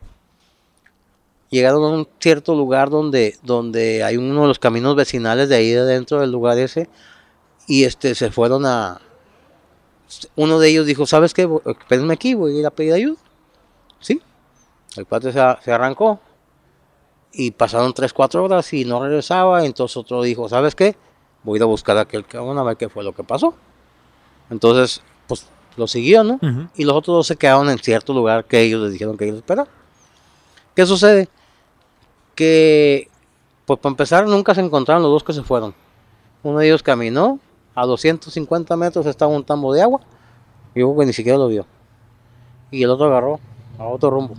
Llegaron 1.50 1.84
a 1.84 1.88
un 1.89 2.08
cierto 2.20 2.56
lugar 2.56 2.89
donde, 2.89 3.38
donde 3.43 4.04
hay 4.04 4.18
uno 4.18 4.41
de 4.41 4.48
los 4.48 4.60
caminos 4.60 4.95
vecinales 4.95 5.48
de 5.48 5.56
ahí 5.56 5.72
de 5.72 5.86
dentro 5.86 6.20
del 6.20 6.32
lugar 6.32 6.58
ese 6.58 6.89
y 7.68 7.84
este 7.84 8.16
se 8.16 8.32
fueron 8.32 8.66
a 8.66 9.02
uno 10.36 10.60
de 10.60 10.70
ellos 10.70 10.86
dijo, 10.86 11.06
¿sabes 11.06 11.34
qué? 11.34 11.50
Espérenme 11.66 12.14
aquí, 12.14 12.34
voy 12.34 12.56
a 12.56 12.60
ir 12.60 12.66
a 12.66 12.72
pedir 12.72 12.93
ayuda. 12.93 13.18
Sí. 14.00 14.22
El 14.95 15.06
cuate 15.06 15.32
se, 15.32 15.39
arrancó 15.39 16.20
y 17.32 17.52
pasaron 17.52 17.93
3, 17.93 18.14
4 18.14 18.43
horas 18.43 18.72
y 18.74 18.86
no 18.86 19.04
regresaba. 19.04 19.66
Entonces 19.66 19.98
otro 19.98 20.22
dijo, 20.22 20.48
¿sabes 20.48 20.76
qué? 20.76 20.95
Voy 21.43 21.56
a 21.56 21.58
ir 21.58 21.64
a 21.64 21.66
buscar 21.66 21.98
a 21.98 22.02
aquel 22.02 22.26
cabrón 22.26 22.58
a 22.58 22.64
ver 22.64 22.78
qué 22.78 22.89
fue 22.89 23.04
lo 23.04 23.14
que 23.14 23.24
pasó. 23.24 23.54
Entonces, 24.50 25.02
pues 25.28 25.48
lo 25.76 25.88
siguió, 25.88 26.24
¿no? 26.24 26.36
Ujú. 26.36 26.70
Y 26.76 26.86
los 26.86 26.95
otros 26.95 27.18
dos 27.18 27.28
se 27.28 27.36
quedaron 27.36 27.70
en 27.70 27.78
cierto 27.78 28.14
lugar 28.14 28.45
que 28.45 28.62
ellos 28.62 28.82
les 28.82 28.93
dijeron 28.93 29.18
que 29.18 29.26
ellos 29.26 29.38
esperaban. 29.38 29.72
¿Qué 30.74 30.86
sucede? 30.86 31.28
Que, 32.38 33.10
pues 33.66 33.80
para 33.80 33.94
empezar, 33.94 34.28
nunca 34.28 34.54
se 34.54 34.62
encontraron 34.62 35.02
los 35.02 35.12
dos 35.12 35.24
que 35.24 35.34
se 35.34 35.42
fueron. 35.42 35.74
Uno 36.44 36.60
de 36.60 36.68
ellos 36.68 36.84
caminó 36.84 37.40
a 37.74 37.88
250 37.88 38.78
metros, 38.78 39.08
estaba 39.08 39.32
un 39.32 39.44
tambo 39.44 39.74
de 39.74 39.82
agua. 39.82 40.02
Y 40.76 40.82
yo 40.82 40.96
que 40.96 41.08
ni 41.08 41.14
siquiera 41.14 41.40
lo 41.40 41.48
vio. 41.48 41.66
Y 42.70 42.84
el 42.84 42.92
otro 42.92 43.08
agarró 43.08 43.40
a 43.80 43.88
otro 43.88 44.12
rumbo. 44.12 44.36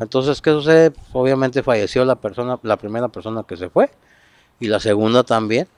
Entonces, 0.00 0.42
¿qué 0.42 0.50
sucede? 0.50 0.90
Pues, 0.90 1.06
obviamente 1.12 1.62
falleció 1.62 2.04
la 2.04 2.16
persona, 2.16 2.58
la 2.64 2.76
primera 2.76 3.06
persona 3.06 3.44
que 3.44 3.56
se 3.56 3.70
fue. 3.70 3.88
Y 4.58 4.66
la 4.66 4.80
segunda 4.80 5.22
también. 5.22 5.68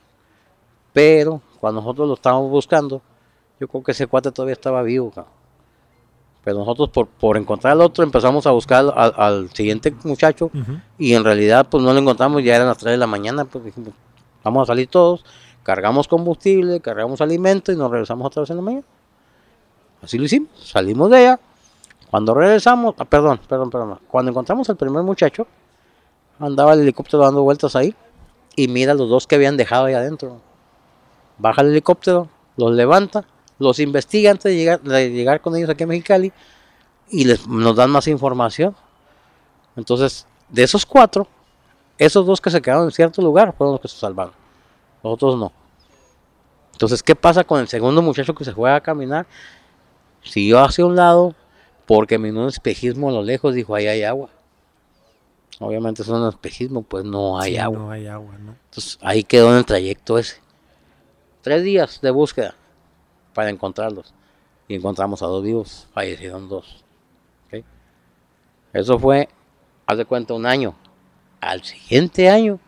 Pero 0.94 1.42
cuando 1.60 1.82
nosotros 1.82 2.08
lo 2.08 2.14
estábamos 2.14 2.50
buscando, 2.50 3.02
yo 3.60 3.68
creo 3.68 3.82
que 3.82 3.92
ese 3.92 4.06
cuate 4.06 4.32
todavía 4.32 4.54
estaba 4.54 4.82
vivo. 4.82 5.12
Pero 6.44 6.58
nosotros 6.58 6.90
por, 6.90 7.06
por 7.06 7.38
encontrar 7.38 7.72
al 7.72 7.80
otro 7.80 8.04
empezamos 8.04 8.46
a 8.46 8.50
buscar 8.50 8.92
al, 8.94 9.14
al 9.16 9.50
siguiente 9.50 9.94
muchacho 10.04 10.50
y 10.98 11.14
en 11.14 11.24
realidad 11.24 11.66
pues 11.70 11.82
no 11.82 11.92
lo 11.92 11.98
encontramos, 11.98 12.44
ya 12.44 12.56
eran 12.56 12.68
las 12.68 12.76
3 12.78 12.92
de 12.92 12.98
la 12.98 13.06
mañana, 13.06 13.46
pues 13.46 13.64
dijimos, 13.64 13.94
vamos 14.42 14.62
a 14.64 14.72
salir 14.72 14.88
todos, 14.88 15.24
cargamos 15.62 16.06
combustible, 16.06 16.80
cargamos 16.80 17.22
alimento 17.22 17.72
y 17.72 17.76
nos 17.76 17.90
regresamos 17.90 18.26
otra 18.26 18.42
vez 18.42 18.50
en 18.50 18.56
la 18.56 18.62
mañana. 18.62 18.84
Así 20.02 20.18
lo 20.18 20.24
hicimos, 20.24 20.50
salimos 20.62 21.10
de 21.10 21.22
ella. 21.22 21.40
Cuando 22.10 22.34
regresamos, 22.34 22.94
ah, 22.98 23.06
perdón, 23.06 23.40
perdón, 23.48 23.70
perdón, 23.70 23.98
cuando 24.06 24.30
encontramos 24.30 24.68
al 24.68 24.76
primer 24.76 25.02
muchacho, 25.02 25.46
andaba 26.38 26.74
el 26.74 26.80
helicóptero 26.80 27.22
dando 27.22 27.42
vueltas 27.42 27.74
ahí 27.74 27.94
y 28.54 28.68
mira 28.68 28.92
los 28.94 29.08
dos 29.08 29.26
que 29.26 29.36
habían 29.36 29.56
dejado 29.56 29.86
ahí 29.86 29.94
adentro. 29.94 30.40
Baja 31.38 31.62
el 31.62 31.68
helicóptero, 31.68 32.28
los 32.56 32.72
levanta, 32.72 33.24
los 33.58 33.78
investiga 33.78 34.30
antes 34.30 34.44
de 34.44 34.56
llegar, 34.56 34.80
de 34.80 35.10
llegar 35.10 35.40
con 35.40 35.56
ellos 35.56 35.70
aquí 35.70 35.84
a 35.84 35.86
Mexicali 35.86 36.32
y 37.08 37.24
les, 37.24 37.46
nos 37.46 37.76
dan 37.76 37.90
más 37.90 38.08
información. 38.08 38.74
Entonces, 39.76 40.26
de 40.48 40.62
esos 40.62 40.84
cuatro, 40.84 41.26
esos 41.98 42.26
dos 42.26 42.40
que 42.40 42.50
se 42.50 42.60
quedaron 42.60 42.84
en 42.84 42.90
cierto 42.92 43.22
lugar 43.22 43.54
fueron 43.56 43.72
los 43.72 43.80
que 43.80 43.88
se 43.88 43.96
salvaron. 43.96 44.34
Los 45.02 45.14
otros 45.14 45.38
no. 45.38 45.52
Entonces, 46.72 47.02
¿qué 47.02 47.14
pasa 47.14 47.44
con 47.44 47.60
el 47.60 47.68
segundo 47.68 48.02
muchacho 48.02 48.34
que 48.34 48.44
se 48.44 48.52
fue 48.52 48.72
a 48.72 48.80
caminar? 48.80 49.26
Siguió 50.22 50.60
hacia 50.60 50.84
un 50.84 50.96
lado 50.96 51.34
porque 51.86 52.18
miró 52.18 52.40
un 52.42 52.48
espejismo 52.48 53.10
a 53.10 53.12
lo 53.12 53.22
lejos, 53.22 53.54
dijo, 53.54 53.74
ahí 53.74 53.86
hay 53.86 54.02
agua. 54.02 54.30
Obviamente 55.60 56.02
es 56.02 56.08
un 56.08 56.26
espejismo, 56.28 56.82
pues 56.82 57.04
no 57.04 57.38
hay 57.38 57.52
Sí, 57.52 57.58
agua. 57.58 57.78
No 57.78 57.90
hay 57.90 58.06
agua, 58.08 58.36
¿no? 58.38 58.56
Entonces 58.64 58.98
ahí 59.02 59.22
quedó 59.22 59.52
en 59.52 59.58
el 59.58 59.64
trayecto 59.64 60.18
ese. 60.18 60.40
Tres 61.42 61.62
días 61.62 62.00
de 62.00 62.10
búsqueda 62.10 62.56
para 63.34 63.50
encontrarlos. 63.50 64.14
Y 64.68 64.76
encontramos 64.76 65.22
a 65.22 65.26
dos 65.26 65.42
vivos, 65.42 65.86
fallecieron 65.92 66.48
dos. 66.48 66.84
¿ok? 67.48 67.64
Eso 68.72 68.98
fue, 68.98 69.28
haz 69.86 69.98
de 69.98 70.04
cuenta, 70.06 70.32
un 70.34 70.46
año. 70.46 70.74
Al 71.40 71.62
siguiente 71.62 72.30
año 72.30 72.58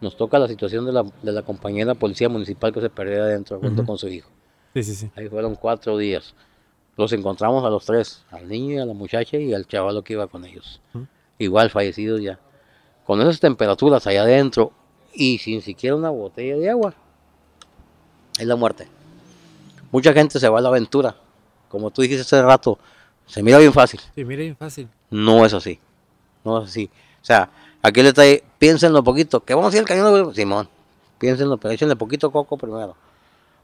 nos 0.00 0.16
toca 0.16 0.38
la 0.38 0.48
situación 0.48 0.84
de 0.84 0.92
la, 0.92 1.04
de 1.22 1.32
la 1.32 1.42
compañera 1.42 1.94
policía 1.94 2.28
municipal 2.28 2.72
que 2.72 2.80
se 2.80 2.90
perdió 2.90 3.22
adentro 3.22 3.60
junto 3.60 3.82
Ujú. 3.82 3.86
con 3.86 3.98
su 3.98 4.08
hijo. 4.08 4.28
Sí, 4.74 4.82
sí, 4.82 4.94
sí. 4.96 5.10
Ahí 5.14 5.28
fueron 5.28 5.54
cuatro 5.54 5.96
días. 5.96 6.34
Los 6.96 7.12
encontramos 7.12 7.64
a 7.64 7.70
los 7.70 7.84
tres, 7.84 8.24
al 8.30 8.48
niño 8.48 8.74
y 8.74 8.78
a 8.78 8.86
la 8.86 8.94
muchacha 8.94 9.36
y 9.36 9.54
al 9.54 9.66
chavalo 9.66 10.02
que 10.02 10.14
iba 10.14 10.26
con 10.26 10.44
ellos. 10.44 10.80
Ujú. 10.94 11.06
Igual 11.38 11.70
fallecidos 11.70 12.20
ya. 12.20 12.40
Con 13.06 13.20
esas 13.20 13.38
temperaturas 13.38 14.06
allá 14.06 14.22
adentro 14.22 14.72
y 15.12 15.38
sin 15.38 15.62
siquiera 15.62 15.94
una 15.94 16.10
botella 16.10 16.56
de 16.56 16.70
agua, 16.70 16.94
es 18.38 18.46
la 18.46 18.56
muerte. 18.56 18.88
Mucha 19.94 20.12
gente 20.12 20.40
se 20.40 20.48
va 20.48 20.58
a 20.58 20.60
la 20.60 20.70
aventura. 20.70 21.14
Como 21.68 21.92
tú 21.92 22.02
dijiste 22.02 22.22
hace 22.22 22.42
rato, 22.42 22.80
se 23.26 23.44
mira 23.44 23.58
bien 23.58 23.72
fácil. 23.72 24.00
Sí, 24.12 24.24
mire, 24.24 24.42
bien 24.42 24.56
fácil. 24.56 24.88
No 25.08 25.46
es 25.46 25.54
así. 25.54 25.78
No 26.42 26.60
es 26.60 26.68
así. 26.68 26.90
O 27.22 27.24
sea, 27.24 27.48
aquí 27.80 28.02
le 28.02 28.12
trae, 28.12 28.42
piénsenlo 28.58 29.04
poquito, 29.04 29.44
que 29.44 29.54
vamos 29.54 29.72
a 29.72 29.76
ir 29.76 29.82
al 29.82 29.86
cañón 29.86 30.30
de 30.30 30.34
Simón. 30.34 30.68
Piénsenlo, 31.20 31.58
pero 31.58 31.72
échenle 31.74 31.94
poquito 31.94 32.32
coco 32.32 32.56
primero. 32.56 32.96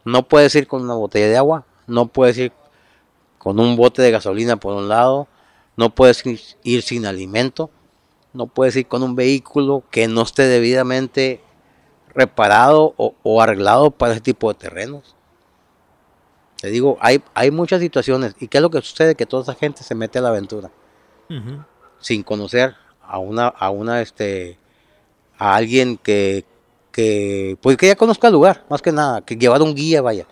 No 0.05 0.23
puedes 0.23 0.55
ir 0.55 0.69
con 0.69 0.83
una 0.83 0.95
botella 0.95 1.27
de 1.27 1.37
agua, 1.37 1.65
no 1.89 2.07
puedes 2.07 2.39
ir 2.39 2.53
con 3.39 3.59
un 3.59 3.75
bote 3.75 4.01
de 4.01 4.13
gasolina 4.13 4.55
por 4.55 4.77
un 4.77 4.89
lado, 4.89 5.27
no 5.77 5.91
puedes 5.91 6.25
ir, 6.25 6.41
ir 6.63 6.83
sin 6.83 7.07
alimento, 7.07 7.71
no 8.35 8.47
puedes 8.47 8.77
ir 8.77 8.87
con 8.87 9.03
un 9.03 9.17
vehículo 9.17 9.83
que 9.91 10.07
no 10.07 10.23
esté 10.23 10.45
debidamente 10.45 11.41
reparado 12.15 12.95
o, 12.99 13.17
o 13.25 13.43
arreglado 13.43 13.91
para 13.91 14.13
ese 14.13 14.21
tipo 14.21 14.53
de 14.53 14.61
terrenos. 14.61 15.17
Te 16.61 16.69
digo, 16.69 16.99
hay, 17.01 17.23
hay 17.35 17.51
muchas 17.51 17.81
situaciones. 17.81 18.35
¿Y 18.39 18.49
qué 18.49 18.59
es 18.59 18.63
lo 18.63 18.71
que 18.71 18.83
sucede? 18.83 19.15
Que 19.15 19.27
toda 19.27 19.43
esa 19.43 19.55
gente 19.55 19.83
se 19.83 19.95
mete 19.95 20.19
a 20.19 20.23
la 20.23 20.29
aventura 20.29 20.71
sin 22.01 22.23
conocer 22.23 22.75
a 23.03 23.19
una, 23.19 23.49
a 23.49 23.71
una, 23.71 24.01
este, 24.01 24.59
a 25.39 25.55
alguien 25.55 25.97
que, 25.97 26.45
que, 26.91 27.57
pues 27.63 27.77
que 27.77 27.87
ya 27.87 27.97
conozca 27.97 28.27
el 28.27 28.33
lugar, 28.33 28.65
más 28.69 28.83
que 28.83 28.91
nada, 28.91 29.21
que 29.21 29.37
llevar 29.37 29.63
un 29.63 29.75
guía, 29.75 30.03
vaya. 30.03 30.27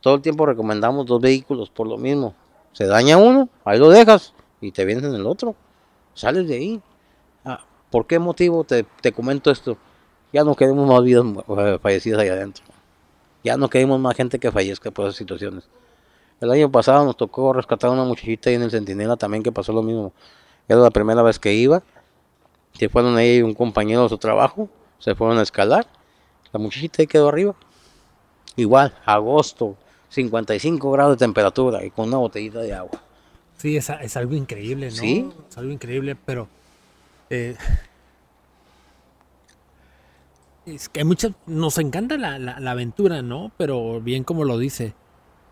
Todo 0.00 0.14
el 0.14 0.22
tiempo 0.22 0.46
recomendamos 0.46 1.06
dos 1.06 1.20
vehículos 1.20 1.70
por 1.70 1.88
lo 1.88 1.98
mismo. 1.98 2.34
Se 2.72 2.86
daña 2.86 3.16
uno, 3.16 3.48
ahí 3.64 3.78
lo 3.78 3.88
dejas 3.88 4.34
y 4.60 4.70
te 4.70 4.84
vienes 4.84 5.04
en 5.04 5.14
el 5.14 5.26
otro. 5.26 5.56
Sales 6.14 6.46
de 6.46 6.54
ahí. 6.54 6.80
Ah, 7.44 7.64
¿Por 7.90 8.06
qué 8.06 8.18
motivo 8.18 8.64
te, 8.64 8.84
te 9.00 9.12
comento 9.12 9.50
esto? 9.50 9.76
Ya 10.32 10.44
no 10.44 10.54
queremos 10.54 10.86
más 10.86 11.02
vidas 11.02 11.24
eh, 11.58 11.78
fallecidas 11.82 12.20
allá 12.20 12.34
adentro. 12.34 12.64
Ya 13.44 13.56
no 13.56 13.68
queremos 13.70 13.98
más 14.00 14.16
gente 14.16 14.38
que 14.38 14.50
fallezca 14.50 14.90
por 14.90 15.06
esas 15.06 15.16
situaciones. 15.16 15.68
El 16.40 16.50
año 16.50 16.70
pasado 16.70 17.04
nos 17.04 17.16
tocó 17.16 17.52
rescatar 17.52 17.90
a 17.90 17.92
una 17.92 18.04
muchachita 18.04 18.50
ahí 18.50 18.56
en 18.56 18.62
el 18.62 18.70
Centinela 18.70 19.16
también 19.16 19.42
que 19.42 19.50
pasó 19.52 19.72
lo 19.72 19.82
mismo. 19.82 20.12
Era 20.68 20.80
la 20.80 20.90
primera 20.90 21.22
vez 21.22 21.38
que 21.38 21.52
iba. 21.54 21.82
Se 22.72 22.88
fueron 22.88 23.18
ella 23.18 23.38
y 23.38 23.42
un 23.42 23.54
compañero 23.54 24.04
de 24.04 24.08
su 24.08 24.18
trabajo. 24.18 24.68
Se 24.98 25.14
fueron 25.14 25.38
a 25.38 25.42
escalar. 25.42 25.86
La 26.52 26.60
muchachita 26.60 27.02
ahí 27.02 27.06
quedó 27.06 27.28
arriba. 27.28 27.54
Igual, 28.56 28.94
agosto, 29.04 29.76
55 30.10 30.90
grados 30.90 31.16
de 31.16 31.24
temperatura 31.24 31.84
y 31.84 31.90
con 31.90 32.08
una 32.08 32.18
botellita 32.18 32.60
de 32.60 32.72
agua. 32.74 33.00
Sí, 33.56 33.76
es, 33.76 33.90
a- 33.90 34.02
es 34.02 34.16
algo 34.16 34.34
increíble, 34.34 34.90
¿no? 34.90 34.96
Sí. 34.96 35.28
Es 35.50 35.58
algo 35.58 35.72
increíble, 35.72 36.16
pero 36.24 36.48
eh, 37.30 37.56
es 40.74 40.88
que 40.88 41.00
hay 41.00 41.04
muchas, 41.04 41.32
nos 41.46 41.78
encanta 41.78 42.16
la, 42.16 42.38
la- 42.38 42.60
la 42.60 42.70
aventura, 42.72 43.22
¿no? 43.22 43.52
Pero 43.56 44.00
bien 44.00 44.24
como 44.24 44.44
lo 44.44 44.58
dice. 44.58 44.94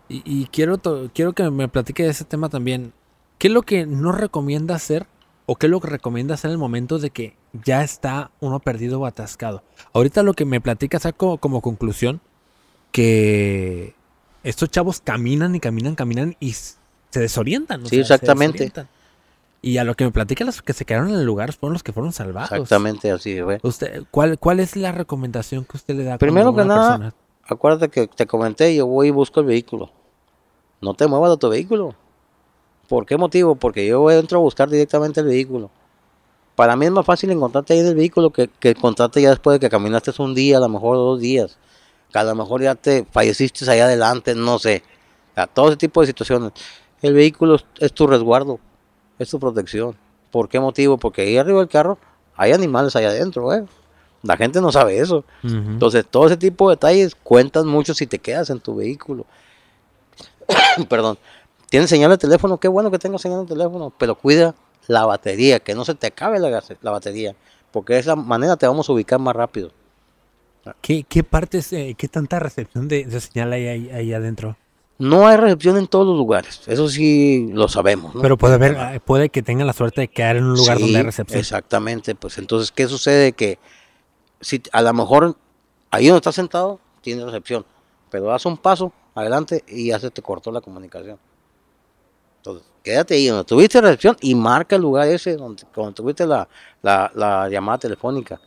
Y, 0.08 0.22
y 0.24 0.46
quiero, 0.46 0.78
to- 0.78 1.10
quiero 1.14 1.32
que 1.32 1.50
me 1.50 1.68
platique 1.68 2.02
de 2.04 2.10
ese 2.10 2.24
tema 2.24 2.48
también. 2.48 2.92
¿Qué 3.38 3.48
es 3.48 3.52
lo 3.54 3.62
que 3.62 3.86
no 3.86 4.12
recomienda 4.12 4.74
hacer 4.74 5.06
o 5.46 5.56
qué 5.56 5.66
es 5.66 5.70
lo 5.70 5.80
que 5.80 5.88
recomienda 5.88 6.34
hacer 6.34 6.48
en 6.48 6.52
el 6.52 6.58
momento 6.58 6.98
de 6.98 7.10
que 7.10 7.36
ya 7.52 7.82
está 7.82 8.30
uno 8.40 8.60
perdido 8.60 9.00
o 9.00 9.06
atascado? 9.06 9.62
Ahorita 9.92 10.22
lo 10.22 10.34
que 10.34 10.44
me 10.44 10.60
platica 10.60 10.98
saco 10.98 11.38
como 11.38 11.60
conclusión 11.60 12.20
que 12.92 13.94
estos 14.42 14.70
chavos 14.70 15.00
caminan 15.00 15.54
y 15.54 15.60
caminan, 15.60 15.94
caminan 15.94 16.36
y 16.40 16.52
se 16.52 16.78
desorientan. 17.20 17.82
Sí, 17.82 17.96
sea, 17.96 18.04
se 18.04 18.14
exactamente. 18.14 18.52
desorientan. 18.64 18.88
Y 19.66 19.78
a 19.78 19.84
lo 19.84 19.94
que 19.96 20.04
me 20.04 20.12
platica 20.12 20.44
los 20.44 20.62
que 20.62 20.72
se 20.72 20.84
quedaron 20.84 21.08
en 21.08 21.16
el 21.16 21.24
lugar 21.24 21.52
fueron 21.52 21.72
los 21.72 21.82
que 21.82 21.92
fueron 21.92 22.12
salvados. 22.12 22.52
Exactamente 22.52 23.10
así 23.10 23.40
fue. 23.42 23.58
Usted, 23.64 24.04
¿cuál, 24.12 24.38
¿Cuál 24.38 24.60
es 24.60 24.76
la 24.76 24.92
recomendación 24.92 25.64
que 25.64 25.76
usted 25.76 25.96
le 25.96 26.04
da? 26.04 26.18
Primero 26.18 26.54
que 26.54 26.64
nada, 26.64 26.98
persona- 26.98 27.14
Acuérdate 27.48 27.88
que 27.88 28.06
te 28.06 28.26
comenté, 28.26 28.74
yo 28.76 28.86
voy 28.86 29.08
y 29.08 29.10
busco 29.10 29.40
el 29.40 29.46
vehículo. 29.46 29.90
No 30.80 30.94
te 30.94 31.06
muevas 31.08 31.30
de 31.32 31.36
tu 31.38 31.48
vehículo. 31.48 31.94
¿Por 32.88 33.06
qué 33.06 33.16
motivo? 33.16 33.56
Porque 33.56 33.86
yo 33.86 34.08
entro 34.10 34.38
a 34.38 34.42
buscar 34.42 34.68
directamente 34.70 35.20
el 35.20 35.26
vehículo. 35.26 35.70
Para 36.54 36.76
mí 36.76 36.86
es 36.86 36.92
más 36.92 37.04
fácil 37.04 37.30
encontrarte 37.32 37.72
ahí 37.74 37.80
en 37.80 37.86
el 37.86 37.94
vehículo 37.96 38.30
que, 38.30 38.48
que 38.48 38.70
encontrarte 38.70 39.20
ya 39.20 39.30
después 39.30 39.56
de 39.56 39.60
que 39.60 39.68
caminaste 39.68 40.12
un 40.22 40.34
día, 40.34 40.58
a 40.58 40.60
lo 40.60 40.68
mejor 40.68 40.96
dos 40.96 41.20
días. 41.20 41.58
Que 42.12 42.18
a 42.20 42.24
lo 42.24 42.34
mejor 42.36 42.62
ya 42.62 42.76
te 42.76 43.04
falleciste 43.10 43.68
allá 43.68 43.86
adelante, 43.86 44.34
no 44.36 44.58
sé. 44.60 44.82
Sea, 45.34 45.46
todo 45.48 45.68
ese 45.68 45.76
tipo 45.76 46.00
de 46.00 46.06
situaciones. 46.06 46.52
El 47.02 47.14
vehículo 47.14 47.58
es 47.78 47.92
tu 47.92 48.06
resguardo, 48.06 48.58
es 49.18 49.30
tu 49.30 49.38
protección. 49.38 49.96
¿Por 50.30 50.48
qué 50.48 50.60
motivo? 50.60 50.98
Porque 50.98 51.22
ahí 51.22 51.36
arriba 51.36 51.60
del 51.60 51.68
carro 51.68 51.98
hay 52.36 52.52
animales 52.52 52.94
allá 52.96 53.08
adentro, 53.08 53.52
¿eh? 53.54 53.64
La 54.22 54.36
gente 54.36 54.60
no 54.60 54.72
sabe 54.72 54.98
eso. 54.98 55.24
Entonces, 55.42 56.04
todo 56.10 56.26
ese 56.26 56.36
tipo 56.36 56.68
de 56.68 56.74
detalles 56.74 57.14
cuentan 57.14 57.66
mucho 57.66 57.94
si 57.94 58.06
te 58.06 58.18
quedas 58.18 58.50
en 58.50 58.58
tu 58.60 58.74
vehículo. 58.74 59.24
Perdón. 60.88 61.18
¿Tienes 61.70 61.90
señal 61.90 62.10
de 62.10 62.18
teléfono? 62.18 62.58
Qué 62.58 62.68
bueno 62.68 62.90
que 62.90 62.98
tengas 62.98 63.22
señal 63.22 63.46
de 63.46 63.54
teléfono, 63.54 63.92
pero 63.96 64.14
cuida 64.14 64.54
la 64.88 65.04
batería, 65.04 65.60
que 65.60 65.74
no 65.74 65.84
se 65.84 65.94
te 65.94 66.08
acabe 66.08 66.38
la, 66.38 66.62
la 66.80 66.90
batería, 66.90 67.34
porque 67.72 67.94
de 67.94 68.00
esa 68.00 68.16
manera 68.16 68.56
te 68.56 68.66
vamos 68.66 68.88
a 68.88 68.92
ubicar 68.92 69.18
más 69.18 69.34
rápido. 69.34 69.72
¿Qué, 70.80 71.04
qué 71.04 71.22
partes, 71.22 71.72
eh, 71.72 71.94
qué 71.96 72.08
tanta 72.08 72.38
recepción 72.38 72.88
de, 72.88 73.04
de 73.04 73.20
señal 73.20 73.52
hay 73.52 73.66
ahí, 73.66 73.90
ahí 73.90 74.12
adentro? 74.12 74.56
No 74.98 75.26
hay 75.26 75.36
recepción 75.36 75.76
en 75.76 75.86
todos 75.86 76.06
los 76.06 76.16
lugares, 76.16 76.62
eso 76.66 76.88
sí 76.88 77.50
lo 77.52 77.68
sabemos. 77.68 78.14
¿no? 78.14 78.22
Pero 78.22 78.38
puede 78.38 78.54
haber, 78.54 78.72
eh, 78.94 79.00
puede 79.00 79.28
que 79.28 79.42
tengan 79.42 79.66
la 79.66 79.74
suerte 79.74 80.00
de 80.02 80.08
quedar 80.08 80.36
en 80.36 80.44
un 80.44 80.54
lugar 80.56 80.76
Sí, 80.78 80.82
donde 80.84 80.98
hay 80.98 81.04
recepción. 81.04 81.38
Exactamente, 81.38 82.14
pues 82.14 82.38
entonces, 82.38 82.72
¿qué 82.72 82.86
sucede? 82.88 83.32
Que 83.32 83.58
si 84.40 84.62
a 84.72 84.80
lo 84.80 84.92
mejor 84.94 85.36
ahí 85.90 86.06
donde 86.06 86.18
estás 86.18 86.34
sentado 86.34 86.80
tiene 87.02 87.24
recepción, 87.24 87.66
pero 88.10 88.26
das 88.26 88.46
un 88.46 88.56
paso 88.56 88.92
adelante 89.14 89.62
y 89.68 89.88
ya 89.88 89.98
se 89.98 90.10
te 90.10 90.22
cortó 90.22 90.50
la 90.50 90.60
comunicación. 90.62 91.18
Entonces, 92.38 92.66
quédate 92.82 93.14
ahí 93.14 93.26
donde 93.26 93.44
tuviste 93.44 93.80
recepción 93.80 94.16
y 94.20 94.34
marca 94.34 94.76
el 94.76 94.82
lugar 94.82 95.08
ese 95.08 95.36
donde, 95.36 95.64
donde 95.74 95.92
tuviste 95.92 96.26
la, 96.26 96.48
la- 96.80 97.10
la 97.14 97.48
llamada 97.50 97.78
telefónica. 97.78 98.40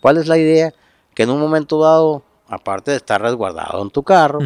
¿Cuál 0.00 0.16
es 0.16 0.26
la 0.26 0.38
idea? 0.38 0.72
Que 1.14 1.22
en 1.24 1.30
un 1.30 1.38
momento 1.40 1.80
dado, 1.80 2.22
aparte 2.48 2.90
de 2.92 2.96
estar 2.96 3.20
resguardado 3.20 3.80
en 3.82 3.90
tu 3.90 4.02
carro. 4.02 4.40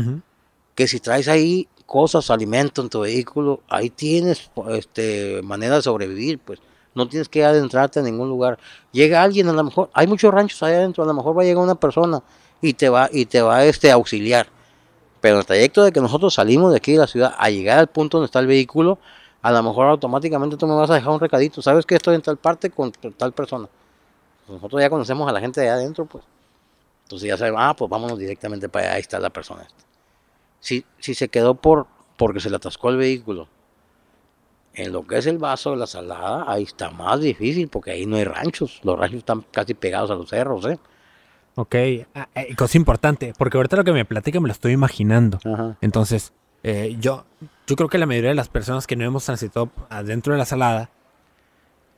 Que 0.75 0.87
si 0.87 1.01
traes 1.01 1.29
ahí 1.29 1.69
cosas, 1.87 2.31
alimento 2.31 2.83
en 2.83 2.89
tu 2.89 3.01
vehículo, 3.01 3.61
ahí 3.69 3.91
tienes 3.91 4.51
este, 4.71 5.43
manera 5.43 5.77
de 5.77 5.83
sobrevivir, 5.83 6.39
pues 6.39 6.61
no 6.95 7.09
tienes 7.09 7.29
que 7.29 7.45
adentrarte 7.45 8.01
a 8.01 8.03
ningún 8.03 8.29
lugar. 8.29 8.59
Llega 8.93 9.23
alguien, 9.23 9.49
a 9.49 9.53
lo 9.53 9.65
mejor, 9.65 9.91
hay 9.93 10.07
muchos 10.07 10.33
ranchos 10.33 10.63
allá 10.63 10.77
adentro, 10.77 11.05
a 11.05 11.07
lo 11.07 11.15
mejor 11.15 11.37
va 11.37 11.43
a 11.43 11.45
llegar 11.45 11.63
una 11.63 11.75
persona 11.75 12.23
y 12.61 12.75
te 12.75 12.89
va, 12.89 13.09
y 13.13 13.27
te 13.27 13.43
va 13.43 13.65
este, 13.65 13.91
a 13.91 13.95
auxiliar. 13.95 14.47
Pero 15.21 15.39
el 15.39 15.47
trayecto 15.47 15.85
de 15.85 15.93
que 15.93 16.01
nosotros 16.01 16.35
salimos 16.35 16.71
de 16.73 16.79
aquí 16.79 16.93
de 16.93 16.99
la 16.99 17.07
ciudad 17.07 17.35
a 17.39 17.51
llegar 17.51 17.79
al 17.79 17.89
punto 17.89 18.19
donde 18.19 18.27
está 18.27 18.41
el 18.41 18.47
vehículo, 18.47 18.99
a 19.43 19.53
lo 19.53 19.63
mejor 19.63 19.87
automáticamente 19.89 20.57
tú 20.57 20.67
me 20.67 20.75
vas 20.75 20.91
a 20.91 20.95
dejar 20.95 21.13
un 21.13 21.21
recadito. 21.21 21.63
¿Sabes 21.63 21.85
que 21.85 21.97
estoy 21.97 22.15
en 22.15 22.23
tal 22.23 22.37
parte 22.37 22.71
con 22.71 22.93
tal 22.93 23.33
persona? 23.33 23.69
Nosotros 24.49 24.81
ya 24.81 24.91
conocemos 24.91 25.29
a 25.29 25.33
la 25.33 25.41
gente 25.41 25.61
de 25.61 25.69
allá 25.69 25.77
adentro, 25.77 26.07
pues. 26.07 26.25
Entonces 27.05 27.29
ya 27.29 27.37
sabemos, 27.37 27.61
ah, 27.63 27.75
pues 27.77 27.91
vámonos 27.91 28.19
directamente 28.19 28.69
para 28.69 28.87
allá, 28.87 28.95
ahí 28.95 29.01
está 29.01 29.19
la 29.19 29.31
persona. 29.31 29.67
Si, 30.63 30.85
si 30.99 31.15
se 31.15 31.29
quedó 31.29 31.57
por 31.57 31.87
porque 32.17 32.39
se 32.41 32.49
le 32.51 32.57
atascó 32.57 32.89
el 32.91 32.97
vehículo, 32.99 33.49
en 34.75 34.93
lo 34.93 35.05
que 35.07 35.19
es 35.19 35.27
el 35.27 35.39
vaso 35.39 35.73
de 35.73 35.77
la 35.77 35.87
salada, 35.87 36.45
ahí 36.51 36.63
está 36.63 36.91
más 36.91 37.21
difícil 37.21 37.69
porque 37.69 37.91
ahí 37.91 38.07
no 38.07 38.17
hay 38.17 38.25
ranchos. 38.25 38.81
Los 38.85 38.99
ranchos 38.99 39.19
están 39.19 39.45
casi 39.51 39.75
pegados 39.75 40.11
a 40.11 40.15
los 40.15 40.31
cerros, 40.31 40.65
¿eh? 40.67 40.79
Ok, 41.57 41.75
ah, 42.15 42.29
eh, 42.35 42.55
cosa 42.57 42.79
importante, 42.79 43.35
porque 43.37 43.59
ahorita 43.59 43.77
lo 43.77 43.85
que 43.85 43.93
me 43.93 44.05
platica 44.05 44.41
me 44.41 44.47
lo 44.49 44.53
estoy 44.53 44.73
imaginando. 44.73 45.39
Ajá. 45.45 45.77
Entonces, 45.83 46.33
eh, 46.63 46.97
yo, 47.01 47.25
yo 47.67 47.77
creo 47.77 47.89
que 47.89 47.99
la 47.99 48.07
mayoría 48.07 48.31
de 48.31 48.37
las 48.37 48.49
personas 48.49 48.87
que 48.87 48.95
no 48.97 49.05
hemos 49.05 49.25
transitado 49.27 49.69
adentro 49.91 50.33
de 50.33 50.39
la 50.39 50.47
salada, 50.47 50.91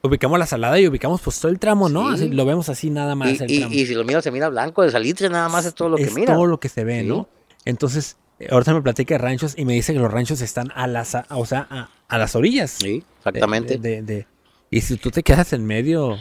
ubicamos 0.02 0.38
la 0.38 0.46
salada 0.46 0.80
y 0.80 0.88
ubicamos 0.88 1.20
pues 1.20 1.38
todo 1.38 1.52
el 1.52 1.58
tramo, 1.60 1.88
¿no? 1.88 2.08
Sí. 2.16 2.24
Así, 2.24 2.28
lo 2.30 2.44
vemos 2.46 2.68
así 2.70 2.90
nada 2.90 3.14
más. 3.14 3.28
Y, 3.40 3.44
el 3.44 3.50
y- 3.50 3.58
tramo. 3.60 3.74
y 3.74 3.86
si 3.86 3.94
lo 3.94 4.04
miras, 4.04 4.24
se 4.24 4.30
mira 4.32 4.48
blanco 4.48 4.82
de 4.82 4.90
salitre, 4.90 5.28
nada 5.28 5.48
más 5.48 5.66
es 5.66 5.74
todo 5.74 5.90
lo 5.90 5.96
que 5.96 6.04
es 6.04 6.14
mira. 6.14 6.34
todo 6.34 6.46
lo 6.46 6.58
que 6.58 6.68
se 6.68 6.82
ve, 6.82 7.02
Sí. 7.02 7.06
¿no? 7.06 7.28
Entonces, 7.64 8.16
ahorita 8.50 8.74
me 8.74 8.82
platica 8.82 9.14
de 9.14 9.18
ranchos 9.18 9.54
y 9.56 9.64
me 9.64 9.72
dice 9.74 9.92
que 9.92 9.98
los 9.98 10.10
ranchos 10.12 10.40
están 10.40 10.70
a 10.74 10.86
las, 10.86 11.14
a- 11.14 11.26
o 11.30 11.46
sea, 11.46 11.66
a, 11.70 11.88
a 12.08 12.18
las 12.18 12.34
orillas. 12.34 12.70
Sí, 12.72 13.04
exactamente. 13.18 13.78
de- 13.78 13.96
de- 13.96 14.02
de- 14.02 14.26
y 14.70 14.80
si 14.80 14.96
tú 14.96 15.10
te 15.10 15.22
quedas 15.22 15.52
en 15.52 15.64
medio, 15.66 16.18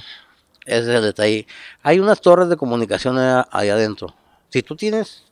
Ese 0.65 0.79
es 0.81 0.87
el 0.87 1.01
detalle. 1.01 1.45
Hay 1.81 1.99
unas 1.99 2.21
torres 2.21 2.47
de 2.49 2.55
comunicación 2.55 3.17
allá, 3.17 3.47
allá 3.51 3.73
adentro. 3.73 4.15
Si 4.49 4.61
tú 4.63 4.75
tienes 4.75 5.25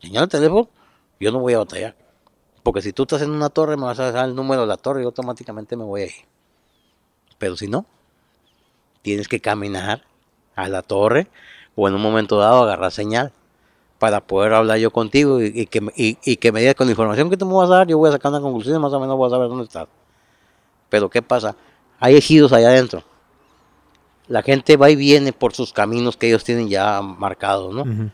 señal 0.00 0.26
de 0.26 0.38
teléfono, 0.38 0.68
yo 1.18 1.32
no 1.32 1.40
voy 1.40 1.54
a 1.54 1.58
batallar. 1.58 1.96
Porque 2.62 2.82
si 2.82 2.92
tú 2.92 3.02
estás 3.02 3.22
en 3.22 3.30
una 3.30 3.48
torre, 3.48 3.76
me 3.76 3.84
vas 3.84 3.98
a 3.98 4.06
dejar 4.12 4.28
el 4.28 4.34
número 4.34 4.60
de 4.62 4.66
la 4.68 4.76
torre 4.76 5.02
y 5.02 5.04
automáticamente 5.04 5.76
me 5.76 5.84
voy 5.84 6.02
a 6.02 6.06
ir. 6.06 6.12
Pero 7.38 7.56
si 7.56 7.66
no, 7.68 7.86
tienes 9.02 9.28
que 9.28 9.40
caminar 9.40 10.02
a 10.54 10.68
la 10.68 10.82
torre 10.82 11.28
o 11.74 11.88
en 11.88 11.94
un 11.94 12.02
momento 12.02 12.38
dado 12.38 12.62
agarrar 12.62 12.92
señal 12.92 13.32
para 13.98 14.20
poder 14.20 14.52
hablar 14.52 14.78
yo 14.78 14.90
contigo 14.90 15.40
y, 15.42 15.46
y 15.54 15.66
que, 15.66 15.80
y- 15.96 16.18
y 16.24 16.36
que 16.36 16.52
me 16.52 16.60
digas 16.60 16.74
con 16.74 16.86
la 16.86 16.92
información 16.92 17.30
que 17.30 17.36
tú 17.36 17.46
me 17.46 17.54
vas 17.54 17.70
a 17.70 17.76
dar, 17.76 17.86
yo 17.86 17.96
voy 17.98 18.08
a 18.08 18.12
sacar 18.12 18.30
una 18.32 18.40
conclusión 18.40 18.76
y 18.76 18.78
más 18.78 18.92
o 18.92 19.00
menos 19.00 19.16
voy 19.16 19.26
a 19.26 19.30
saber 19.30 19.48
dónde 19.48 19.64
estás. 19.64 19.88
Pero 20.88 21.08
¿qué 21.10 21.22
pasa? 21.22 21.56
Hay 21.98 22.14
ejidos 22.16 22.52
allá 22.52 22.68
adentro. 22.68 23.02
La 24.28 24.42
gente 24.42 24.76
va 24.76 24.90
y 24.90 24.96
viene 24.96 25.32
por 25.32 25.54
sus 25.54 25.72
caminos 25.72 26.16
que 26.16 26.26
ellos 26.28 26.42
tienen 26.44 26.68
ya 26.68 27.00
marcados, 27.00 27.72
¿no? 27.74 27.82
ujú, 27.82 28.10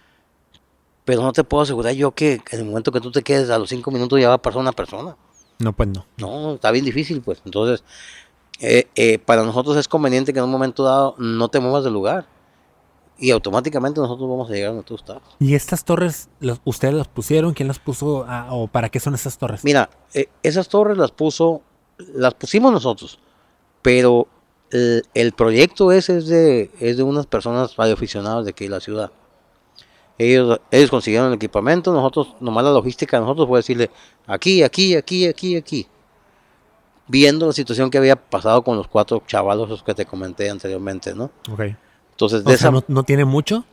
Pero 1.04 1.22
no 1.22 1.32
te 1.32 1.42
puedo 1.42 1.62
asegurar 1.62 1.94
yo 1.94 2.12
que 2.12 2.40
en 2.50 2.60
el 2.60 2.64
momento 2.66 2.92
que 2.92 3.00
tú 3.00 3.10
te 3.10 3.22
quedes 3.22 3.50
a 3.50 3.58
los 3.58 3.68
cinco 3.70 3.90
minutos 3.90 4.20
ya 4.20 4.28
va 4.28 4.34
a 4.34 4.42
pasar 4.42 4.60
una 4.60 4.72
persona. 4.72 5.16
no, 5.58 5.72
pues 5.72 5.88
no. 5.88 6.04
No, 6.18 6.54
está 6.54 6.70
bien 6.70 6.84
difícil, 6.84 7.22
pues. 7.22 7.40
Entonces, 7.44 7.82
eh, 8.60 8.88
eh, 8.94 9.18
para 9.18 9.42
nosotros 9.42 9.76
es 9.76 9.88
conveniente 9.88 10.32
que 10.32 10.38
en 10.38 10.44
un 10.44 10.50
momento 10.50 10.84
dado 10.84 11.14
no 11.18 11.48
te 11.48 11.60
muevas 11.60 11.82
del 11.84 11.92
lugar. 11.94 12.26
Y 13.22 13.30
automáticamente 13.30 14.00
nosotros 14.00 14.28
vamos 14.28 14.50
a 14.50 14.52
llegar 14.52 14.70
donde 14.70 14.82
tú 14.82 14.96
estás. 14.96 15.18
¿Y 15.38 15.54
estas 15.54 15.84
torres, 15.84 16.28
los- 16.40 16.60
ustedes 16.64 16.92
las 16.92 17.06
pusieron? 17.06 17.54
¿Quién 17.54 17.68
las 17.68 17.78
puso? 17.78 18.24
ah, 18.26 18.48
¿O 18.50 18.66
para 18.66 18.88
qué 18.88 18.98
son 18.98 19.14
estas 19.14 19.38
torres? 19.38 19.62
Mira, 19.62 19.88
eh, 20.12 20.26
esas 20.42 20.68
torres 20.68 20.98
las 20.98 21.12
puso, 21.12 21.62
las 22.14 22.34
pusimos 22.34 22.72
nosotros, 22.72 23.20
pero 23.80 24.26
el, 24.72 25.04
el 25.14 25.32
proyecto 25.34 25.92
ese 25.92 26.18
es 26.18 26.26
de, 26.26 26.70
es 26.80 26.96
de 26.96 27.04
unas 27.04 27.26
personas 27.26 27.76
radioaficionadas 27.76 28.44
de 28.44 28.50
aquí 28.50 28.64
de 28.64 28.70
la 28.70 28.80
ciudad. 28.80 29.12
Ellos, 30.18 30.60
ellos 30.72 30.90
consiguieron 30.90 31.28
el 31.28 31.34
equipamiento, 31.34 31.92
nosotros, 31.92 32.34
nomás 32.40 32.64
la 32.64 32.70
logística, 32.72 33.16
de 33.16 33.22
nosotros 33.22 33.46
fue 33.46 33.60
decirle 33.60 33.88
aquí, 34.26 34.64
aquí, 34.64 34.96
aquí, 34.96 35.28
aquí, 35.28 35.54
aquí. 35.56 35.86
Viendo 37.06 37.46
la 37.46 37.52
situación 37.52 37.88
que 37.90 37.98
había 37.98 38.16
pasado 38.16 38.62
con 38.64 38.76
los 38.76 38.88
cuatro 38.88 39.22
chavalos 39.26 39.82
que 39.84 39.94
te 39.94 40.06
comenté 40.06 40.50
anteriormente, 40.50 41.14
¿no? 41.14 41.30
Ok. 41.52 41.60
Entonces, 42.12 42.40
O 42.40 42.50
de 42.50 42.56
sea, 42.56 42.68
esa... 42.68 42.70
¿no, 42.70 42.84
no 42.88 43.02
tiene 43.02 43.24
mucho? 43.24 43.64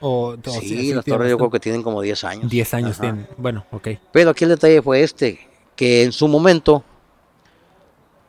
¿O, 0.00 0.36
o 0.36 0.50
sí, 0.60 0.94
las 0.94 1.04
torres 1.04 1.28
yo 1.30 1.36
creo 1.38 1.50
que 1.50 1.60
tienen 1.60 1.82
como 1.82 2.00
10 2.00 2.24
años. 2.24 2.50
10 2.50 2.74
años 2.74 2.90
Ajá. 2.92 3.00
tienen. 3.02 3.28
Bueno, 3.36 3.66
ok. 3.72 3.88
Pero 4.12 4.30
aquí 4.30 4.44
el 4.44 4.50
detalle 4.50 4.80
fue 4.80 5.02
este, 5.02 5.48
que 5.74 6.04
en 6.04 6.12
su 6.12 6.28
momento, 6.28 6.84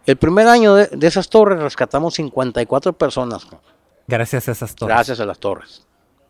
el 0.06 0.18
primer 0.18 0.48
año 0.48 0.74
de, 0.76 0.88
de 0.88 1.08
esas 1.08 1.30
torres 1.30 1.60
rescatamos 1.60 2.16
54 2.16 2.94
personas. 2.94 3.46
Gracias 4.08 4.48
a 4.48 4.52
esas 4.52 4.74
torres. 4.74 4.96
gracias 4.96 5.20
a 5.20 5.26
las 5.26 5.38
torres. 5.38 5.86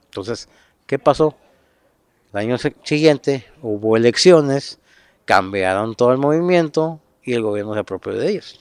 Entonces, 0.05 0.49
¿qué 0.85 0.99
pasó? 0.99 1.35
El 2.33 2.39
año 2.39 2.57
siguiente 2.83 3.45
hubo 3.61 3.95
elecciones, 3.95 4.79
cambiaron 5.23 5.95
todo 5.95 6.11
el 6.11 6.17
movimiento 6.17 6.99
y 7.23 7.33
el 7.33 7.41
gobierno 7.43 7.73
se 7.73 7.79
apropió 7.79 8.11
de 8.13 8.29
ellas. 8.29 8.59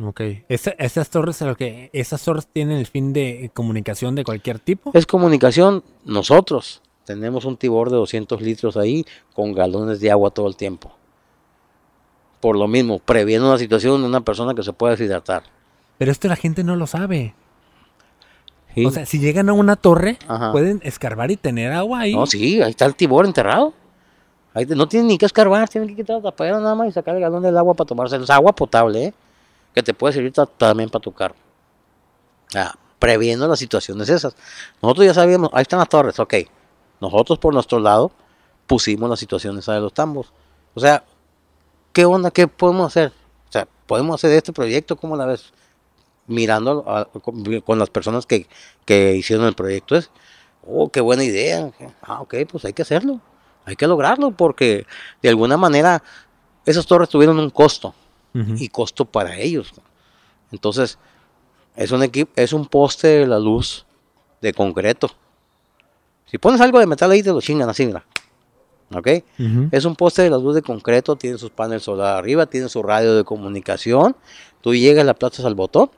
Ok. 0.00 0.20
Esa- 0.48 0.70
esas 0.78 1.10
torres, 1.10 1.42
a 1.42 1.46
lo 1.46 1.56
que, 1.56 1.90
esas 1.92 2.22
torres 2.24 2.46
tienen 2.50 2.78
el 2.78 2.86
fin 2.86 3.12
de 3.12 3.50
comunicación 3.54 4.14
de 4.14 4.24
cualquier 4.24 4.58
tipo. 4.58 4.90
Es 4.94 5.06
comunicación, 5.06 5.82
nosotros 6.04 6.80
tenemos 7.04 7.44
un 7.44 7.56
tibor 7.56 7.90
de 7.90 7.96
200 7.96 8.40
litros 8.40 8.76
ahí 8.76 9.04
con 9.34 9.52
galones 9.52 10.00
de 10.00 10.10
agua 10.10 10.30
todo 10.30 10.48
el 10.48 10.56
tiempo. 10.56 10.92
Por 12.40 12.56
lo 12.56 12.66
mismo, 12.66 12.98
previene 12.98 13.44
una 13.44 13.58
situación 13.58 14.00
de 14.00 14.08
una 14.08 14.20
persona 14.22 14.54
que 14.54 14.62
se 14.62 14.72
pueda 14.72 14.92
deshidratar. 14.96 15.44
Pero 15.98 16.10
esto 16.10 16.26
la 16.26 16.36
gente 16.36 16.64
no 16.64 16.74
lo 16.74 16.86
sabe. 16.86 17.34
¿sí? 18.74 18.84
O 18.86 18.90
sea, 18.90 19.06
si 19.06 19.18
llegan 19.20 19.48
a 19.48 19.52
una 19.52 19.76
torre, 19.76 20.18
Ajá. 20.26 20.50
pueden 20.50 20.80
escarbar 20.82 21.30
y 21.30 21.36
tener 21.36 21.70
agua 21.72 22.00
ahí. 22.00 22.14
No, 22.14 22.26
sí, 22.26 22.60
ahí 22.62 22.70
está 22.70 22.86
el 22.86 22.94
tibor 22.96 23.26
enterrado. 23.26 23.74
Ahí 24.54 24.66
te- 24.66 24.74
no 24.74 24.88
tienen 24.88 25.06
ni 25.08 25.18
que 25.18 25.26
escarbar, 25.26 25.68
tienen 25.68 25.88
que 25.90 25.96
quitar 25.96 26.16
la 26.16 26.22
tapadera 26.22 26.58
nada 26.58 26.74
más 26.74 26.88
y 26.88 26.92
sacar 26.92 27.14
el 27.14 27.20
galón 27.20 27.42
del 27.42 27.56
agua 27.56 27.74
para 27.74 27.86
tomarse. 27.86 28.16
Es 28.16 28.30
agua 28.30 28.52
potable, 28.54 29.04
¿eh? 29.06 29.14
Que 29.74 29.82
te 29.82 29.94
puede 29.94 30.14
servir 30.14 30.32
ta- 30.32 30.46
también 30.46 30.90
para 30.90 31.02
tu 31.02 31.12
carro. 31.12 31.34
Ah, 32.54 32.74
previendo 32.98 33.48
las 33.48 33.58
situaciones 33.58 34.08
esas. 34.08 34.36
Nosotros 34.80 35.06
ya 35.06 35.14
sabíamos, 35.14 35.50
ahí 35.52 35.62
están 35.62 35.78
las 35.78 35.88
torres, 35.88 36.18
ok. 36.20 36.34
Nosotros 37.00 37.38
por 37.38 37.52
nuestro 37.54 37.78
lado 37.80 38.12
pusimos 38.66 39.08
las 39.10 39.18
situaciones 39.18 39.66
de 39.66 39.80
los 39.80 39.92
tambos. 39.92 40.32
O 40.74 40.80
sea, 40.80 41.04
¿qué 41.92 42.04
onda? 42.04 42.30
¿Qué 42.30 42.46
podemos 42.46 42.86
hacer? 42.86 43.12
O 43.48 43.52
sea, 43.52 43.66
podemos 43.86 44.14
hacer 44.14 44.30
este 44.36 44.52
proyecto, 44.52 44.96
¿cómo 44.96 45.16
la 45.16 45.26
ves? 45.26 45.52
Mirando 46.26 46.84
con, 47.22 47.60
con 47.62 47.78
las 47.78 47.90
personas 47.90 48.26
que, 48.26 48.46
que 48.84 49.16
hicieron 49.16 49.46
el 49.46 49.54
proyecto. 49.54 49.96
Es, 49.96 50.10
oh, 50.64 50.88
qué 50.90 51.00
buena 51.00 51.24
idea. 51.24 51.72
Ah, 52.02 52.20
ok, 52.20 52.34
pues 52.50 52.64
hay 52.64 52.72
que 52.72 52.82
hacerlo. 52.82 53.20
Hay 53.64 53.74
que 53.76 53.86
lograrlo 53.86 54.30
porque 54.30 54.86
de 55.22 55.28
alguna 55.28 55.56
manera 55.56 56.02
esas 56.64 56.86
torres 56.86 57.08
tuvieron 57.08 57.38
un 57.38 57.50
costo 57.50 57.94
Y 58.34 58.68
costo 58.68 59.04
para 59.04 59.36
ellos. 59.38 59.72
Entonces, 60.50 60.98
es 61.76 61.90
un 61.92 62.02
equipo, 62.02 62.30
es 62.36 62.52
un 62.52 62.66
poste 62.66 63.08
de 63.08 63.26
la 63.26 63.38
luz 63.38 63.84
de 64.40 64.52
concreto. 64.54 65.10
Si 66.26 66.38
pones 66.38 66.60
algo 66.60 66.78
de 66.78 66.86
metal 66.86 67.10
ahí, 67.10 67.22
te 67.22 67.30
lo 67.30 67.40
chingan 67.40 67.68
así, 67.68 67.84
mira. 67.86 68.04
¿Ok? 68.94 69.08
Es 69.70 69.84
un 69.84 69.96
poste 69.96 70.22
de 70.22 70.30
la 70.30 70.36
luz 70.38 70.54
de 70.54 70.62
concreto, 70.62 71.16
tiene 71.16 71.38
sus 71.38 71.50
paneles 71.50 71.82
solares 71.82 72.18
arriba, 72.18 72.46
tiene 72.46 72.68
su 72.68 72.82
radio 72.82 73.14
de 73.16 73.24
comunicación. 73.24 74.16
Tú 74.60 74.74
llegas, 74.74 75.04
le 75.04 75.10
aplastas 75.10 75.44
al 75.44 75.54
botón 75.54 75.90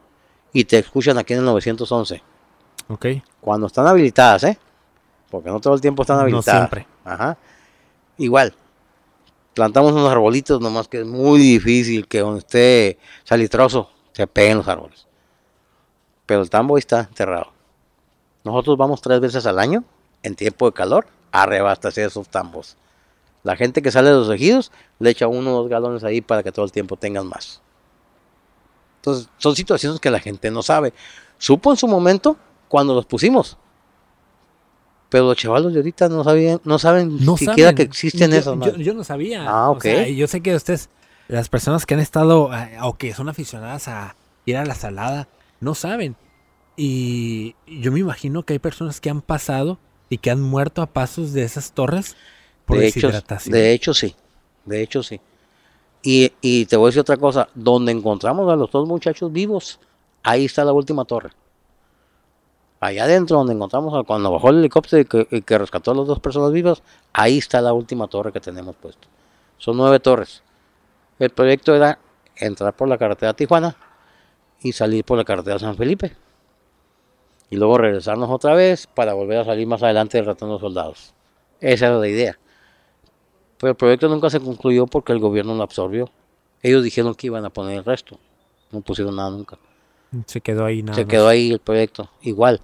y 0.52 0.64
te 0.64 0.78
escuchan 0.78 1.18
aquí 1.18 1.32
en 1.34 1.40
el 1.40 1.44
911. 1.44 2.22
Ok. 2.88 3.06
Cuando 3.40 3.66
están 3.66 3.86
habilitadas, 3.86 4.44
¿eh? 4.44 4.58
Porque 5.30 5.50
no 5.50 5.60
todo 5.60 5.74
el 5.74 5.80
tiempo 5.80 6.02
están 6.02 6.16
No 6.16 6.22
habilitadas. 6.22 6.60
siempre. 6.70 6.86
Ajá. 7.04 7.36
Igual. 8.18 8.54
Plantamos 9.54 9.92
unos 9.92 10.10
arbolitos, 10.10 10.60
nomás 10.60 10.88
que 10.88 11.00
es 11.00 11.06
muy 11.06 11.38
difícil 11.38 12.08
que 12.08 12.20
donde 12.20 12.40
esté 12.40 12.98
salitroso 13.22 13.90
se 14.12 14.26
peguen 14.26 14.58
los 14.58 14.68
árboles. 14.68 15.06
Pero 16.26 16.42
el 16.42 16.50
tambo 16.50 16.76
está 16.76 17.00
enterrado. 17.00 17.52
Nosotros 18.42 18.76
vamos 18.76 19.00
tres 19.00 19.20
veces 19.20 19.46
al 19.46 19.58
año, 19.58 19.84
en 20.22 20.34
tiempo 20.34 20.66
de 20.66 20.72
calor, 20.72 21.06
a 21.30 21.46
reabastecer 21.46 22.06
esos 22.06 22.28
tambos. 22.28 22.76
La 23.42 23.56
gente 23.56 23.82
que 23.82 23.90
sale 23.90 24.08
de 24.08 24.16
los 24.16 24.30
ejidos 24.30 24.72
le 24.98 25.10
echa 25.10 25.28
uno 25.28 25.52
o 25.52 25.62
dos 25.62 25.68
galones 25.68 26.02
ahí 26.02 26.20
para 26.20 26.42
que 26.42 26.50
todo 26.50 26.64
el 26.64 26.72
tiempo 26.72 26.96
tengan 26.96 27.26
más. 27.26 27.60
Entonces, 28.96 29.28
son 29.36 29.54
situaciones 29.54 30.00
que 30.00 30.10
la 30.10 30.18
gente 30.18 30.50
no 30.50 30.62
sabe. 30.62 30.94
Supo 31.38 31.70
en 31.70 31.76
su 31.76 31.86
momento 31.86 32.36
cuando 32.68 32.94
los 32.94 33.04
pusimos. 33.04 33.58
Pero 35.14 35.26
los 35.26 35.36
chavalos 35.36 35.72
de 35.72 35.78
ahorita 35.78 36.08
no 36.08 36.24
sabían, 36.24 36.60
no 36.64 36.76
saben 36.80 37.24
No 37.24 37.36
siquiera 37.36 37.68
saben. 37.70 37.76
que 37.76 37.82
existen 37.84 38.32
yo, 38.32 38.36
esos. 38.36 38.56
¿no? 38.56 38.66
Yo, 38.66 38.76
yo 38.78 38.94
no 38.94 39.04
sabía. 39.04 39.44
Ah, 39.48 39.70
O 39.70 39.80
sea, 39.80 40.02
ok. 40.02 40.08
yo 40.08 40.26
sé 40.26 40.40
que 40.40 40.56
ustedes, 40.56 40.88
las 41.28 41.48
personas 41.48 41.86
que 41.86 41.94
han 41.94 42.00
estado 42.00 42.52
eh, 42.52 42.78
o 42.82 42.94
que 42.94 43.14
son 43.14 43.28
aficionadas 43.28 43.86
a 43.86 44.16
ir 44.44 44.56
a 44.56 44.64
la 44.64 44.74
salada, 44.74 45.28
no 45.60 45.76
saben. 45.76 46.16
Y 46.76 47.54
yo 47.68 47.92
me 47.92 48.00
imagino 48.00 48.42
que 48.42 48.54
hay 48.54 48.58
personas 48.58 49.00
que 49.00 49.08
han 49.08 49.20
pasado 49.22 49.78
y 50.10 50.18
que 50.18 50.32
han 50.32 50.40
muerto 50.40 50.82
a 50.82 50.86
pasos 50.86 51.32
de 51.32 51.44
esas 51.44 51.70
torres 51.70 52.16
por 52.66 52.78
de, 52.78 52.88
hecho, 52.88 53.06
deshidratación. 53.06 53.52
de 53.52 53.72
hecho, 53.72 53.94
sí. 53.94 54.16
De 54.64 54.82
hecho, 54.82 55.04
sí. 55.04 55.20
Y, 56.02 56.32
y 56.40 56.66
te 56.66 56.76
voy 56.76 56.86
a 56.86 56.88
decir 56.88 57.02
otra 57.02 57.18
cosa. 57.18 57.48
Donde 57.54 57.92
encontramos 57.92 58.52
a 58.52 58.56
los 58.56 58.68
dos 58.72 58.88
muchachos 58.88 59.30
vivos, 59.32 59.78
ahí 60.24 60.46
está 60.46 60.64
la 60.64 60.72
última 60.72 61.04
torre. 61.04 61.30
Allá 62.80 63.04
adentro, 63.04 63.38
donde 63.38 63.54
encontramos, 63.54 64.04
cuando 64.06 64.30
bajó 64.30 64.50
el 64.50 64.58
helicóptero 64.58 65.26
y 65.30 65.42
que, 65.42 65.58
rescató 65.58 65.92
a 65.92 65.94
las 65.94 66.06
dos 66.06 66.20
personas 66.20 66.52
vivas, 66.52 66.82
ahí 67.12 67.38
está 67.38 67.60
la 67.60 67.72
última 67.72 68.08
torre 68.08 68.32
que 68.32 68.40
tenemos 68.40 68.76
puesto. 68.76 69.08
Son 69.58 69.76
nueve 69.76 70.00
torres. 70.00 70.42
El 71.18 71.30
proyecto 71.30 71.74
era 71.74 71.98
entrar 72.36 72.74
por 72.74 72.88
la 72.88 72.98
carretera 72.98 73.32
Tijuana 73.32 73.76
y 74.60 74.72
salir 74.72 75.04
por 75.04 75.16
la 75.16 75.24
carretera 75.24 75.58
San 75.58 75.76
Felipe. 75.76 76.14
Y 77.50 77.56
luego 77.56 77.78
regresarnos 77.78 78.28
otra 78.30 78.54
vez 78.54 78.86
para 78.86 79.14
volver 79.14 79.38
a 79.38 79.44
salir 79.44 79.66
más 79.66 79.82
adelante 79.82 80.18
del 80.18 80.26
ratón 80.26 80.48
de 80.48 80.52
los 80.54 80.60
soldados. 80.60 81.14
Esa 81.60 81.86
era 81.86 81.98
la 81.98 82.08
idea. 82.08 82.38
Pero 83.58 83.70
el 83.70 83.76
proyecto 83.76 84.08
nunca 84.08 84.28
se 84.28 84.40
concluyó 84.40 84.86
porque 84.86 85.12
el 85.12 85.20
gobierno 85.20 85.54
lo 85.54 85.62
absorbió. 85.62 86.10
Ellos 86.62 86.82
dijeron 86.82 87.14
que 87.14 87.28
iban 87.28 87.44
a 87.44 87.50
poner 87.50 87.78
el 87.78 87.84
resto. 87.84 88.18
No 88.72 88.80
pusieron 88.80 89.16
nada 89.16 89.30
nunca. 89.30 89.58
Se 90.26 90.40
quedó 90.40 90.64
ahí 90.64 90.82
nada 90.82 90.96
se 90.96 91.04
más. 91.04 91.10
quedó 91.10 91.28
ahí 91.28 91.50
el 91.52 91.58
proyecto. 91.58 92.10
Igual, 92.22 92.60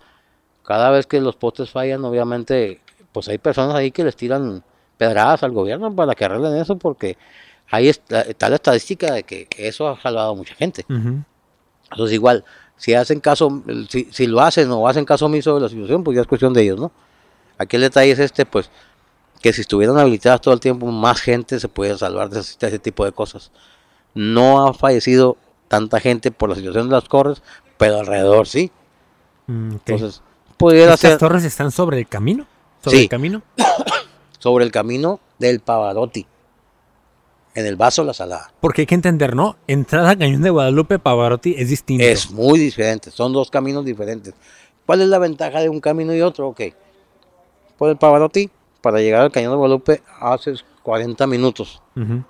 cada 0.64 0.90
vez 0.90 1.06
que 1.06 1.20
los 1.20 1.36
postes 1.36 1.70
fallan, 1.70 2.04
obviamente, 2.04 2.80
pues 3.12 3.28
hay 3.28 3.38
personas 3.38 3.74
ahí 3.74 3.90
que 3.90 4.04
les 4.04 4.16
tiran 4.16 4.62
pedradas 4.96 5.42
al 5.42 5.52
gobierno 5.52 5.94
para 5.94 6.14
que 6.14 6.24
arreglen 6.24 6.56
eso 6.56 6.76
porque 6.76 7.16
ahí 7.70 7.88
está, 7.88 8.22
está 8.22 8.48
la 8.48 8.56
estadística 8.56 9.12
de 9.14 9.22
que 9.22 9.48
eso 9.56 9.88
ha 9.88 10.00
salvado 10.00 10.32
a 10.32 10.34
mucha 10.34 10.54
gente. 10.54 10.84
Entonces 10.88 12.14
igual, 12.14 12.44
si 12.76 12.94
hacen 12.94 13.20
caso, 13.20 13.62
si, 13.88 14.08
si 14.10 14.26
lo 14.26 14.40
hacen 14.40 14.70
o 14.70 14.86
hacen 14.86 15.04
caso 15.04 15.26
omiso 15.26 15.54
de 15.54 15.60
la 15.62 15.68
situación, 15.68 16.04
pues 16.04 16.16
ya 16.16 16.22
es 16.22 16.26
cuestión 16.26 16.52
de 16.52 16.62
ellos, 16.62 16.78
¿no? 16.78 16.92
Aquí 17.58 17.76
el 17.76 17.82
detalle 17.82 18.10
es 18.12 18.18
este, 18.18 18.46
pues, 18.46 18.70
que 19.40 19.52
si 19.52 19.62
estuvieran 19.62 19.98
habilitadas 19.98 20.40
todo 20.40 20.54
el 20.54 20.60
tiempo, 20.60 20.86
más 20.86 21.20
gente 21.20 21.58
se 21.60 21.68
puede 21.68 21.96
salvar 21.96 22.30
de 22.30 22.40
ese, 22.40 22.56
de 22.58 22.66
ese 22.68 22.78
tipo 22.78 23.04
de 23.04 23.12
cosas. 23.12 23.50
No 24.14 24.66
ha 24.66 24.74
fallecido 24.74 25.36
tanta 25.70 26.00
gente 26.00 26.32
por 26.32 26.48
la 26.48 26.56
situación 26.56 26.88
de 26.88 26.96
las 26.96 27.04
corres, 27.08 27.42
pero 27.78 28.00
alrededor 28.00 28.48
sí. 28.48 28.72
Mm. 29.46 29.70
Entonces, 29.74 30.20
pudiera 30.56 30.94
¿Estas 30.94 31.10
ser 31.12 31.18
torres 31.18 31.44
están 31.44 31.70
sobre 31.70 32.00
el 32.00 32.08
camino? 32.08 32.44
¿Sobre 32.82 32.96
Sí. 32.96 33.02
el 33.04 33.08
camino? 33.08 33.42
sobre 34.40 34.64
el 34.64 34.72
camino 34.72 35.20
del 35.38 35.60
Pavarotti, 35.60 36.26
en 37.54 37.66
el 37.66 37.76
vaso 37.76 38.02
La 38.02 38.12
Salada. 38.14 38.52
Porque 38.60 38.82
hay 38.82 38.86
que 38.86 38.96
entender, 38.96 39.36
¿no? 39.36 39.56
Entrada 39.68 40.10
a 40.10 40.18
Cañón 40.18 40.42
de 40.42 40.50
Guadalupe, 40.50 40.98
Pavarotti 40.98 41.54
es 41.56 41.68
distinto. 41.68 42.04
Es 42.04 42.32
muy 42.32 42.58
diferente, 42.58 43.12
son 43.12 43.32
dos 43.32 43.48
caminos 43.48 43.84
diferentes. 43.84 44.34
¿Cuál 44.86 45.02
es 45.02 45.08
la 45.08 45.18
ventaja 45.20 45.60
de 45.60 45.68
un 45.68 45.80
camino 45.80 46.12
y 46.12 46.20
otro? 46.20 46.48
Ok, 46.48 46.62
por 47.78 47.90
el 47.90 47.96
Pavarotti, 47.96 48.50
para 48.80 48.98
llegar 48.98 49.20
al 49.22 49.30
Cañón 49.30 49.52
de 49.52 49.56
Guadalupe 49.58 50.02
haces 50.20 50.64
40 50.82 51.28
minutos. 51.28 51.80
Ujú. 51.94 52.24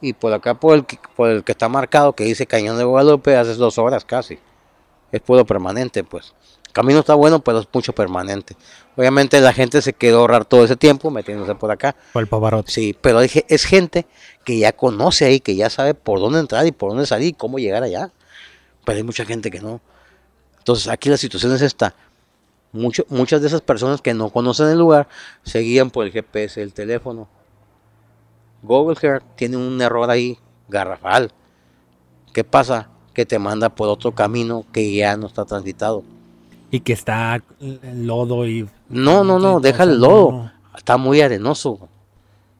Y 0.00 0.12
por 0.14 0.32
acá, 0.32 0.54
por 0.54 0.74
el, 0.74 0.86
que- 0.86 0.98
por 1.16 1.28
el 1.30 1.44
que 1.44 1.52
está 1.52 1.68
marcado, 1.68 2.14
que 2.14 2.24
dice 2.24 2.46
Cañón 2.46 2.78
de 2.78 2.84
Guadalupe, 2.84 3.36
haces 3.36 3.56
dos 3.58 3.78
horas 3.78 4.04
casi. 4.04 4.38
Es 5.12 5.20
puro 5.20 5.44
permanente, 5.44 6.04
pues. 6.04 6.34
El 6.66 6.72
camino 6.72 7.00
está 7.00 7.14
bueno, 7.14 7.40
pero 7.40 7.58
es 7.58 7.68
mucho 7.72 7.92
permanente. 7.92 8.56
Obviamente 8.96 9.40
la 9.40 9.52
gente 9.52 9.82
se 9.82 9.92
quedó 9.92 10.20
ahorrar 10.20 10.44
todo 10.44 10.64
ese 10.64 10.76
tiempo 10.76 11.10
metiéndose 11.10 11.54
por 11.56 11.70
acá. 11.72 11.96
Por 12.12 12.22
el 12.22 12.28
Pavarotti. 12.28 12.70
Sí, 12.72 12.96
pero 13.00 13.20
dije, 13.20 13.44
es 13.48 13.64
gente 13.64 14.06
que 14.44 14.56
ya 14.58 14.72
conoce 14.72 15.24
ahí, 15.24 15.40
que 15.40 15.56
ya 15.56 15.68
sabe 15.68 15.94
por 15.94 16.20
dónde 16.20 16.38
entrar 16.38 16.64
y 16.66 16.72
por 16.72 16.90
dónde 16.90 17.06
salir 17.06 17.28
y 17.28 17.32
cómo 17.32 17.58
llegar 17.58 17.82
allá. 17.82 18.10
Pero 18.84 18.96
hay 18.98 19.02
mucha 19.02 19.24
gente 19.24 19.50
que 19.50 19.60
no. 19.60 19.80
Entonces 20.58 20.86
aquí 20.88 21.08
la 21.10 21.16
situación 21.16 21.52
es 21.54 21.62
esta. 21.62 21.94
Mucho- 22.72 23.04
muchas 23.08 23.40
de 23.40 23.48
esas 23.48 23.62
personas 23.62 24.00
que 24.00 24.14
no 24.14 24.30
conocen 24.30 24.68
el 24.68 24.78
lugar 24.78 25.08
se 25.42 25.58
guían 25.58 25.90
por 25.90 26.06
el 26.06 26.12
GPS 26.12 26.60
del 26.60 26.72
teléfono. 26.72 27.28
Google 28.62 28.96
Earth 29.02 29.24
tiene 29.36 29.56
un 29.56 29.80
error 29.80 30.10
ahí 30.10 30.38
garrafal. 30.68 31.32
¿Qué 32.32 32.44
pasa? 32.44 32.88
Que 33.14 33.26
te 33.26 33.38
manda 33.38 33.68
por 33.70 33.88
otro 33.88 34.12
camino 34.12 34.64
que 34.72 34.94
ya 34.94 35.16
no 35.16 35.26
está 35.26 35.44
transitado. 35.44 36.02
Y 36.70 36.80
que 36.80 36.92
está 36.92 37.42
el 37.60 38.06
lodo 38.06 38.46
y... 38.46 38.68
No, 38.88 39.24
no, 39.24 39.38
no, 39.38 39.60
deja 39.60 39.82
el 39.84 40.00
lodo. 40.00 40.30
no. 40.32 40.52
Está 40.76 40.96
muy 40.96 41.20
arenoso. 41.20 41.88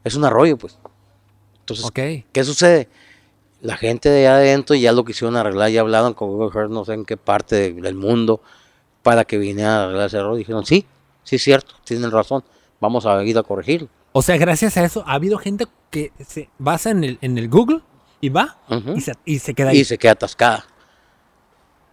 Es 0.02 0.14
un 0.16 0.24
arroyo, 0.24 0.56
pues. 0.56 0.76
Entonces, 1.60 1.84
Ok. 1.86 2.00
¿Qué 2.32 2.44
sucede? 2.44 2.88
La 3.60 3.76
gente 3.76 4.08
de 4.08 4.26
allá 4.26 4.36
adentro 4.36 4.74
ya 4.74 4.90
lo 4.92 5.04
quisieron 5.04 5.36
arreglar, 5.36 5.70
ya 5.70 5.82
hablaron 5.82 6.14
con 6.14 6.28
Google 6.30 6.50
Earth, 6.58 6.70
no 6.72 6.84
sé 6.84 6.94
en 6.94 7.04
qué 7.04 7.16
parte 7.16 7.56
de- 7.56 7.72
del 7.80 7.94
mundo, 7.94 8.40
para 9.02 9.24
que 9.24 9.36
viniera 9.38 9.76
a 9.76 9.84
arreglar 9.84 10.06
ese 10.06 10.16
error. 10.16 10.34
Dijeron, 10.36 10.64
sí, 10.66 10.86
sí 11.22 11.36
es 11.36 11.42
cierto, 11.44 11.74
tienen 11.84 12.10
razón, 12.10 12.42
vamos 12.80 13.04
a 13.06 13.22
ir 13.22 13.36
a 13.38 13.42
corregirlo. 13.42 13.88
O 14.12 14.22
sea, 14.22 14.36
gracias 14.36 14.76
a 14.76 14.84
eso 14.84 15.04
ha 15.06 15.14
habido 15.14 15.38
gente 15.38 15.66
que 15.90 16.12
se 16.26 16.48
basa 16.58 16.90
en 16.90 17.04
el, 17.04 17.18
en 17.20 17.38
el 17.38 17.48
Google 17.48 17.80
y 18.20 18.28
va 18.28 18.58
y, 18.96 19.00
se, 19.00 19.12
y 19.24 19.38
se 19.38 19.54
queda 19.54 19.70
ahí. 19.70 19.78
Y 19.80 19.84
se 19.84 19.98
queda 19.98 20.12
atascada. 20.12 20.64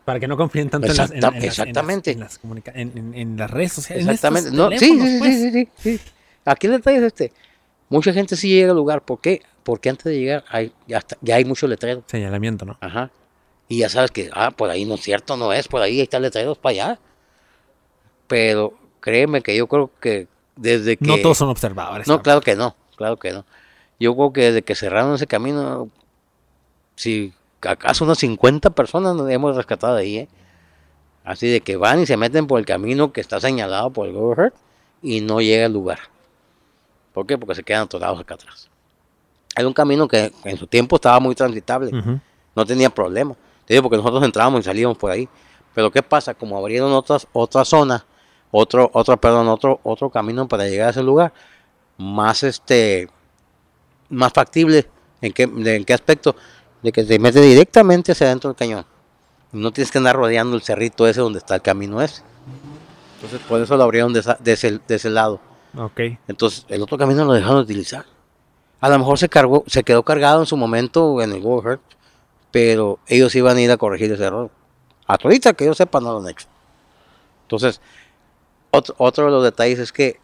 Para 0.05 0.19
que 0.19 0.27
no 0.27 0.37
confíen 0.37 0.69
tanto 0.69 0.87
en 0.87 0.95
las, 0.97 1.11
en- 1.11 1.17
Exacta- 1.17 1.27
en 1.27 1.33
las- 1.33 1.43
en 1.43 1.47
las- 1.47 1.59
exactamente. 1.59 2.11
en 2.11 2.19
las 2.21 2.39
comunica- 2.39 2.71
en- 2.73 2.97
en- 2.97 3.13
en 3.13 3.37
las 3.37 3.51
redes 3.51 3.73
sociales. 3.73 4.05
en 4.05 4.11
Exactamente. 4.11 4.51
No, 4.51 4.69
sí, 4.71 4.77
sí, 4.79 5.15
pues. 5.19 5.35
sí, 5.35 5.51
sí, 5.51 5.69
sí. 5.77 6.01
Aquí 6.45 6.67
el 6.67 6.73
detalle 6.73 6.97
es 6.97 7.03
este. 7.03 7.33
Mucha 7.89 8.13
gente 8.13 8.35
sí 8.35 8.49
llega 8.49 8.71
al 8.71 8.77
lugar. 8.77 9.03
¿Por 9.03 9.19
qué? 9.21 9.41
Porque 9.63 9.89
antes 9.89 10.05
de 10.05 10.17
llegar 10.17 10.45
hay, 10.49 10.71
ya, 10.87 10.99
está- 10.99 11.17
ya 11.21 11.35
hay 11.35 11.45
mucho 11.45 11.67
letrero. 11.67 12.03
Señalamiento, 12.07 12.65
¿no? 12.65 12.77
Ajá. 12.81 13.11
Y 13.67 13.79
ya 13.79 13.89
sabes 13.89 14.11
que, 14.11 14.29
ah, 14.33 14.51
por 14.51 14.69
ahí 14.69 14.85
no 14.85 14.95
es 14.95 15.01
cierto, 15.01 15.35
no 15.35 15.51
es, 15.51 15.67
por 15.67 15.81
ahí 15.81 15.99
está 15.99 16.17
el 16.17 16.23
letrero, 16.23 16.55
para 16.55 16.71
allá. 16.71 16.99
Pero 18.27 18.73
créeme 19.01 19.41
que 19.41 19.55
yo 19.57 19.67
creo 19.67 19.91
que 19.99 20.27
desde 20.57 20.97
que... 20.97 21.05
No 21.05 21.17
todos 21.21 21.37
son 21.37 21.49
observadores. 21.49 22.07
No, 22.07 22.21
claro 22.21 22.41
que 22.41 22.55
no, 22.55 22.75
claro 22.95 23.17
que 23.17 23.31
no. 23.31 23.45
Yo 23.99 24.15
creo 24.15 24.33
que 24.33 24.41
desde 24.41 24.61
que 24.61 24.75
cerraron 24.75 25.15
ese 25.15 25.27
camino, 25.27 25.89
si 26.95 27.33
acaso 27.61 28.03
unas 28.05 28.17
50 28.19 28.69
personas 28.71 29.15
nos 29.15 29.29
hemos 29.29 29.55
rescatado 29.55 29.95
de 29.95 30.01
ahí, 30.01 30.17
¿eh? 30.17 30.27
Así 31.23 31.47
de 31.47 31.61
que 31.61 31.75
van 31.75 31.99
y 32.01 32.05
se 32.05 32.15
meten 32.15 32.47
por 32.47 32.59
el 32.59 32.65
camino 32.65 33.11
que 33.11 33.19
está 33.21 33.39
señalado 33.41 33.89
por 33.89 34.07
el 34.07 34.13
Google 34.13 34.51
y 35.01 35.19
no 35.21 35.41
llega 35.41 35.65
al 35.65 35.73
lugar. 35.73 35.99
¿Por 37.13 37.25
qué? 37.25 37.37
Porque 37.37 37.55
se 37.55 37.63
quedan 37.63 37.83
atorados 37.83 38.19
acá 38.19 38.35
atrás. 38.35 38.69
Era 39.55 39.67
un 39.67 39.73
camino 39.73 40.07
que 40.07 40.31
en 40.45 40.57
su 40.57 40.67
tiempo 40.67 40.95
estaba 40.95 41.19
muy 41.19 41.35
transitable, 41.35 41.97
Ujú. 41.97 42.19
no 42.55 42.65
tenía 42.65 42.89
problema. 42.89 43.35
Te 43.65 43.73
digo 43.73 43.83
porque 43.83 43.97
nosotros 43.97 44.23
entrábamos 44.23 44.61
y 44.61 44.63
salíamos 44.63 44.97
por 44.97 45.11
ahí. 45.11 45.27
Pero 45.73 45.91
¿qué 45.91 46.01
pasa? 46.01 46.33
Como 46.33 46.57
abrieron 46.57 46.91
otras, 46.93 47.27
otra 47.33 47.65
zona, 47.65 48.05
otro, 48.51 48.89
otro, 48.93 49.17
perdón, 49.17 49.47
otro, 49.47 49.79
otro 49.83 50.09
camino 50.09 50.47
para 50.47 50.65
llegar 50.67 50.87
a 50.87 50.91
ese 50.91 51.03
lugar, 51.03 51.33
más 51.97 52.43
este, 52.43 53.09
más 54.09 54.31
factible, 54.33 54.87
¿en 55.21 55.33
qué, 55.33 55.47
de- 55.47 55.75
en 55.75 55.85
qué 55.85 55.93
aspecto? 55.93 56.35
De 56.81 56.91
que 56.91 57.03
te 57.03 57.19
mete 57.19 57.41
directamente 57.41 58.11
hacia 58.11 58.27
adentro 58.27 58.49
del 58.49 58.55
cañón. 58.57 58.85
No 59.51 59.71
tienes 59.71 59.91
que 59.91 59.97
andar 59.97 60.15
rodeando 60.15 60.55
el 60.55 60.61
cerrito 60.61 61.07
ese 61.07 61.21
donde 61.21 61.39
está 61.39 61.55
el 61.55 61.61
camino 61.61 62.01
ese. 62.01 62.21
Entonces 63.15 63.39
por 63.47 63.59
eso 63.61 63.75
lo 63.77 63.83
abrieron 63.83 64.13
de, 64.13 64.19
esa- 64.19 64.37
de 64.39 64.53
ese, 64.53 64.79
de 64.87 64.95
ese 64.95 65.09
lado. 65.09 65.39
Ok. 65.77 65.99
Entonces 66.27 66.65
el 66.69 66.81
otro 66.81 66.97
camino 66.97 67.25
lo 67.25 67.33
dejaron 67.33 67.57
de 67.57 67.63
utilizar. 67.63 68.05
A 68.79 68.89
lo 68.89 68.99
mejor 68.99 69.17
se 69.17 69.27
cargó, 69.27 69.63
se 69.67 69.83
quedó 69.83 70.03
cargado 70.03 70.39
en 70.41 70.45
su 70.45 70.55
momento 70.55 71.21
en 71.21 71.31
el 71.31 71.41
Google 71.41 71.79
pero 72.51 72.99
ellos 73.07 73.35
iban 73.35 73.57
a 73.57 73.61
ir 73.61 73.69
a 73.71 73.77
corregir 73.77 74.11
ese 74.11 74.23
error. 74.23 74.49
Hasta 75.05 75.27
ahorita 75.27 75.53
que 75.53 75.65
yo 75.65 75.73
sepa 75.73 75.99
no 75.99 76.13
lo 76.13 76.19
han 76.19 76.29
hecho. 76.29 76.47
Entonces, 77.43 77.81
otro, 78.71 78.95
otro 78.97 79.25
de 79.25 79.31
los 79.31 79.43
detalles 79.43 79.79
es 79.79 79.91
que 79.91 80.19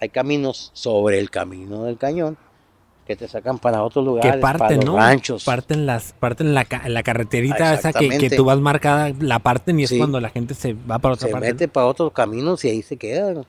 hay 0.00 0.08
caminos 0.10 0.70
sobre 0.74 1.18
el 1.18 1.30
camino 1.30 1.84
del 1.84 1.98
cañón 1.98 2.36
que 3.06 3.16
te 3.16 3.26
sacan 3.26 3.58
para 3.58 3.82
otros 3.82 4.04
lugares, 4.04 4.32
Que 4.32 4.38
para 4.38 4.58
parten, 4.58 4.76
los 4.78 4.84
¿no? 4.86 4.96
ranchos. 4.98 5.44
Parten 5.44 5.86
las, 5.86 6.12
parten 6.12 6.52
la, 6.54 6.66
la 6.88 7.02
carreterita 7.02 7.72
esa 7.74 7.92
que, 7.92 8.08
que 8.10 8.28
tú 8.30 8.44
vas 8.44 8.58
marcada, 8.60 9.12
la 9.18 9.38
parten 9.38 9.80
y 9.80 9.84
es 9.84 9.88
Sí. 9.90 9.96
cuando 9.98 10.20
la 10.20 10.28
gente 10.28 10.54
se 10.54 10.74
va 10.74 10.98
para 10.98 11.14
otra 11.14 11.26
se 11.28 11.32
parte. 11.32 11.46
mete 11.48 11.68
para 11.68 11.86
otros 11.86 12.12
caminos 12.12 12.62
y 12.66 12.68
ahí 12.68 12.82
se 12.82 12.98
queda. 12.98 13.42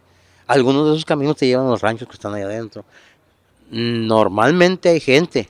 Algunos 0.48 0.86
de 0.88 0.92
esos 0.94 1.06
caminos 1.06 1.36
te 1.36 1.46
llevan 1.46 1.68
a 1.68 1.70
los 1.72 1.82
ranchos 1.82 2.08
que 2.08 2.14
están 2.14 2.34
ahí 2.34 2.42
adentro. 2.44 2.86
Normalmente 3.70 4.90
hay 4.90 5.00
gente, 5.00 5.50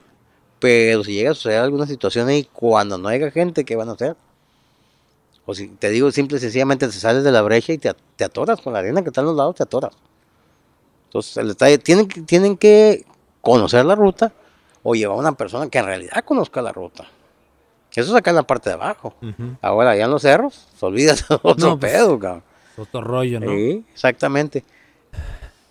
pero 0.60 1.04
si 1.04 1.14
llega 1.14 1.32
a 1.32 1.36
suceder 1.36 1.60
alguna 1.62 1.86
situación 1.86 2.28
ahí, 2.28 2.48
cuando 2.52 2.98
no 2.98 3.08
haya 3.08 3.32
gente, 3.32 3.64
¿qué 3.64 3.76
van 3.76 3.90
a 3.90 3.94
hacer? 3.94 4.16
O 5.50 5.54
si 5.56 5.68
te 5.68 5.90
digo, 5.90 6.12
simple 6.12 6.38
y 6.38 6.42
sencillamente 6.42 6.86
te 6.86 6.94
sales 6.94 7.24
de 7.24 7.32
la 7.32 7.42
brecha 7.42 7.74
y 7.74 7.80
te, 7.80 7.92
te 8.16 8.24
atoras 8.24 8.62
con 8.62 8.74
la 8.74 8.80
arena 8.80 9.02
que 9.02 9.08
está 9.08 9.22
a 9.22 9.24
los 9.24 9.36
lados, 9.36 9.56
te 9.56 9.64
atoras. 9.64 9.96
Entonces, 11.06 11.38
el 11.38 11.48
detalle, 11.48 11.80
tienen, 11.80 12.08
que- 12.08 12.22
tienen 12.22 12.56
que 12.56 13.04
conocer 13.42 13.84
la 13.86 13.96
ruta 13.96 14.32
o 14.84 14.94
llevar 14.94 15.18
a 15.18 15.20
una 15.22 15.32
persona 15.32 15.68
que 15.68 15.80
en 15.80 15.86
realidad 15.86 16.24
conozca 16.24 16.62
la 16.62 16.72
ruta. 16.72 17.06
Eso 17.96 18.12
es 18.12 18.16
acá 18.16 18.30
en 18.30 18.36
la 18.36 18.44
parte 18.44 18.70
de 18.70 18.76
abajo. 18.76 19.16
Ahora, 19.62 19.92
allá 19.92 20.06
en 20.06 20.12
los 20.12 20.22
cerros, 20.22 20.68
olvídate 20.82 21.24
de 21.30 21.36
otro 21.42 21.70
No, 21.70 21.80
pues, 21.80 21.92
pedo, 21.94 22.20
cabrón. 22.20 22.44
Otro 22.78 23.02
rollo, 23.02 23.40
¿no? 23.40 23.48
Sí, 23.52 23.84
exactamente. 23.94 24.64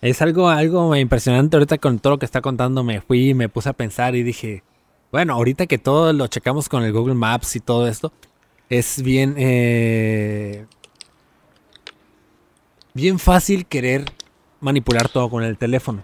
Es 0.01 0.21
algo, 0.21 0.49
algo 0.49 0.95
impresionante 0.95 1.55
ahorita 1.55 1.77
con 1.77 1.99
todo 1.99 2.13
lo 2.13 2.19
que 2.19 2.25
está 2.25 2.41
contando. 2.41 2.83
Me 2.83 3.01
fui 3.01 3.29
y 3.29 3.33
me 3.33 3.47
puse 3.49 3.69
a 3.69 3.73
pensar 3.73 4.15
y 4.15 4.23
dije, 4.23 4.63
bueno, 5.11 5.33
ahorita 5.33 5.65
que 5.67 5.77
todo 5.77 6.11
lo 6.13 6.27
checamos 6.27 6.69
con 6.69 6.83
el 6.83 6.91
Google 6.93 7.15
Maps 7.15 7.55
y 7.55 7.59
todo 7.61 7.87
esto, 7.87 8.11
es 8.69 9.01
bien, 9.01 9.35
eh, 9.37 10.65
bien 12.93 13.19
fácil 13.19 13.65
querer 13.65 14.05
manipular 14.59 15.09
todo 15.09 15.29
con 15.29 15.43
el 15.43 15.57
teléfono. 15.57 16.03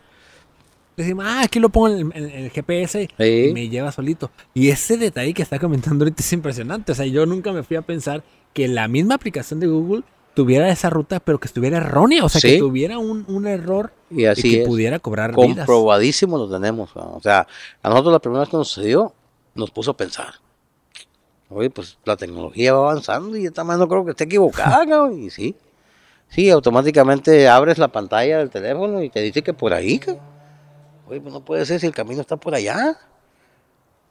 Decimos, 0.97 1.25
ah, 1.27 1.41
aquí 1.43 1.59
lo 1.59 1.67
pongo 1.69 1.89
en 1.89 2.11
el, 2.13 2.23
en 2.29 2.43
el 2.45 2.51
GPS 2.51 3.09
Sí. 3.17 3.23
y 3.49 3.53
me 3.53 3.67
lleva 3.67 3.91
solito. 3.91 4.31
Y 4.53 4.69
ese 4.69 4.95
detalle 4.97 5.33
que 5.33 5.41
está 5.41 5.59
comentando 5.59 6.05
ahorita 6.05 6.21
es 6.23 6.31
impresionante. 6.33 6.93
O 6.93 6.95
sea, 6.95 7.05
yo 7.05 7.25
nunca 7.25 7.51
me 7.51 7.63
fui 7.63 7.75
a 7.75 7.81
pensar 7.81 8.23
que 8.53 8.69
la 8.69 8.87
misma 8.87 9.15
aplicación 9.15 9.59
de 9.59 9.67
Google 9.67 10.03
tuviera 10.35 10.69
esa 10.69 10.89
ruta, 10.89 11.19
pero 11.19 11.37
que 11.37 11.47
estuviera 11.47 11.77
errónea, 11.77 12.23
o 12.23 12.29
sea, 12.29 12.39
Sí. 12.39 12.47
que 12.51 12.59
tuviera 12.59 12.97
un, 12.97 13.25
un 13.27 13.45
error 13.45 13.91
Y 14.09 14.21
y, 14.21 14.25
así 14.25 14.41
que 14.51 14.61
es. 14.61 14.67
pudiera 14.67 14.99
cobrar 14.99 15.35
vidas. 15.35 15.65
Comprobadísimo 15.65 16.37
lo 16.37 16.49
tenemos. 16.49 16.89
O 16.95 17.19
sea, 17.21 17.45
a 17.83 17.89
nosotros 17.89 18.13
la 18.13 18.19
primera 18.19 18.41
vez 18.41 18.49
que 18.49 18.57
nos 18.57 18.69
sucedió, 18.69 19.13
nos 19.53 19.71
puso 19.71 19.91
a 19.91 19.97
pensar. 19.97 20.35
Oye, 21.55 21.69
pues 21.69 21.97
la 22.03 22.17
tecnología 22.17 22.73
va 22.73 22.89
avanzando 22.89 23.37
y 23.37 23.45
esta 23.45 23.63
manera 23.63 23.85
no 23.85 23.89
creo 23.89 24.03
que 24.03 24.11
esté 24.11 24.25
equivocada, 24.25 24.85
cabrón. 24.89 25.23
Y 25.23 25.29
sí. 25.29 25.55
Sí, 26.27 26.49
automáticamente 26.49 27.47
abres 27.47 27.77
la 27.77 27.87
pantalla 27.87 28.39
del 28.39 28.49
teléfono 28.49 29.01
y 29.01 29.09
te 29.09 29.21
dice 29.21 29.41
que 29.41 29.53
por 29.53 29.73
ahí, 29.73 29.97
cabrón. 29.97 30.21
Oye, 31.07 31.21
pues 31.21 31.33
no 31.33 31.45
puede 31.45 31.65
ser 31.65 31.79
si 31.79 31.85
el 31.85 31.93
camino 31.93 32.19
está 32.19 32.35
por 32.35 32.53
allá. 32.55 32.97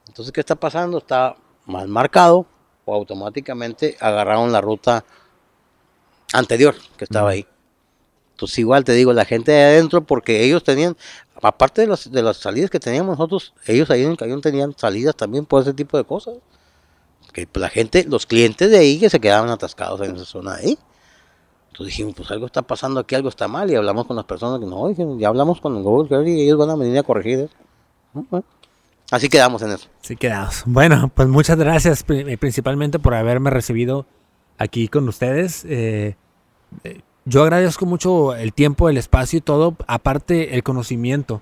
Entonces, 0.07 0.31
¿qué 0.31 0.39
está 0.39 0.55
pasando? 0.55 0.97
Está 0.97 1.35
mal 1.67 1.87
marcado 1.87 2.47
o 2.83 2.95
automáticamente 2.95 3.95
agarraron 3.99 4.51
la 4.51 4.61
ruta 4.61 5.05
anterior 6.33 6.75
que 6.97 7.03
estaba 7.03 7.29
ahí. 7.29 7.45
Entonces 8.31 8.57
igual 8.59 8.83
te 8.83 8.93
digo, 8.93 9.13
la 9.13 9.25
gente 9.25 9.51
de 9.51 9.63
adentro, 9.63 10.01
porque 10.01 10.43
ellos 10.43 10.63
tenían, 10.63 10.97
aparte 11.41 11.81
de 11.81 11.87
las, 11.87 12.11
de 12.11 12.23
las 12.23 12.37
salidas 12.37 12.71
que 12.71 12.79
teníamos 12.79 13.19
nosotros, 13.19 13.53
ellos 13.67 13.89
ahí 13.91 14.03
en 14.03 14.11
el 14.11 14.17
camión 14.17 14.41
tenían 14.41 14.73
salidas 14.75 15.15
también 15.15 15.45
por 15.45 15.61
ese 15.61 15.73
tipo 15.73 15.95
de 15.95 16.03
cosas. 16.03 16.35
Que 17.35 17.47
la 17.55 17.67
gente, 17.67 18.05
los 18.07 18.25
clientes 18.25 18.71
de 18.71 18.77
ahí 18.77 18.97
que 18.97 19.09
se 19.09 19.19
quedaban 19.19 19.49
atascados 19.49 19.99
en 19.99 20.15
esa 20.15 20.23
zona 20.23 20.55
ahí. 20.55 20.77
Entonces 21.67 21.87
dijimos, 21.87 22.13
pues 22.15 22.31
algo 22.31 22.45
está 22.45 22.61
pasando 22.61 23.01
aquí, 23.01 23.15
algo 23.15 23.27
está 23.27 23.49
mal, 23.49 23.69
y 23.69 23.75
hablamos 23.75 24.07
con 24.07 24.15
las 24.15 24.23
personas 24.23 24.61
que 24.61 24.65
no, 24.65 24.87
dijeron, 24.87 25.19
ya 25.19 25.27
hablamos 25.27 25.59
con 25.59 25.75
el 25.75 25.83
Google 25.83 26.29
y 26.29 26.43
ellos 26.43 26.57
van 26.57 26.69
a 26.69 26.75
venir 26.77 26.97
a 26.97 27.03
corregir 27.03 27.39
eso. 27.39 27.53
Bueno, 28.13 28.45
así 29.11 29.27
quedamos 29.27 29.61
en 29.63 29.71
eso. 29.71 29.89
Sí, 30.01 30.15
quedamos. 30.15 30.63
Bueno, 30.65 31.11
pues 31.13 31.27
muchas 31.27 31.57
gracias 31.57 32.05
eh, 32.07 32.37
principalmente 32.37 32.97
por 32.99 33.13
haberme 33.13 33.49
recibido 33.49 34.05
aquí 34.57 34.87
con 34.87 35.09
ustedes. 35.09 35.65
Eh, 35.65 36.15
eh, 36.85 37.01
yo 37.25 37.43
agradezco 37.43 37.85
mucho 37.85 38.33
el 38.35 38.53
tiempo, 38.53 38.87
el 38.87 38.95
espacio 38.95 39.39
y 39.39 39.41
todo, 39.41 39.75
aparte 39.87 40.55
el 40.55 40.63
conocimiento. 40.63 41.41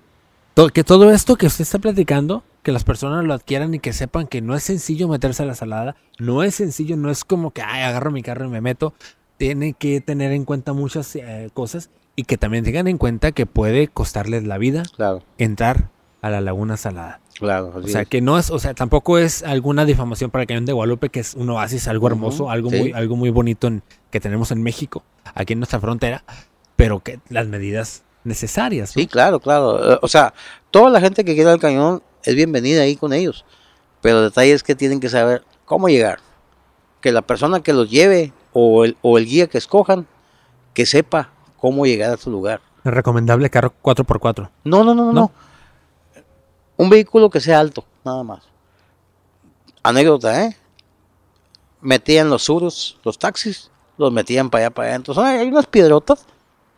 To- 0.56 0.70
que 0.70 0.84
todo 0.84 1.12
esto 1.12 1.36
que 1.36 1.46
usted 1.46 1.62
está 1.62 1.78
platicando, 1.78 2.42
que 2.64 2.72
las 2.72 2.84
personas 2.84 3.24
lo 3.26 3.34
adquieran 3.34 3.74
y 3.74 3.80
que 3.80 3.94
sepan 3.94 4.26
que 4.28 4.42
no 4.42 4.56
es 4.56 4.64
sencillo 4.64 5.08
meterse 5.08 5.44
a 5.44 5.46
la 5.46 5.54
salada, 5.56 5.96
no 6.18 6.44
es 6.44 6.56
sencillo, 6.56 6.96
no 6.98 7.12
es 7.12 7.24
como 7.26 7.52
que 7.52 7.62
Ay, 7.62 7.84
agarro 7.84 8.10
mi 8.12 8.24
carro 8.24 8.46
y 8.46 8.50
me 8.50 8.62
meto. 8.62 8.94
Tiene 9.38 9.74
que 9.74 10.00
tener 10.02 10.32
en 10.32 10.46
cuenta 10.46 10.74
muchas 10.74 11.16
eh, 11.16 11.50
cosas 11.54 11.90
y 12.16 12.24
que 12.24 12.38
también 12.38 12.64
tengan 12.64 12.88
en 12.88 12.98
cuenta 12.98 13.32
que 13.32 13.46
puede 13.46 13.88
costarles 13.88 14.44
la 14.46 14.58
vida 14.58 14.84
Claro, 14.96 15.24
entrar 15.38 15.90
a 16.22 16.30
la 16.30 16.40
laguna 16.40 16.78
salada. 16.78 17.20
claro. 17.38 17.74
O 17.76 17.88
sea, 17.88 18.04
es. 18.04 18.08
que 18.08 18.22
no 18.22 18.38
es, 18.38 18.50
o 18.50 18.60
sea, 18.60 18.74
tampoco 18.74 19.18
es 19.18 19.44
alguna 19.44 19.84
difamación 19.84 20.32
para 20.32 20.44
el 20.44 20.48
Cañón 20.48 20.66
de 20.66 20.72
Guadalupe, 20.72 21.10
que 21.10 21.20
es 21.20 21.34
un 21.34 21.50
oasis, 21.50 21.88
algo 21.90 22.08
hermoso, 22.08 22.50
algo 22.50 22.70
sí. 22.70 22.78
muy, 22.78 22.92
algo 22.94 23.16
muy 23.18 23.30
bonito 23.30 23.68
en- 23.68 23.84
que 24.10 24.22
tenemos 24.22 24.52
en 24.52 24.64
México, 24.64 25.04
aquí 25.36 25.52
en 25.54 25.60
nuestra 25.60 25.82
frontera, 25.82 26.24
pero 26.78 27.02
que 27.02 27.20
las 27.28 27.48
medidas 27.48 28.04
necesarias. 28.24 28.96
¿no? 28.96 29.02
Sí, 29.02 29.08
claro, 29.08 29.42
claro. 29.42 29.96
Eh, 29.96 30.00
O 30.02 30.08
sea, 30.08 30.34
toda 30.72 30.90
la 30.90 31.02
gente 31.02 31.26
que 31.26 31.36
quiera 31.36 31.52
el 31.52 31.60
cañón 31.60 32.02
es 32.24 32.36
bienvenida 32.36 32.82
ahí 32.82 32.96
con 32.96 33.14
ellos. 33.14 33.46
Pero 34.02 34.20
el 34.20 34.26
detalle 34.26 34.54
es 34.54 34.64
que 34.64 34.76
tienen 34.76 35.00
que 35.00 35.10
saber 35.10 35.44
cómo 35.66 35.88
llegar. 35.90 36.20
Que 37.02 37.12
la 37.12 37.22
persona 37.22 37.62
que 37.64 37.74
los 37.74 37.90
lleve 37.90 38.34
o 38.54 38.86
el, 38.86 38.98
o 39.02 39.18
el 39.18 39.26
guía 39.26 39.48
que 39.48 39.58
escojan, 39.58 40.08
que 40.74 40.86
sepa 40.86 41.30
cómo 41.58 41.86
llegar 41.86 42.12
a 42.12 42.18
su 42.18 42.30
lugar. 42.32 42.62
Es 42.84 42.94
recomendable 42.94 43.50
carro 43.50 43.74
4x4. 43.82 44.50
No, 44.66 44.84
no, 44.84 44.94
no, 44.94 45.06
no, 45.06 45.14
¿No? 45.14 45.32
Un 46.76 46.90
vehículo 46.90 47.30
que 47.30 47.40
sea 47.40 47.60
alto, 47.60 47.86
nada 48.04 48.24
más. 48.24 48.44
Anécdota, 49.84 50.46
¿eh? 50.46 50.58
Metían 51.82 52.30
los 52.30 52.44
surus, 52.44 52.98
los 53.04 53.20
taxis, 53.20 53.70
los 53.98 54.12
metían 54.12 54.50
para 54.50 54.66
allá, 54.66 54.74
para 54.74 54.90
adentro. 54.90 55.14
Son- 55.14 55.26
hay 55.26 55.48
unas 55.48 55.68
piedrotas, 55.68 56.26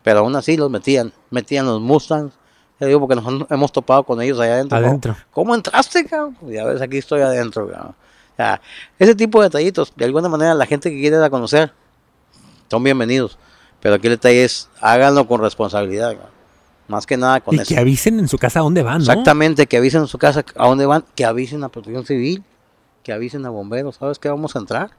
pero 0.02 0.20
aún 0.20 0.34
así 0.36 0.56
los 0.56 0.70
metían. 0.70 1.12
Metían 1.30 1.66
los 1.66 1.80
Mustangs. 1.80 2.34
Digo, 2.78 3.00
porque 3.00 3.14
nos 3.16 3.50
hemos 3.50 3.72
topado 3.72 4.02
con 4.04 4.20
ellos 4.20 4.38
allá 4.38 4.54
adentro. 4.60 5.16
¿Cómo 5.30 5.54
entraste, 5.54 6.04
cabrón? 6.04 6.36
Ya 6.48 6.64
ves, 6.64 6.80
aquí 6.82 6.98
estoy 6.98 7.22
adentro, 7.22 7.68
cabrón. 7.68 7.94
O 8.32 8.36
sea, 8.36 8.60
ese 8.98 9.14
tipo 9.14 9.40
de 9.40 9.46
detallitos, 9.48 9.92
de 9.96 10.04
alguna 10.04 10.28
manera, 10.28 10.52
la 10.54 10.66
gente 10.66 10.90
que 10.90 11.00
quiere 11.00 11.16
ir 11.16 11.22
a 11.22 11.30
conocer, 11.30 11.72
son 12.70 12.82
bienvenidos. 12.82 13.38
Pero 13.80 13.94
aquí 13.94 14.08
el 14.08 14.14
detalle 14.14 14.44
es, 14.44 14.68
háganlo 14.80 15.26
con 15.26 15.40
responsabilidad, 15.40 16.12
cabrón. 16.12 16.36
Más 16.88 17.06
que 17.06 17.16
nada 17.16 17.40
con 17.40 17.54
Y 17.54 17.58
eso. 17.58 17.74
que 17.74 17.80
avisen 17.80 18.20
en 18.20 18.28
su 18.28 18.36
casa 18.38 18.60
a 18.60 18.62
dónde 18.62 18.82
van, 18.82 18.98
¿no? 18.98 19.04
Exactamente, 19.04 19.66
que 19.66 19.78
avisen 19.78 20.02
en 20.02 20.06
su 20.06 20.18
casa 20.18 20.44
a 20.54 20.68
dónde 20.68 20.86
van, 20.86 21.04
que 21.14 21.24
avisen 21.24 21.64
a 21.64 21.68
protección 21.70 22.04
civil, 22.04 22.44
que 23.02 23.12
avisen 23.12 23.44
a 23.46 23.50
bomberos, 23.50 23.96
¿sabes 23.96 24.18
qué 24.18 24.28
vamos 24.28 24.54
a 24.54 24.58
entrar? 24.60 24.90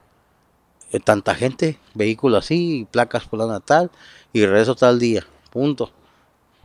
Eh, 0.91 0.99
tanta 0.99 1.35
gente, 1.35 1.77
vehículo 1.93 2.37
así, 2.37 2.87
placas 2.91 3.25
por 3.25 3.39
la 3.39 3.45
natal 3.47 3.91
y 4.33 4.45
regreso 4.45 4.75
tal 4.75 4.99
día, 4.99 5.25
punto. 5.51 5.91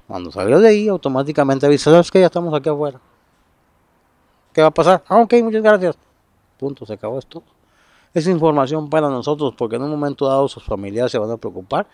Cuando 0.06 0.30
salgas 0.30 0.60
de 0.60 0.68
ahí, 0.68 0.88
automáticamente 0.88 1.66
avisas, 1.66 1.92
¿sabes 1.92 2.10
qué? 2.10 2.20
Ya 2.20 2.26
estamos 2.26 2.52
aquí 2.54 2.68
afuera. 2.68 3.00
¿Qué 4.52 4.60
va 4.60 4.68
a 4.68 4.72
pasar? 4.72 5.02
Ah, 5.08 5.18
ok, 5.18 5.34
muchas 5.42 5.62
gracias. 5.62 5.96
Punto, 6.58 6.84
se 6.84 6.92
acabó 6.92 7.18
esto. 7.18 7.42
Es 8.12 8.26
información 8.26 8.90
para 8.90 9.08
nosotros, 9.08 9.54
porque 9.56 9.76
en 9.76 9.82
un 9.82 9.90
momento 9.90 10.28
dado 10.28 10.48
sus 10.48 10.64
familiares 10.64 11.10
se 11.10 11.18
van 11.18 11.30
a 11.30 11.36
preocupar, 11.38 11.86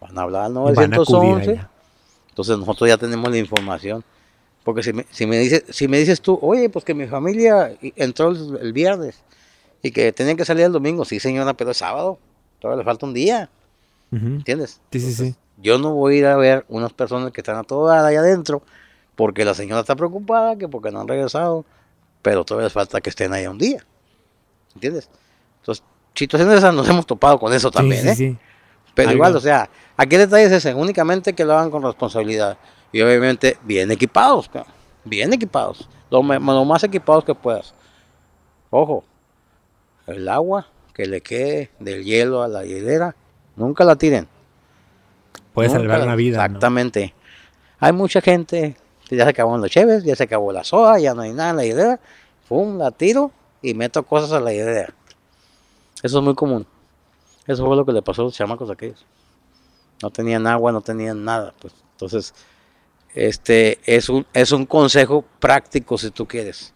van 0.00 0.16
a 0.16 0.22
hablar 0.22 0.44
al 0.44 0.52
Y 0.52 0.54
van 0.54 0.92
a 0.92 0.96
acudir 0.96 1.34
911. 1.34 1.50
allá. 1.50 1.70
Entonces 2.28 2.58
nosotros 2.58 2.88
ya 2.88 2.96
tenemos 2.96 3.28
la 3.30 3.38
información. 3.38 4.04
Porque 4.62 4.82
si 4.82 4.92
me, 4.92 5.04
si 5.10 5.26
me, 5.26 5.38
dices, 5.38 5.64
si 5.68 5.88
me 5.88 5.98
dices 5.98 6.22
tú, 6.22 6.38
oye, 6.40 6.70
pues 6.70 6.84
que 6.84 6.94
mi 6.94 7.06
familia 7.06 7.76
entró 7.96 8.30
el, 8.30 8.58
el 8.62 8.72
viernes 8.72 9.22
y 9.82 9.90
que 9.90 10.10
tenían 10.12 10.38
que 10.38 10.44
salir 10.46 10.64
el 10.64 10.72
domingo, 10.72 11.04
sí 11.04 11.20
señora, 11.20 11.52
pero 11.52 11.72
es 11.72 11.76
sábado, 11.76 12.18
todavía 12.60 12.78
le 12.78 12.84
falta 12.84 13.04
un 13.04 13.12
día, 13.12 13.50
Ujú. 14.10 14.26
¿entiendes? 14.26 14.80
Sí, 14.90 15.00
sí, 15.00 15.12
sí. 15.12 15.34
Yo 15.64 15.78
no 15.78 15.94
voy 15.94 16.16
a 16.16 16.18
ir 16.18 16.26
a 16.26 16.36
ver 16.36 16.66
unas 16.68 16.92
personas 16.92 17.32
que 17.32 17.40
están 17.40 17.56
a 17.56 17.64
toda 17.64 17.94
hora 17.94 18.06
allá 18.06 18.20
adentro 18.20 18.62
porque 19.16 19.46
la 19.46 19.54
señora 19.54 19.80
está 19.80 19.96
preocupada, 19.96 20.56
que 20.56 20.68
porque 20.68 20.90
no 20.90 21.00
han 21.00 21.08
regresado, 21.08 21.64
pero 22.20 22.44
todavía 22.44 22.66
les 22.66 22.72
falta 22.74 23.00
que 23.00 23.08
estén 23.08 23.32
allá 23.32 23.50
un 23.50 23.56
día, 23.56 23.82
¿entiendes? 24.74 25.08
Entonces, 25.60 25.82
situaciones 26.14 26.58
esas 26.58 26.74
nos 26.74 26.86
hemos 26.86 27.06
topado 27.06 27.38
con 27.38 27.50
eso 27.54 27.70
también, 27.70 28.02
sí, 28.02 28.08
¿eh? 28.08 28.14
sí, 28.14 28.30
sí. 28.32 28.38
Pero 28.94 29.08
Algo. 29.08 29.16
igual, 29.16 29.36
o 29.36 29.40
sea, 29.40 29.70
aquí 29.96 30.16
el 30.16 30.22
detalle 30.22 30.44
es 30.44 30.52
ese, 30.52 30.74
únicamente 30.74 31.32
que 31.32 31.46
lo 31.46 31.54
hagan 31.54 31.70
con 31.70 31.82
responsabilidad. 31.82 32.58
Y 32.92 33.00
obviamente 33.00 33.56
bien 33.62 33.90
equipados, 33.90 34.50
bien 35.02 35.32
equipados. 35.32 35.88
Lo 36.10 36.22
más 36.22 36.84
equipados 36.84 37.24
que 37.24 37.34
puedas. 37.34 37.74
Ojo, 38.70 39.02
el 40.06 40.28
agua 40.28 40.68
que 40.92 41.06
le 41.06 41.22
quede 41.22 41.70
del 41.80 42.04
hielo 42.04 42.42
a 42.42 42.48
la 42.48 42.64
hielera, 42.64 43.16
nunca 43.56 43.84
la 43.84 43.96
tiren. 43.96 44.28
Puede 45.54 45.68
salvar 45.70 45.98
la- 46.00 46.04
una 46.06 46.16
vida. 46.16 46.36
¿no? 46.38 46.44
Exactamente. 46.44 47.14
Hay 47.78 47.92
mucha 47.92 48.20
gente 48.20 48.76
que 49.08 49.16
ya 49.16 49.24
se 49.24 49.30
acabaron 49.30 49.60
los 49.60 49.70
cheves, 49.70 50.04
ya 50.04 50.14
se 50.16 50.24
acabó 50.24 50.52
la 50.52 50.64
soda, 50.64 50.98
ya 50.98 51.14
no 51.14 51.22
hay 51.22 51.32
nada 51.32 51.50
en 51.50 51.56
la 51.56 51.64
hielera. 51.64 52.00
Pum, 52.48 52.76
la 52.78 52.90
tiro 52.90 53.30
y 53.62 53.74
meto 53.74 54.02
cosas 54.02 54.32
a 54.32 54.40
la 54.40 54.52
hielera. 54.52 54.92
Eso 56.02 56.18
es 56.18 56.24
muy 56.24 56.34
común. 56.34 56.66
Eso 57.46 57.64
fue 57.66 57.76
lo 57.76 57.84
que 57.84 57.92
le 57.92 58.02
pasó 58.02 58.22
a 58.22 58.24
los 58.26 58.34
chamacos 58.34 58.70
aquellos. 58.70 59.04
No 60.02 60.10
tenían 60.10 60.46
agua, 60.46 60.72
no 60.72 60.80
tenían 60.80 61.24
nada. 61.24 61.54
Pues 61.60 61.72
entonces, 61.92 62.34
este 63.14 63.78
es 63.86 64.08
un, 64.08 64.26
es 64.32 64.52
un 64.52 64.66
consejo 64.66 65.24
práctico 65.38 65.96
si 65.98 66.10
tú 66.10 66.26
quieres. 66.26 66.72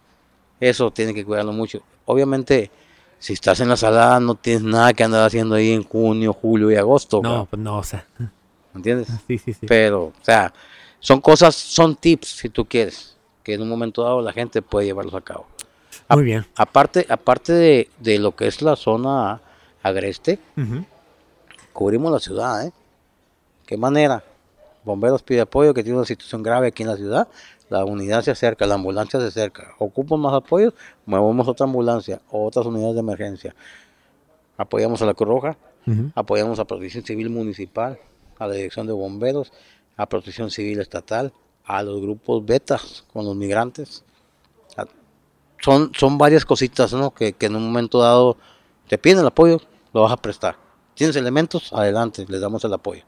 Eso 0.59 0.91
tiene 0.91 1.13
que 1.13 1.25
cuidarlo 1.25 1.51
mucho. 1.53 1.81
Obviamente, 2.05 2.71
si 3.17 3.33
estás 3.33 3.59
en 3.59 3.69
la 3.69 3.77
salada, 3.77 4.19
no 4.19 4.35
tienes 4.35 4.63
nada 4.63 4.93
que 4.93 5.03
andar 5.03 5.25
haciendo 5.25 5.55
ahí 5.55 5.71
en 5.71 5.83
junio, 5.83 6.33
julio 6.33 6.71
y 6.71 6.75
agosto. 6.75 7.21
No, 7.21 7.45
pues 7.45 7.61
no, 7.61 7.77
o 7.77 7.83
sea. 7.83 8.05
¿Entiendes? 8.79 9.09
Sí, 9.27 9.37
sí, 9.37 9.51
sí. 9.51 9.67
Pero, 9.67 10.05
o 10.05 10.23
sea, 10.23 10.53
son 10.99 11.19
cosas, 11.19 11.53
son 11.53 11.97
tips 11.97 12.27
si 12.29 12.47
tú 12.47 12.63
quieres, 12.63 13.17
que 13.43 13.53
en 13.55 13.61
un 13.61 13.67
momento 13.67 14.03
dado 14.03 14.21
la 14.21 14.31
gente 14.31 14.61
puede 14.61 14.85
llevarlos 14.85 15.13
a 15.13 15.21
cabo. 15.21 15.47
Muy 16.09 16.23
bien. 16.23 16.45
Aparte, 16.55 17.05
aparte 17.09 17.51
de, 17.51 17.89
de 17.99 18.19
lo 18.19 18.33
que 18.35 18.47
es 18.47 18.61
la 18.61 18.77
zona 18.77 19.41
agreste, 19.83 20.39
cubrimos 21.73 22.09
la 22.09 22.19
ciudad, 22.19 22.65
¿eh? 22.65 22.71
¿Qué 23.65 23.75
manera? 23.75 24.23
Bomberos 24.85 25.23
pide 25.23 25.41
apoyo 25.41 25.73
que 25.73 25.83
tiene 25.83 25.97
una 25.97 26.07
situación 26.07 26.41
grave 26.41 26.67
aquí 26.67 26.83
en 26.83 26.89
la 26.89 26.95
ciudad, 26.95 27.27
la 27.69 27.83
unidad 27.83 28.23
se 28.23 28.31
acerca, 28.31 28.65
la 28.65 28.75
ambulancia 28.75 29.19
se 29.19 29.27
acerca, 29.27 29.75
ocupan 29.77 30.21
más 30.21 30.33
apoyos, 30.33 30.73
movemos 31.05 31.49
otra 31.49 31.65
ambulancia, 31.65 32.21
otras 32.31 32.65
unidades 32.65 32.95
de 32.95 33.01
emergencia. 33.01 33.55
Apoyamos 34.57 35.01
a 35.01 35.05
la 35.05 35.13
Cruz 35.13 35.29
Roja, 35.29 35.57
apoyamos 36.15 36.59
a 36.59 36.65
Protección 36.65 37.03
Civil 37.03 37.29
Municipal, 37.29 37.99
a 38.39 38.47
la 38.47 38.53
Dirección 38.55 38.87
de 38.87 38.93
Bomberos, 38.93 39.51
a 39.97 40.07
Protección 40.07 40.49
Civil 40.49 40.79
Estatal, 40.79 41.33
a 41.65 41.83
los 41.83 42.01
grupos 42.01 42.45
betas 42.45 43.03
con 43.13 43.25
los 43.25 43.35
migrantes. 43.35 44.03
A- 44.77 44.85
Son, 45.61 45.91
son 45.97 46.17
varias 46.17 46.45
cositas 46.45 46.93
¿no? 46.93 47.11
que, 47.13 47.33
que 47.33 47.45
en 47.47 47.55
un 47.55 47.63
momento 47.65 47.99
dado 47.99 48.37
te 48.87 48.97
piden 48.97 49.19
el 49.19 49.27
apoyo, 49.27 49.61
lo 49.93 50.01
vas 50.03 50.11
a 50.13 50.17
prestar. 50.17 50.55
Tienes 50.95 51.15
elementos, 51.15 51.71
adelante, 51.73 52.25
les 52.27 52.41
damos 52.41 52.63
el 52.65 52.73
apoyo. 52.73 53.03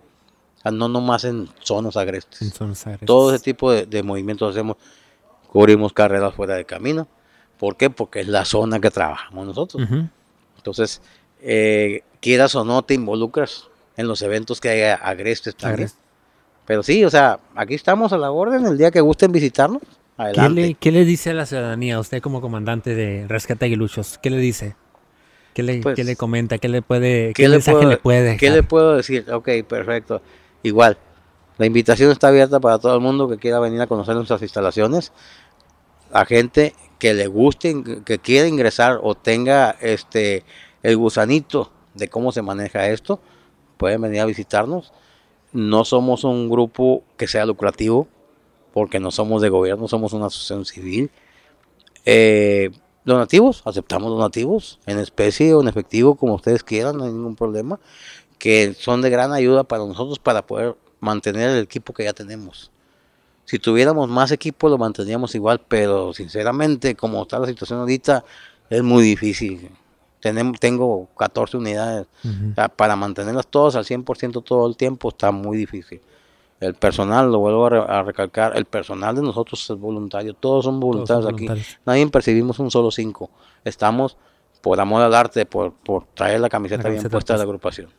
O 0.58 0.62
sea, 0.62 0.72
no 0.72 0.88
nomás 0.88 1.24
en 1.24 1.50
zonas 1.64 1.98
agrestes. 1.98 2.42
En 2.42 2.52
zonas 2.52 2.86
agrestes. 2.86 3.08
Todo 3.08 3.34
ese 3.34 3.44
tipo 3.44 3.72
de, 3.72 3.86
de 3.88 4.04
movimientos 4.04 4.52
hacemos, 4.52 4.78
cubrimos 5.48 5.92
carreras 5.92 6.34
fuera 6.36 6.56
de 6.56 6.66
camino. 6.66 7.08
¿Por 7.58 7.78
qué? 7.78 7.90
Porque 7.90 8.20
es 8.22 8.28
la 8.28 8.46
zona 8.46 8.80
que 8.80 8.92
trabajamos 8.92 9.48
nosotros. 9.48 9.82
Entonces, 10.58 11.02
eh, 11.42 12.04
quieras 12.20 12.54
o 12.56 12.64
no, 12.64 12.84
te 12.84 12.94
involucras 12.94 13.70
en 14.02 14.08
los 14.08 14.22
eventos 14.22 14.60
que 14.60 14.70
haya 14.70 14.96
agrestes 14.96 15.56
también. 15.56 15.74
Agrestes. 15.76 16.02
Pero 16.66 16.84
sí, 16.84 17.04
o 17.06 17.10
sea, 17.10 17.40
aquí 17.56 17.74
estamos 17.74 18.12
a 18.14 18.18
la 18.18 18.32
orden 18.32 18.66
el 18.66 18.78
día 18.78 18.92
que 18.92 19.02
gusten 19.02 19.32
visitarnos. 19.32 19.82
¿Qué 19.82 20.24
Adelante. 20.24 20.62
le, 20.62 20.74
qué 20.76 20.92
le 20.92 21.06
dice 21.06 21.32
a 21.32 21.34
la 21.34 21.46
ciudadanía, 21.46 22.00
usted 22.00 22.22
como 22.22 22.42
comandante 22.42 22.94
de 22.94 23.26
Rescate 23.28 23.66
Aguiluchos? 23.66 24.20
¿Qué 24.22 24.30
le 24.30 24.38
dice? 24.38 24.76
¿Qué 25.54 25.64
le, 25.64 25.82
Pues, 25.82 25.96
qué 25.96 26.04
le 26.04 26.16
comenta? 26.16 26.58
¿Qué 26.60 26.70
le 26.70 26.82
puede, 26.82 27.28
¿Qué 27.30 27.44
qué 27.44 27.50
le 27.50 27.56
mensaje 27.56 27.78
puedo- 27.78 27.90
le 27.90 27.98
puede 27.98 28.38
¿Qué 28.38 28.46
dejar? 28.48 28.58
le 28.58 28.64
puedo 28.64 28.96
decir? 28.98 29.26
Ok, 29.32 29.50
perfecto. 29.68 30.22
Igual, 30.64 30.98
la 31.58 31.66
invitación 31.66 32.12
está 32.12 32.28
abierta 32.28 32.60
para 32.60 32.78
todo 32.78 32.94
el 32.96 33.02
mundo 33.02 33.28
que 33.28 33.38
quiera 33.38 33.60
venir 33.60 33.82
a 33.82 33.88
conocer 33.88 34.16
nuestras 34.16 34.42
instalaciones. 34.44 35.12
A 36.14 36.26
gente 36.26 36.76
que 37.00 37.14
le 37.14 37.28
guste, 37.28 37.76
que 38.06 38.20
quiera 38.20 38.48
ingresar 38.48 39.00
o 39.02 39.16
tenga 39.16 39.76
este 39.82 40.44
el 40.84 40.98
gusanito 40.98 41.72
de 41.96 42.08
cómo 42.10 42.32
se 42.32 42.42
maneja 42.42 42.88
esto, 42.90 43.20
pueden 43.82 44.00
venir 44.00 44.22
a 44.22 44.26
visitarnos. 44.26 44.94
No 45.54 45.86
somos 45.86 46.24
un 46.24 46.52
grupo 46.52 47.02
que 47.18 47.28
sea 47.28 47.48
lucrativo, 47.48 48.08
porque 48.74 49.00
no 49.00 49.10
somos 49.10 49.42
de 49.42 49.50
gobierno, 49.50 49.88
somos 49.88 50.14
una 50.14 50.28
asociación 50.28 50.66
civil. 50.66 51.10
Eh, 52.06 52.70
donativos, 53.06 53.64
aceptamos 53.66 54.12
donativos 54.12 54.80
en 54.86 55.00
especie 55.00 55.56
o 55.56 55.62
en 55.62 55.68
efectivo, 55.68 56.14
como 56.14 56.36
ustedes 56.36 56.64
quieran, 56.64 56.98
no 56.98 57.06
hay 57.06 57.12
ningún 57.12 57.36
problema, 57.36 57.80
que 58.38 58.76
son 58.78 59.02
de 59.02 59.10
gran 59.10 59.34
ayuda 59.34 59.64
para 59.64 59.84
nosotros 59.84 60.20
para 60.20 60.46
poder 60.46 60.76
mantener 61.00 61.50
el 61.50 61.64
equipo 61.64 61.92
que 61.92 62.04
ya 62.04 62.14
tenemos. 62.14 62.70
Si 63.46 63.58
tuviéramos 63.58 64.08
más 64.08 64.32
equipo 64.32 64.70
lo 64.70 64.78
mantendríamos 64.78 65.34
igual, 65.34 65.60
pero 65.68 66.14
sinceramente, 66.14 66.96
como 66.96 67.24
está 67.24 67.40
la 67.40 67.48
situación 67.48 67.80
ahorita, 67.80 68.24
es 68.70 68.84
muy 68.84 69.02
difícil. 69.04 69.72
Tenemos, 70.22 70.60
tengo 70.60 71.10
14 71.18 71.58
unidades, 71.58 72.08
o 72.24 72.54
sea, 72.56 72.70
para 72.70 72.96
mantenerlas 72.96 73.48
todas 73.48 73.76
al 73.76 73.86
100% 73.86 74.44
todo 74.44 74.68
el 74.68 74.78
tiempo 74.78 75.10
está 75.10 75.32
muy 75.32 75.58
difícil. 75.58 76.00
El 76.60 76.76
personal, 76.76 77.32
lo 77.32 77.40
vuelvo 77.40 77.66
a, 77.66 77.70
re- 77.72 77.86
a 77.88 78.04
recalcar, 78.04 78.56
el 78.56 78.66
personal 78.66 79.16
de 79.16 79.24
nosotros 79.24 79.68
es 79.68 79.78
voluntario, 79.78 80.36
todos 80.36 80.66
son 80.66 80.80
Todos 80.80 81.08
son 81.08 81.20
voluntarios 81.24 81.28
aquí. 81.58 81.74
Nadie 81.86 82.08
percibimos 82.08 82.60
un 82.60 82.70
solo 82.70 82.92
cinco. 82.92 83.32
Estamos 83.66 84.16
por 84.62 84.80
amor 84.80 85.02
al 85.02 85.16
arte, 85.16 85.48
por, 85.48 85.74
por 85.74 86.06
traer 86.14 86.40
la 86.40 86.50
camiseta, 86.50 86.84
La 86.84 86.90
bien 86.92 87.04
puesta 87.10 87.34
de 87.34 87.38
la 87.40 87.44
agrupación. 87.46 87.90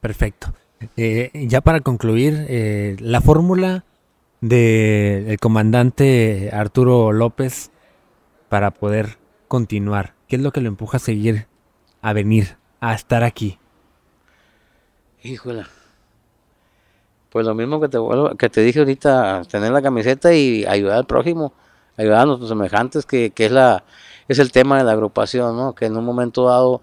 Perfecto. 0.00 0.54
Eh, 0.96 1.30
ya 1.46 1.60
para 1.60 1.80
concluir, 1.80 2.46
eh, 2.48 2.96
la 3.00 3.20
fórmula 3.20 3.84
del 4.40 5.38
comandante 5.38 6.48
Arturo 6.52 7.12
López 7.12 7.70
para 8.48 8.70
poder 8.70 9.18
continuar. 9.48 10.14
¿Qué 10.26 10.36
es 10.36 10.42
lo 10.42 10.52
que 10.52 10.60
lo 10.62 10.68
empuja 10.68 10.96
a 10.96 11.00
seguir, 11.00 11.46
a 12.02 12.12
venir, 12.12 12.56
a 12.80 12.94
estar 12.94 13.22
aquí? 13.24 13.58
Híjole. 15.22 15.64
Pues 17.30 17.46
lo 17.46 17.54
mismo 17.54 17.80
que 17.80 17.88
te, 17.88 17.98
vuelvo- 17.98 18.36
que 18.36 18.48
te 18.48 18.60
dije 18.62 18.80
ahorita, 18.80 19.42
tener 19.50 19.70
la 19.70 19.82
camiseta 19.82 20.32
y 20.34 20.64
ayudar 20.66 20.96
al 20.98 21.06
prójimo, 21.06 21.52
ayudar 21.96 22.20
a 22.20 22.26
nuestros 22.26 22.48
semejantes, 22.48 23.06
que, 23.06 23.30
que 23.30 23.46
es 23.46 23.52
la 23.52 23.84
es 24.28 24.38
el 24.38 24.52
tema 24.52 24.78
de 24.78 24.84
la 24.84 24.92
agrupación, 24.92 25.56
¿no? 25.56 25.74
Que 25.74 25.86
en 25.86 25.96
un 25.96 26.04
momento 26.04 26.46
dado 26.46 26.80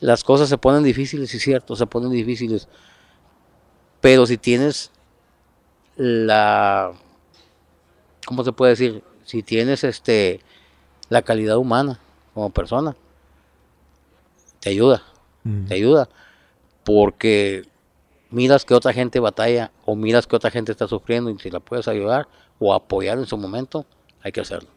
las 0.00 0.24
cosas 0.24 0.48
se 0.48 0.58
ponen 0.58 0.82
difíciles, 0.82 1.32
es 1.32 1.42
cierto, 1.42 1.76
se 1.76 1.86
ponen 1.86 2.10
difíciles. 2.10 2.68
Pero 4.00 4.26
si 4.26 4.36
tienes 4.36 4.90
la 5.96 6.92
¿cómo 8.26 8.44
se 8.44 8.52
puede 8.52 8.70
decir? 8.70 9.02
Si 9.24 9.42
tienes 9.42 9.84
este 9.84 10.40
la 11.08 11.22
calidad 11.22 11.56
humana 11.56 11.98
como 12.34 12.50
persona, 12.50 12.96
te 14.60 14.70
ayuda 14.70 15.02
te 15.66 15.74
ayuda 15.74 16.10
porque 16.84 17.62
miras 18.30 18.64
que 18.64 18.74
otra 18.74 18.92
gente 18.92 19.20
batalla 19.20 19.72
o 19.84 19.96
miras 19.96 20.26
que 20.26 20.36
otra 20.36 20.50
gente 20.50 20.72
está 20.72 20.86
sufriendo 20.86 21.30
y 21.30 21.38
si 21.38 21.50
la 21.50 21.60
puedes 21.60 21.88
ayudar 21.88 22.28
o 22.58 22.74
apoyar 22.74 23.18
en 23.18 23.26
su 23.26 23.36
momento, 23.36 23.86
hay 24.22 24.32
que 24.32 24.40
hacerlo. 24.40 24.70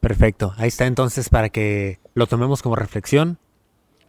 Perfecto. 0.00 0.54
Ahí 0.56 0.68
está 0.68 0.86
entonces 0.86 1.28
para 1.28 1.50
que 1.50 1.98
lo 2.14 2.26
tomemos 2.26 2.62
como 2.62 2.76
reflexión. 2.76 3.38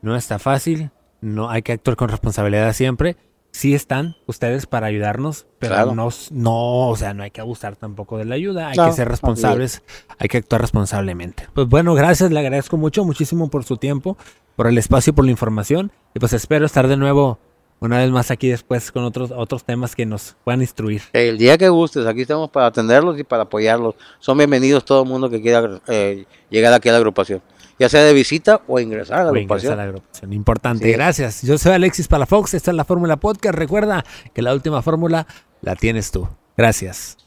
No 0.01 0.15
está 0.15 0.39
fácil, 0.39 0.91
no 1.19 1.49
hay 1.49 1.61
que 1.61 1.73
actuar 1.73 1.95
con 1.97 2.09
responsabilidad 2.09 2.73
siempre. 2.73 3.17
Sí 3.51 3.75
están 3.75 4.15
ustedes 4.27 4.65
para 4.65 4.87
ayudarnos, 4.87 5.45
pero 5.59 5.73
Claro. 5.75 5.93
no, 5.95 6.09
no, 6.31 6.87
o 6.89 6.95
sea, 6.95 7.13
no 7.13 7.23
hay 7.23 7.31
que 7.31 7.41
abusar 7.41 7.75
tampoco 7.75 8.17
de 8.17 8.25
la 8.25 8.35
ayuda, 8.35 8.69
hay 8.69 8.77
No, 8.77 8.85
que 8.85 8.93
ser 8.93 9.09
responsables, 9.09 9.83
hay 10.17 10.29
que 10.29 10.37
actuar 10.37 10.61
responsablemente. 10.61 11.47
Pues 11.53 11.67
bueno, 11.67 11.93
gracias, 11.93 12.31
le 12.31 12.39
agradezco 12.39 12.77
mucho, 12.77 13.03
muchísimo 13.03 13.49
por 13.49 13.63
su 13.65 13.75
tiempo, 13.77 14.17
por 14.55 14.67
el 14.67 14.77
espacio, 14.77 15.13
por 15.13 15.25
la 15.25 15.31
información 15.31 15.91
y 16.13 16.19
pues 16.19 16.31
espero 16.33 16.65
estar 16.65 16.87
de 16.87 16.95
nuevo 16.97 17.39
una 17.81 17.97
vez 17.97 18.09
más 18.11 18.29
aquí 18.31 18.47
después 18.47 18.91
con 18.91 19.03
otros 19.03 19.31
otros 19.35 19.63
temas 19.63 19.95
que 19.95 20.05
nos 20.05 20.35
puedan 20.43 20.61
instruir. 20.61 21.01
El 21.13 21.37
día 21.37 21.57
que 21.57 21.67
gustes, 21.67 22.05
aquí 22.05 22.21
estamos 22.21 22.49
para 22.51 22.67
atenderlos 22.67 23.19
y 23.19 23.23
para 23.23 23.43
apoyarlos. 23.43 23.95
Son 24.19 24.37
bienvenidos 24.37 24.85
todo 24.85 25.01
el 25.03 25.09
mundo 25.09 25.29
que 25.29 25.41
quiera 25.41 25.81
eh, 25.87 26.25
llegar 26.49 26.73
aquí 26.73 26.89
a 26.89 26.91
la 26.93 26.99
agrupación, 26.99 27.41
ya 27.81 27.89
sea 27.89 28.03
de 28.03 28.13
visita 28.13 28.61
o 28.67 28.79
ingresar 28.79 29.21
a 29.21 29.23
la 29.25 29.31
o 29.31 29.35
ingresar 29.35 29.71
agrupación. 29.71 29.73
a 29.73 29.75
la 29.75 29.83
agrupación. 29.83 30.33
Importante, 30.33 30.85
Sí. 30.85 30.91
gracias. 30.91 31.41
Yo 31.41 31.57
soy 31.57 31.73
Alexis 31.73 32.07
Palafox, 32.07 32.53
esta 32.53 32.69
es 32.69 32.77
la 32.77 32.85
Fórmula 32.85 33.17
Podcast. 33.17 33.55
Recuerda 33.55 34.05
que 34.35 34.41
la 34.43 34.53
última 34.53 34.83
fórmula 34.83 35.25
la 35.61 35.75
tienes 35.75 36.11
tú. 36.11 36.27
Gracias. 36.55 37.17